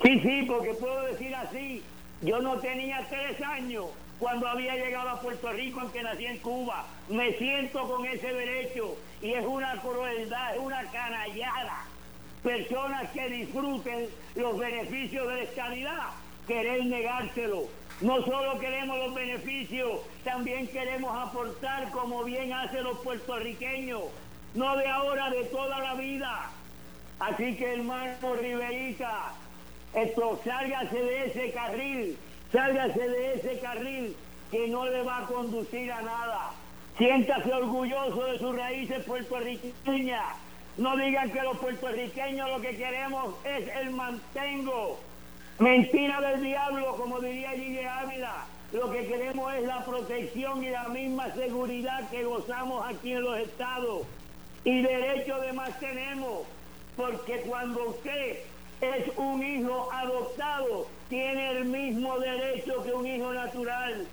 Sí, 0.02 0.20
sí, 0.20 0.44
porque 0.46 0.74
puedo 0.74 1.02
decir 1.02 1.34
así, 1.34 1.82
yo 2.22 2.40
no 2.40 2.58
tenía 2.58 3.06
tres 3.10 3.40
años 3.42 3.86
cuando 4.18 4.48
había 4.48 4.76
llegado 4.76 5.10
a 5.10 5.20
Puerto 5.20 5.52
Rico, 5.52 5.80
aunque 5.80 6.02
nací 6.02 6.26
en 6.26 6.38
Cuba. 6.38 6.86
Me 7.08 7.34
siento 7.34 7.86
con 7.88 8.06
ese 8.06 8.32
derecho 8.32 8.96
y 9.20 9.32
es 9.32 9.44
una 9.44 9.80
crueldad, 9.80 10.54
es 10.54 10.60
una 10.60 10.84
canallada. 10.90 11.84
Personas 12.48 13.10
que 13.10 13.28
disfruten 13.28 14.08
los 14.34 14.58
beneficios 14.58 15.28
de 15.28 15.34
la 15.34 15.42
estabilidad, 15.42 16.06
querer 16.46 16.82
negárselo. 16.86 17.64
No 18.00 18.24
solo 18.24 18.58
queremos 18.58 18.96
los 18.96 19.14
beneficios, 19.14 20.00
también 20.24 20.66
queremos 20.68 21.14
aportar 21.14 21.90
como 21.90 22.24
bien 22.24 22.54
hacen 22.54 22.84
los 22.84 23.00
puertorriqueños, 23.00 24.04
no 24.54 24.76
de 24.78 24.86
ahora, 24.86 25.28
de 25.28 25.44
toda 25.44 25.78
la 25.78 25.94
vida. 25.96 26.50
Así 27.20 27.54
que 27.54 27.74
hermano 27.74 28.34
Riverita, 28.36 29.34
esto, 29.92 30.40
sálgase 30.42 31.02
de 31.02 31.26
ese 31.26 31.52
carril, 31.52 32.16
sálgase 32.50 33.08
de 33.10 33.34
ese 33.34 33.58
carril 33.60 34.16
que 34.50 34.68
no 34.68 34.86
le 34.86 35.02
va 35.02 35.18
a 35.18 35.26
conducir 35.26 35.92
a 35.92 36.00
nada. 36.00 36.52
Siéntase 36.96 37.52
orgulloso 37.52 38.24
de 38.24 38.38
sus 38.38 38.56
raíces 38.56 39.04
puertorriqueñas. 39.04 40.47
No 40.78 40.96
digan 40.96 41.30
que 41.32 41.42
los 41.42 41.58
puertorriqueños 41.58 42.48
lo 42.48 42.60
que 42.60 42.76
queremos 42.76 43.34
es 43.44 43.68
el 43.76 43.90
mantengo. 43.90 45.00
Mentira 45.58 46.20
del 46.20 46.40
diablo, 46.40 46.96
como 46.96 47.18
diría 47.18 47.50
Gigi 47.50 47.84
Ávila. 47.84 48.46
Lo 48.72 48.88
que 48.92 49.06
queremos 49.08 49.52
es 49.54 49.64
la 49.64 49.84
protección 49.84 50.62
y 50.62 50.70
la 50.70 50.84
misma 50.88 51.34
seguridad 51.34 52.08
que 52.10 52.22
gozamos 52.22 52.86
aquí 52.86 53.12
en 53.12 53.22
los 53.22 53.38
estados. 53.38 54.02
Y 54.62 54.82
derecho 54.82 55.40
de 55.40 55.52
más 55.52 55.80
tenemos, 55.80 56.46
porque 56.96 57.40
cuando 57.40 57.88
usted 57.88 58.38
es 58.80 59.16
un 59.16 59.42
hijo 59.42 59.88
adoptado, 59.92 60.86
tiene 61.08 61.50
el 61.58 61.64
mismo 61.64 62.20
derecho 62.20 62.84
que 62.84 62.92
un 62.92 63.04
hijo 63.04 63.32
natural. 63.32 64.06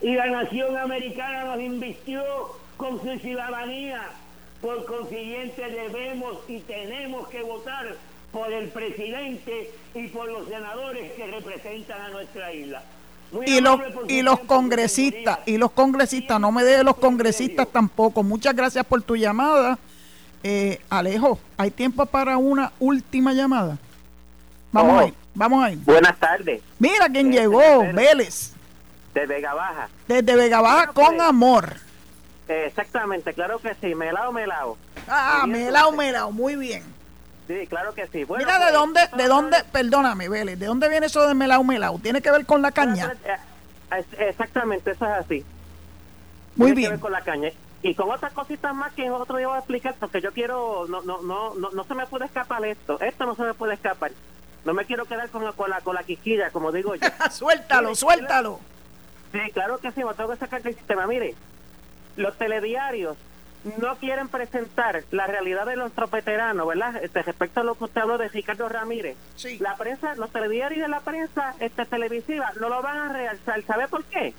Y 0.00 0.14
la 0.14 0.26
nación 0.26 0.76
americana 0.76 1.44
nos 1.44 1.60
invistió 1.60 2.24
con 2.76 3.00
su 3.00 3.18
ciudadanía. 3.20 4.02
Por 4.60 4.84
consiguiente 4.86 5.62
debemos 5.68 6.38
y 6.48 6.58
tenemos 6.60 7.28
que 7.28 7.42
votar 7.42 7.94
por 8.32 8.52
el 8.52 8.68
presidente 8.70 9.70
y 9.94 10.08
por 10.08 10.28
los 10.30 10.48
senadores 10.48 11.12
que 11.12 11.26
representan 11.26 12.00
a 12.00 12.08
nuestra 12.10 12.52
isla. 12.52 12.82
Muy 13.30 13.46
Y 13.46 13.60
los, 13.60 13.80
y 14.08 14.22
los 14.22 14.40
congresistas, 14.40 15.40
y 15.46 15.58
los 15.58 15.70
congresistas, 15.72 16.40
no 16.40 16.50
me 16.50 16.64
dejes 16.64 16.84
los 16.84 16.96
congresistas 16.96 17.68
tampoco. 17.68 18.22
Muchas 18.22 18.54
gracias 18.56 18.84
por 18.86 19.02
tu 19.02 19.16
llamada. 19.16 19.78
Eh, 20.42 20.80
Alejo, 20.88 21.38
¿hay 21.56 21.70
tiempo 21.70 22.06
para 22.06 22.36
una 22.36 22.72
última 22.80 23.32
llamada? 23.32 23.76
Vamos 24.72 24.92
Oh. 24.94 24.98
ahí, 25.00 25.14
vamos 25.34 25.64
ahí. 25.64 25.76
Buenas 25.84 26.16
tardes, 26.18 26.62
Mira 26.78 27.08
quién 27.10 27.28
Eh, 27.32 27.40
llegó. 27.40 27.80
Vélez, 27.92 28.52
de 29.14 29.26
Vega 29.26 29.54
Baja. 29.54 29.88
desde 30.06 30.36
Vega 30.36 30.60
Baja 30.60 30.76
Bueno, 30.86 30.92
con 30.94 31.16
pues. 31.16 31.28
amor. 31.28 31.76
Exactamente, 32.48 33.34
claro 33.34 33.58
que 33.58 33.74
sí, 33.74 33.94
melao, 33.94 34.32
melao. 34.32 34.76
Ah, 35.06 35.42
bien, 35.44 35.66
melao, 35.66 35.92
melao, 35.92 36.32
muy 36.32 36.56
bien. 36.56 36.82
Sí, 37.46 37.66
claro 37.66 37.94
que 37.94 38.06
sí. 38.08 38.24
Bueno, 38.24 38.44
Mira, 38.44 38.58
¿de 38.58 38.64
pues, 38.64 38.72
dónde, 38.74 39.00
de 39.16 39.26
dónde, 39.28 39.56
perdóname, 39.72 40.28
Vélez, 40.28 40.58
¿de 40.58 40.66
dónde 40.66 40.88
viene 40.88 41.06
eso 41.06 41.26
de 41.26 41.34
melao, 41.34 41.62
melao? 41.64 41.98
¿Tiene 41.98 42.20
que 42.22 42.30
ver 42.30 42.44
con 42.46 42.60
la 42.62 42.72
caña? 42.72 43.14
Eh, 43.24 43.36
eh, 43.92 44.04
Exactamente, 44.30 44.90
eso 44.92 45.04
es 45.06 45.12
así. 45.12 45.44
Muy 46.56 46.68
Tiene 46.72 46.74
que 46.82 46.88
ver 46.88 46.90
bien. 46.90 47.00
con 47.00 47.12
la 47.12 47.20
caña. 47.22 47.50
Y 47.82 47.94
con 47.94 48.10
otras 48.10 48.32
cositas 48.32 48.74
más 48.74 48.92
que 48.94 49.08
otro 49.10 49.36
día 49.36 49.46
voy 49.46 49.56
a 49.56 49.60
explicar, 49.60 49.94
porque 50.00 50.20
yo 50.20 50.32
quiero, 50.32 50.86
no, 50.88 51.00
no, 51.02 51.22
no, 51.22 51.54
no, 51.54 51.70
no 51.70 51.84
se 51.84 51.94
me 51.94 52.06
puede 52.06 52.24
escapar 52.24 52.64
esto. 52.64 53.00
Esto 53.00 53.24
no 53.24 53.34
se 53.36 53.42
me 53.42 53.54
puede 53.54 53.74
escapar. 53.74 54.10
No 54.64 54.74
me 54.74 54.84
quiero 54.84 55.04
quedar 55.06 55.28
con, 55.30 55.44
la- 55.44 55.52
con 55.52 55.70
la, 55.70 55.80
con 55.80 55.94
la 55.94 56.02
quisquilla, 56.02 56.50
como 56.50 56.72
digo 56.72 56.96
yo. 56.96 57.06
suéltalo, 57.30 57.94
suéltalo. 57.94 58.58
Sí, 59.32 59.38
claro 59.52 59.78
que 59.78 59.92
sí, 59.92 60.02
me 60.02 60.12
tengo 60.14 60.30
que 60.30 60.36
sacar 60.38 60.62
del 60.62 60.74
sistema. 60.74 61.06
Mire, 61.06 61.34
los 62.18 62.36
telediarios 62.36 63.16
no 63.80 63.96
quieren 63.96 64.28
presentar 64.28 65.04
la 65.10 65.26
realidad 65.26 65.66
de 65.66 65.76
nuestros 65.76 66.10
veteranos, 66.10 66.66
¿verdad? 66.66 67.02
Este, 67.02 67.22
respecto 67.22 67.60
a 67.60 67.64
lo 67.64 67.74
que 67.74 67.84
usted 67.84 68.00
habló 68.00 68.18
de 68.18 68.28
Ricardo 68.28 68.68
Ramírez. 68.68 69.16
Sí. 69.36 69.58
La 69.58 69.76
prensa, 69.76 70.14
los 70.16 70.30
telediarios 70.30 70.82
de 70.82 70.88
la 70.88 71.00
prensa 71.00 71.54
este, 71.60 71.84
televisiva 71.84 72.50
no 72.60 72.68
lo 72.68 72.82
van 72.82 72.98
a 72.98 73.12
realzar. 73.12 73.62
¿Sabe 73.62 73.88
por 73.88 74.04
qué? 74.04 74.34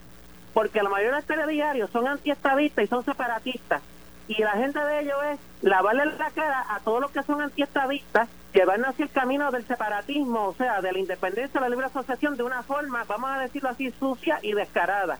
Porque 0.53 0.81
la 0.83 0.89
mayoría 0.89 1.11
de 1.11 1.17
los 1.17 1.25
telediarios 1.25 1.89
son 1.91 2.07
antiestadistas 2.07 2.83
y 2.83 2.87
son 2.87 3.03
separatistas. 3.03 3.81
Y 4.27 4.43
la 4.43 4.51
gente 4.51 4.79
de 4.79 5.01
ellos 5.01 5.17
es 5.31 5.39
lavarle 5.61 6.05
la 6.05 6.29
cara 6.31 6.65
a 6.69 6.79
todos 6.81 7.01
los 7.01 7.11
que 7.11 7.23
son 7.23 7.41
antiestadistas, 7.41 8.29
llevarnos 8.53 8.89
hacia 8.89 9.05
el 9.05 9.11
camino 9.11 9.51
del 9.51 9.65
separatismo, 9.65 10.47
o 10.47 10.53
sea, 10.53 10.81
de 10.81 10.91
la 10.91 10.99
independencia, 10.99 11.59
la 11.59 11.69
libre 11.69 11.87
asociación, 11.87 12.37
de 12.37 12.43
una 12.43 12.61
forma, 12.61 13.03
vamos 13.07 13.31
a 13.31 13.39
decirlo 13.39 13.69
así, 13.69 13.91
sucia 13.99 14.39
y 14.43 14.53
descarada. 14.53 15.17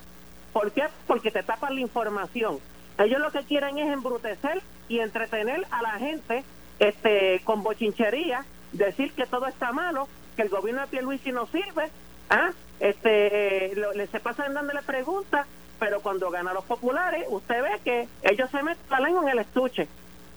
¿Por 0.53 0.71
qué? 0.71 0.83
Porque 1.07 1.31
te 1.31 1.43
tapan 1.43 1.75
la 1.75 1.81
información. 1.81 2.59
Ellos 2.97 3.19
lo 3.19 3.31
que 3.31 3.45
quieren 3.45 3.77
es 3.77 3.91
embrutecer 3.93 4.61
y 4.87 4.99
entretener 4.99 5.65
a 5.71 5.81
la 5.81 5.99
gente 5.99 6.43
este 6.79 7.41
con 7.43 7.61
bochinchería, 7.63 8.45
decir 8.71 9.13
que 9.13 9.25
todo 9.27 9.47
está 9.47 9.71
malo, 9.71 10.07
que 10.35 10.43
el 10.43 10.49
gobierno 10.49 10.81
de 10.81 10.87
Pierluisi 10.87 11.31
no 11.31 11.45
sirve, 11.47 11.91
¿ah? 12.29 12.49
este, 12.79 13.67
eh, 13.71 13.75
lo- 13.75 13.93
le 13.93 14.07
se 14.07 14.19
pasan 14.19 14.53
dándole 14.53 14.81
preguntas, 14.83 15.47
pero 15.79 16.01
cuando 16.01 16.29
ganan 16.29 16.53
los 16.53 16.65
populares, 16.65 17.25
usted 17.29 17.61
ve 17.61 17.79
que 17.83 18.07
ellos 18.23 18.49
se 18.51 18.63
meten 18.63 18.83
la 18.89 18.99
lengua 18.99 19.23
en 19.23 19.29
el 19.29 19.39
estuche. 19.39 19.83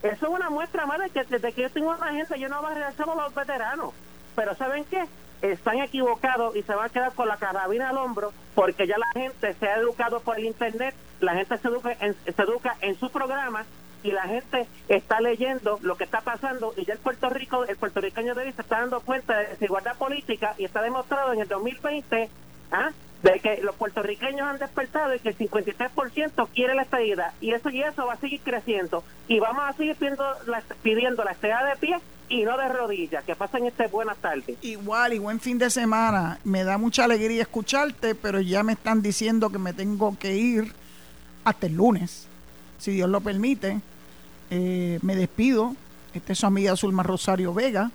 Eso 0.02 0.26
es 0.26 0.32
una 0.32 0.50
muestra 0.50 0.84
más 0.86 0.98
de 0.98 1.10
que 1.10 1.22
desde 1.28 1.52
que 1.52 1.62
yo 1.62 1.70
tengo 1.70 1.90
una 1.90 2.12
gente, 2.12 2.38
yo 2.38 2.48
no 2.48 2.60
regresar 2.68 3.08
a 3.08 3.14
los 3.14 3.34
veteranos. 3.34 3.94
Pero 4.34 4.54
¿saben 4.56 4.84
qué? 4.90 5.04
Están 5.42 5.78
equivocados 5.80 6.56
y 6.56 6.62
se 6.62 6.74
van 6.74 6.86
a 6.86 6.88
quedar 6.88 7.12
con 7.14 7.28
la 7.28 7.36
carabina 7.36 7.90
al 7.90 7.98
hombro 7.98 8.32
porque 8.54 8.86
ya 8.86 8.96
la 8.96 9.10
gente 9.12 9.52
se 9.54 9.68
ha 9.68 9.76
educado 9.76 10.20
por 10.20 10.38
el 10.38 10.44
internet, 10.44 10.94
la 11.20 11.34
gente 11.34 11.58
se 11.58 11.68
educa 11.68 11.96
en, 12.00 12.14
se 12.14 12.42
educa 12.42 12.76
en 12.80 12.98
su 12.98 13.10
programa 13.10 13.66
y 14.02 14.10
la 14.10 14.22
gente 14.22 14.66
está 14.88 15.20
leyendo 15.20 15.78
lo 15.82 15.96
que 15.96 16.04
está 16.04 16.20
pasando 16.20 16.74
y 16.76 16.84
ya 16.84 16.94
el 16.94 16.98
Puerto 16.98 17.28
Rico, 17.30 17.64
el 17.64 17.76
puertorriqueño 17.76 18.34
de 18.34 18.42
hoy 18.42 18.52
se 18.52 18.62
está 18.62 18.80
dando 18.80 19.00
cuenta 19.00 19.36
de 19.36 19.48
desigualdad 19.48 19.96
política 19.96 20.54
y 20.58 20.64
está 20.64 20.82
demostrado 20.82 21.32
en 21.32 21.40
el 21.40 21.48
2020 21.48 22.28
¿ah? 22.72 22.90
de 23.22 23.40
que 23.40 23.60
los 23.62 23.76
puertorriqueños 23.76 24.42
han 24.42 24.58
despertado 24.58 25.14
y 25.14 25.20
que 25.20 25.28
el 25.28 25.38
53% 25.38 26.48
quiere 26.52 26.74
la 26.74 26.82
estadía 26.82 27.32
y 27.40 27.52
eso 27.52 27.70
y 27.70 27.82
eso 27.82 28.06
va 28.06 28.14
a 28.14 28.16
seguir 28.16 28.40
creciendo 28.40 29.04
y 29.28 29.38
vamos 29.38 29.64
a 29.64 29.72
seguir 29.74 29.94
pidiendo 29.96 30.24
la, 30.46 30.62
pidiendo 30.82 31.24
la 31.24 31.32
estadía 31.32 31.64
de 31.64 31.76
pie 31.76 31.96
y 32.32 32.44
no 32.44 32.56
de 32.56 32.68
rodillas. 32.68 33.22
Que 33.24 33.36
pasen 33.36 33.66
este 33.66 33.86
buenas 33.88 34.16
tardes. 34.16 34.56
Igual 34.62 35.12
y 35.12 35.18
buen 35.18 35.38
fin 35.38 35.58
de 35.58 35.68
semana. 35.68 36.38
Me 36.44 36.64
da 36.64 36.78
mucha 36.78 37.04
alegría 37.04 37.42
escucharte, 37.42 38.14
pero 38.14 38.40
ya 38.40 38.62
me 38.62 38.72
están 38.72 39.02
diciendo 39.02 39.50
que 39.50 39.58
me 39.58 39.74
tengo 39.74 40.16
que 40.18 40.36
ir 40.36 40.72
hasta 41.44 41.66
el 41.66 41.74
lunes, 41.74 42.26
si 42.78 42.92
Dios 42.92 43.08
lo 43.10 43.20
permite. 43.20 43.80
Eh, 44.50 44.98
me 45.02 45.14
despido. 45.14 45.76
Esta 46.14 46.32
es 46.32 46.38
su 46.38 46.46
amiga 46.46 46.76
Zulma 46.76 47.02
Rosario 47.02 47.54
Vega, 47.54 47.90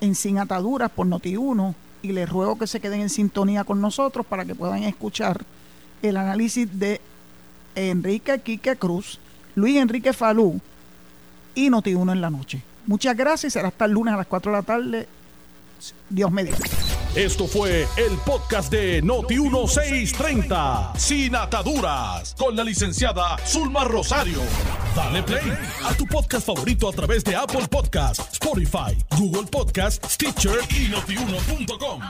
en 0.00 0.14
Sin 0.14 0.38
Ataduras 0.38 0.90
por 0.90 1.06
Noti1, 1.06 1.74
y 2.02 2.12
les 2.12 2.28
ruego 2.28 2.58
que 2.58 2.66
se 2.66 2.80
queden 2.80 3.00
en 3.00 3.10
sintonía 3.10 3.64
con 3.64 3.80
nosotros 3.80 4.26
para 4.26 4.44
que 4.44 4.56
puedan 4.56 4.82
escuchar 4.82 5.44
el 6.02 6.16
análisis 6.16 6.78
de 6.78 7.00
Enrique 7.76 8.40
Quique 8.40 8.76
Cruz, 8.76 9.20
Luis 9.54 9.76
Enrique 9.76 10.12
Falú 10.12 10.60
y 11.54 11.70
Noti1 11.70 12.12
en 12.12 12.20
la 12.20 12.30
noche. 12.30 12.62
Muchas 12.88 13.14
gracias 13.14 13.52
será 13.52 13.68
hasta 13.68 13.84
el 13.84 13.92
lunes 13.92 14.14
a 14.14 14.16
las 14.16 14.26
4 14.26 14.50
de 14.50 14.56
la 14.56 14.62
tarde. 14.62 15.06
Dios 16.08 16.32
mediante. 16.32 16.70
Esto 17.14 17.46
fue 17.46 17.86
el 17.96 18.16
podcast 18.24 18.72
de 18.72 19.04
Noti1630, 19.04 20.96
Sin 20.96 21.36
Ataduras, 21.36 22.34
con 22.38 22.56
la 22.56 22.64
licenciada 22.64 23.36
Zulma 23.46 23.84
Rosario. 23.84 24.40
Dale 24.96 25.22
play 25.22 25.52
a 25.84 25.92
tu 25.94 26.06
podcast 26.06 26.46
favorito 26.46 26.88
a 26.88 26.92
través 26.92 27.22
de 27.24 27.36
Apple 27.36 27.68
Podcasts, 27.70 28.26
Spotify, 28.32 28.96
Google 29.18 29.46
Podcasts, 29.50 30.14
Stitcher 30.14 30.60
y 30.70 30.88
notiuno.com. 30.88 32.00